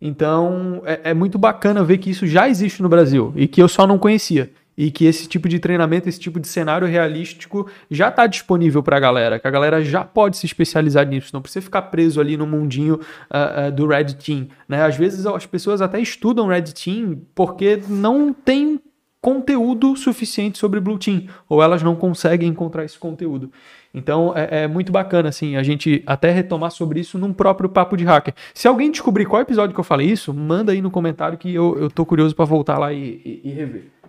[0.00, 3.68] Então é, é muito bacana ver que isso já existe no Brasil e que eu
[3.68, 4.50] só não conhecia
[4.80, 8.96] e que esse tipo de treinamento, esse tipo de cenário realístico já está disponível para
[8.96, 12.34] a galera, que a galera já pode se especializar nisso, não precisa ficar preso ali
[12.34, 14.48] no mundinho uh, uh, do Red Team.
[14.66, 14.82] Né?
[14.82, 18.80] Às vezes as pessoas até estudam Red Team porque não tem
[19.20, 23.52] conteúdo suficiente sobre Blue Team, ou elas não conseguem encontrar esse conteúdo.
[23.92, 27.98] Então é, é, muito bacana, assim, a gente até retomar sobre isso num próprio Papo
[27.98, 28.32] de Hacker.
[28.54, 31.76] Se alguém descobrir qual episódio que eu falei isso, manda aí no comentário que eu,
[31.78, 33.99] eu tô curioso para voltar lá e, e, e, rever.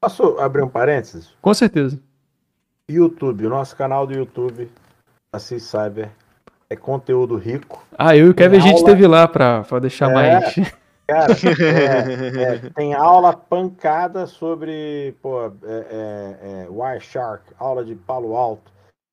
[0.00, 1.30] Posso abrir um parênteses?
[1.42, 2.00] Com certeza.
[2.88, 4.70] YouTube, o nosso canal do YouTube,
[5.30, 6.10] Assis Cyber,
[6.70, 7.84] é conteúdo rico.
[7.98, 10.54] Ah, eu e o Kevin a gente esteve lá para deixar é, mais.
[11.06, 18.36] Cara, é, é, tem aula pancada sobre pô, é, é, é, Wireshark, aula de Palo
[18.36, 18.72] Alto,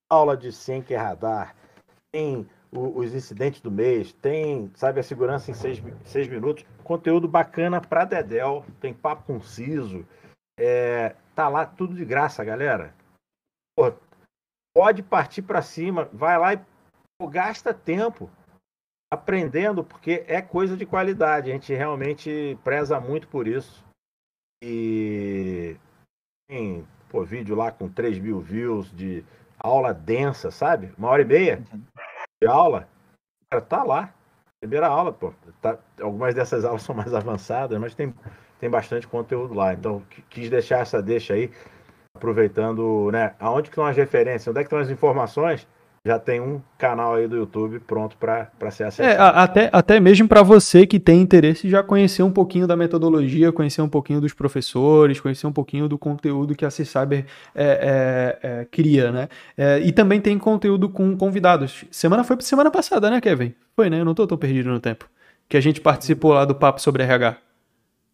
[0.10, 1.54] aula de Senker Radar,
[2.12, 7.28] tem o, os incidentes do mês, tem, sabe, a segurança em seis, seis minutos, conteúdo
[7.28, 10.06] bacana para Dedel, tem papo conciso,
[10.58, 12.94] é, tá lá tudo de graça, galera.
[14.76, 16.62] Pode partir para cima, vai lá e
[17.20, 18.30] pô, gasta tempo
[19.12, 21.50] aprendendo, porque é coisa de qualidade.
[21.50, 23.84] A gente realmente preza muito por isso.
[24.64, 25.78] E
[26.48, 29.24] tem pô, vídeo lá com 3 mil views de
[29.60, 30.94] aula densa, sabe?
[30.98, 31.64] Uma hora e meia
[32.42, 32.88] de aula.
[33.50, 34.14] Cara, tá lá.
[34.60, 35.34] Primeira aula, pô.
[35.62, 38.14] Tá, algumas dessas aulas são mais avançadas, mas tem,
[38.60, 39.74] tem bastante conteúdo lá.
[39.74, 41.50] Então, quis deixar essa deixa aí,
[42.16, 43.34] aproveitando, né?
[43.40, 44.48] Aonde que estão as referências?
[44.48, 45.68] Onde é que estão as informações?
[46.08, 49.10] já tem um canal aí do YouTube pronto para ser é, acessado.
[49.10, 53.52] É, até, até mesmo para você que tem interesse já conhecer um pouquinho da metodologia,
[53.52, 58.50] conhecer um pouquinho dos professores, conhecer um pouquinho do conteúdo que a C-Cyber é, é,
[58.50, 59.28] é, cria, né?
[59.58, 61.84] É, e também tem conteúdo com convidados.
[61.92, 63.54] Semana foi semana passada, né, Kevin?
[63.76, 64.00] Foi, né?
[64.00, 65.10] Eu não tô tão perdido no tempo.
[65.50, 67.47] Que a gente participou lá do papo sobre RH.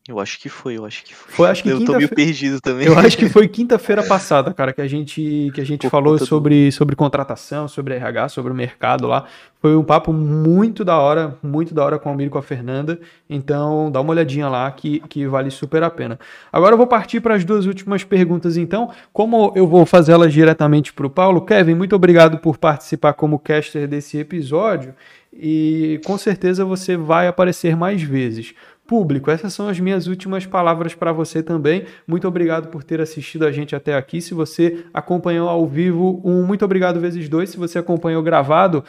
[0.05, 1.33] Eu acho que foi, eu acho que foi.
[1.33, 2.85] foi acho que eu tô meio perdido também.
[2.85, 6.65] Eu acho que foi quinta-feira passada, cara, que a gente, que a gente falou sobre,
[6.65, 6.71] do...
[6.73, 9.25] sobre contratação, sobre RH, sobre o mercado lá.
[9.61, 12.43] Foi um papo muito da hora, muito da hora com o Almir e com a
[12.43, 12.99] Fernanda.
[13.29, 16.19] Então, dá uma olhadinha lá que, que vale super a pena.
[16.51, 18.91] Agora eu vou partir para as duas últimas perguntas, então.
[19.13, 23.87] Como eu vou fazê-las diretamente para o Paulo, Kevin, muito obrigado por participar como caster
[23.87, 24.93] desse episódio.
[25.31, 28.53] E com certeza você vai aparecer mais vezes.
[28.85, 31.85] Público, essas são as minhas últimas palavras para você também.
[32.05, 34.21] Muito obrigado por ter assistido a gente até aqui.
[34.21, 37.49] Se você acompanhou ao vivo, um muito obrigado vezes dois.
[37.49, 38.83] Se você acompanhou gravado,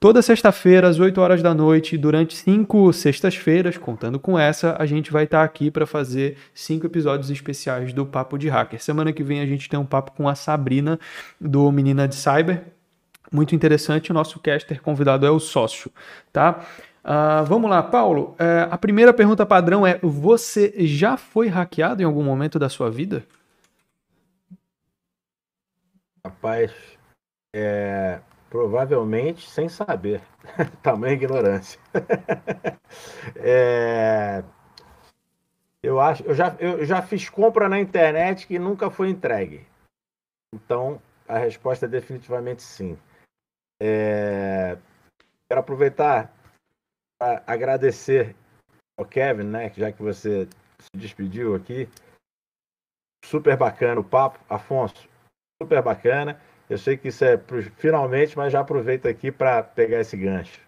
[0.00, 5.12] toda sexta-feira às 8 horas da noite, durante cinco sextas-feiras, contando com essa, a gente
[5.12, 8.82] vai estar tá aqui para fazer cinco episódios especiais do Papo de Hacker.
[8.82, 10.98] Semana que vem a gente tem um papo com a Sabrina
[11.38, 12.64] do Menina de Cyber.
[13.30, 15.90] Muito interessante, o nosso caster convidado é o sócio,
[16.32, 16.64] tá?
[17.04, 18.30] Uh, vamos lá, Paulo.
[18.32, 22.90] Uh, a primeira pergunta padrão é: você já foi hackeado em algum momento da sua
[22.90, 23.26] vida?
[26.26, 26.72] Rapaz,
[27.54, 30.22] é, provavelmente sem saber.
[30.82, 31.78] Tamanha ignorância.
[33.36, 34.42] é,
[35.82, 39.66] eu acho, eu já, eu já fiz compra na internet que nunca foi entregue.
[40.54, 42.96] Então, a resposta é definitivamente sim.
[43.78, 44.78] É,
[45.46, 46.33] quero aproveitar
[47.46, 48.34] agradecer
[48.98, 49.72] ao Kevin, né?
[49.76, 50.48] Já que você
[50.80, 51.88] se despediu aqui.
[53.24, 54.38] Super bacana o papo.
[54.48, 55.08] Afonso,
[55.60, 56.40] super bacana.
[56.68, 60.60] Eu sei que isso é pro, finalmente, mas já aproveito aqui para pegar esse gancho.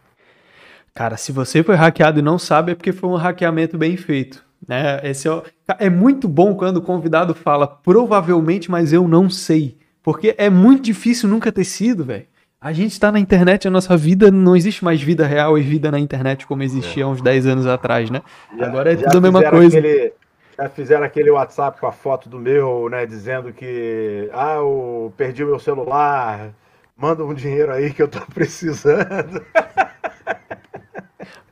[0.94, 4.44] Cara, se você foi hackeado e não sabe, é porque foi um hackeamento bem feito.
[4.66, 5.01] Né?
[5.09, 5.43] Esse é,
[5.78, 9.78] é muito bom quando o convidado fala provavelmente, mas eu não sei.
[10.02, 12.27] Porque é muito difícil nunca ter sido, velho.
[12.67, 15.89] A gente está na internet, a nossa vida não existe mais vida real e vida
[15.89, 17.07] na internet como existia é.
[17.07, 18.23] uns 10 anos atrás, né?
[18.59, 19.79] Já, Agora é tudo a mesma coisa.
[19.79, 20.13] Aquele,
[20.59, 23.07] já fizeram aquele WhatsApp com a foto do meu, né?
[23.07, 26.51] Dizendo que ah, eu perdi o meu celular,
[26.97, 29.41] manda um dinheiro aí que eu tô precisando.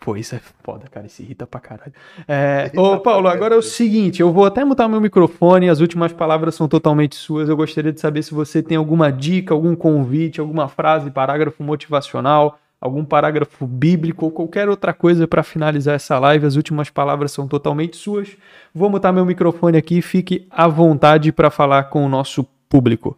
[0.04, 1.06] Pô, isso é foda, cara.
[1.06, 1.94] Isso irrita pra caralho.
[2.28, 6.12] É, ô, Paulo, agora é o seguinte: eu vou até mutar meu microfone, as últimas
[6.12, 7.48] palavras são totalmente suas.
[7.48, 12.58] Eu gostaria de saber se você tem alguma dica, algum convite, alguma frase, parágrafo motivacional,
[12.78, 16.44] algum parágrafo bíblico ou qualquer outra coisa para finalizar essa live.
[16.44, 18.36] As últimas palavras são totalmente suas.
[18.74, 23.16] Vou mutar meu microfone aqui, fique à vontade para falar com o nosso público.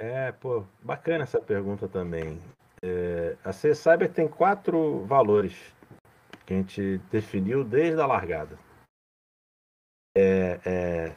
[0.00, 2.36] É, pô, bacana essa pergunta também.
[2.84, 5.54] É, a C-Cyber tem quatro valores
[6.44, 8.58] que a gente definiu desde a largada.
[10.16, 11.16] É, é,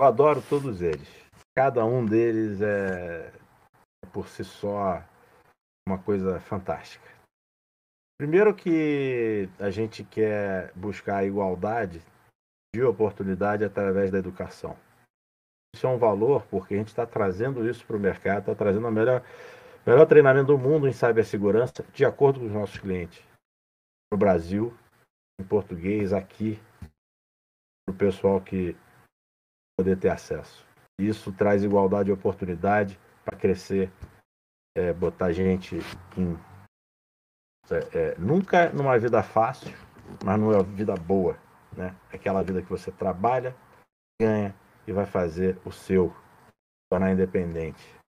[0.00, 1.08] eu adoro todos eles.
[1.56, 3.32] Cada um deles é,
[4.12, 5.02] por si só,
[5.86, 7.10] uma coisa fantástica.
[8.18, 12.00] Primeiro que a gente quer buscar a igualdade
[12.74, 14.76] de oportunidade através da educação.
[15.74, 18.86] Isso é um valor porque a gente está trazendo isso para o mercado, está trazendo
[18.86, 19.24] a melhor
[19.86, 23.22] melhor treinamento do mundo em cibersegurança, de acordo com os nossos clientes.
[24.12, 24.76] No Brasil,
[25.40, 26.60] em português, aqui,
[27.84, 28.76] para o pessoal que
[29.76, 30.66] poder ter acesso.
[31.00, 33.90] Isso traz igualdade de oportunidade, para crescer,
[34.76, 35.78] é, botar gente
[36.16, 36.36] em.
[37.70, 39.72] É, é, nunca numa vida fácil,
[40.24, 41.38] mas numa vida boa.
[41.76, 41.94] Né?
[42.12, 43.56] Aquela vida que você trabalha,
[44.20, 44.54] ganha
[44.86, 46.14] e vai fazer o seu,
[46.90, 48.01] tornar independente.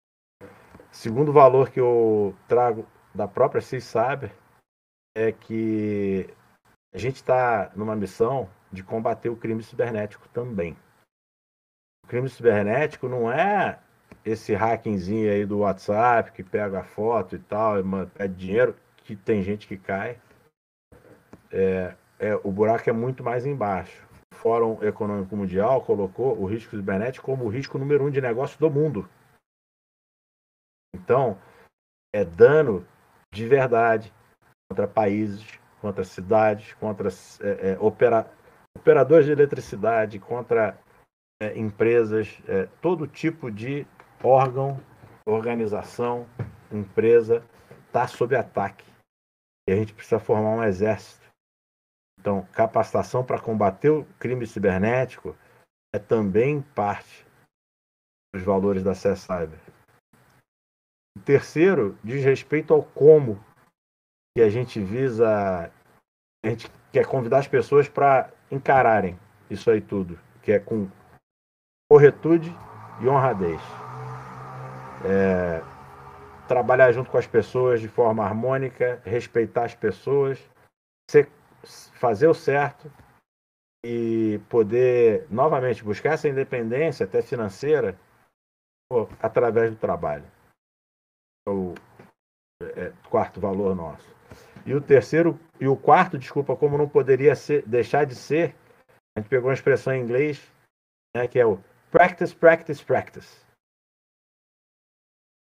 [0.95, 4.31] Segundo valor que eu trago da própria CISAB
[5.17, 6.33] é que
[6.95, 10.77] a gente está numa missão de combater o crime cibernético também.
[12.05, 13.81] O crime cibernético não é
[14.25, 19.17] esse hackingzinho aí do WhatsApp que pega a foto e tal, e pede dinheiro, que
[19.17, 20.17] tem gente que cai.
[21.51, 24.07] É, é, o buraco é muito mais embaixo.
[24.33, 28.59] O Fórum Econômico Mundial colocou o risco cibernético como o risco número um de negócio
[28.61, 29.09] do mundo.
[30.95, 31.37] Então,
[32.15, 32.87] é dano
[33.33, 34.15] de verdade
[34.71, 35.45] contra países,
[35.81, 37.09] contra cidades, contra
[37.41, 38.31] é, é, opera,
[38.79, 40.79] operadores de eletricidade, contra
[41.43, 43.85] é, empresas, é, todo tipo de
[44.23, 44.81] órgão,
[45.27, 46.27] organização,
[46.71, 47.45] empresa
[47.87, 48.85] está sob ataque.
[49.69, 51.25] E a gente precisa formar um exército.
[52.21, 55.37] Então, capacitação para combater o crime cibernético
[55.95, 57.27] é também parte
[58.35, 59.64] dos valores da CESAIBER.
[61.17, 63.43] O terceiro diz respeito ao como
[64.37, 65.71] que a gente visa,
[66.45, 69.19] a gente quer convidar as pessoas para encararem
[69.49, 70.89] isso aí tudo, que é com
[71.91, 72.51] corretude
[73.01, 73.61] e honradez.
[75.05, 75.63] É,
[76.49, 80.39] trabalhar junto com as pessoas de forma harmônica, respeitar as pessoas,
[81.09, 81.29] ser,
[81.63, 82.91] fazer o certo
[83.85, 87.99] e poder novamente buscar essa independência até financeira
[89.21, 90.34] através do trabalho.
[91.47, 91.75] É o
[92.63, 94.15] é, quarto valor nosso.
[94.67, 98.55] E o terceiro, e o quarto, desculpa, como não poderia ser, deixar de ser,
[99.17, 100.51] a gente pegou uma expressão em inglês,
[101.15, 103.45] né, que é o practice, practice, practice.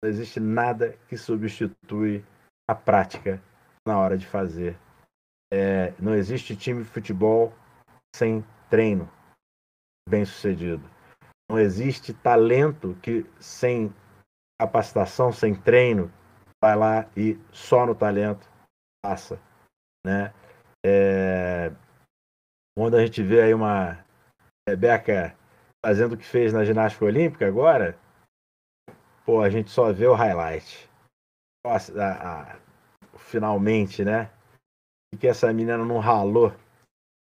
[0.04, 2.24] Não existe nada que substitui
[2.70, 3.42] a prática
[3.88, 4.78] na hora de fazer.
[5.52, 7.54] É, não existe time de futebol
[8.14, 9.10] sem treino
[10.08, 10.84] bem sucedido.
[11.50, 13.94] Não existe talento que sem
[14.60, 16.12] capacitação, sem treino,
[16.62, 18.50] vai lá e só no talento
[19.04, 19.40] passa,
[20.06, 20.34] né?
[20.86, 21.72] É...
[22.76, 24.04] Quando a gente vê aí uma
[24.68, 25.36] Rebeca
[25.84, 27.98] fazendo o que fez na ginástica olímpica agora,
[29.26, 30.90] pô, a gente só vê o highlight.
[31.66, 32.60] Nossa, a, a,
[33.18, 34.32] finalmente, né?
[35.14, 36.54] E que essa menina não ralou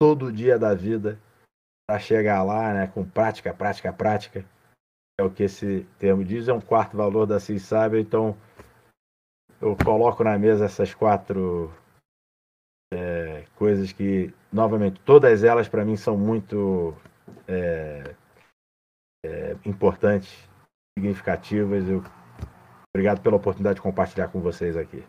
[0.00, 1.20] todo dia da vida
[1.88, 2.86] para chegar lá, né?
[2.88, 4.44] Com prática, prática, prática.
[5.18, 8.36] É o que esse termo diz, é um quarto valor da CISAB, então
[9.60, 11.72] eu coloco na mesa essas quatro
[12.92, 16.94] é, coisas que, novamente, todas elas para mim são muito
[17.48, 18.14] é,
[19.24, 20.48] é, importantes,
[20.98, 21.88] significativas.
[21.88, 22.04] Eu,
[22.94, 25.02] obrigado pela oportunidade de compartilhar com vocês aqui.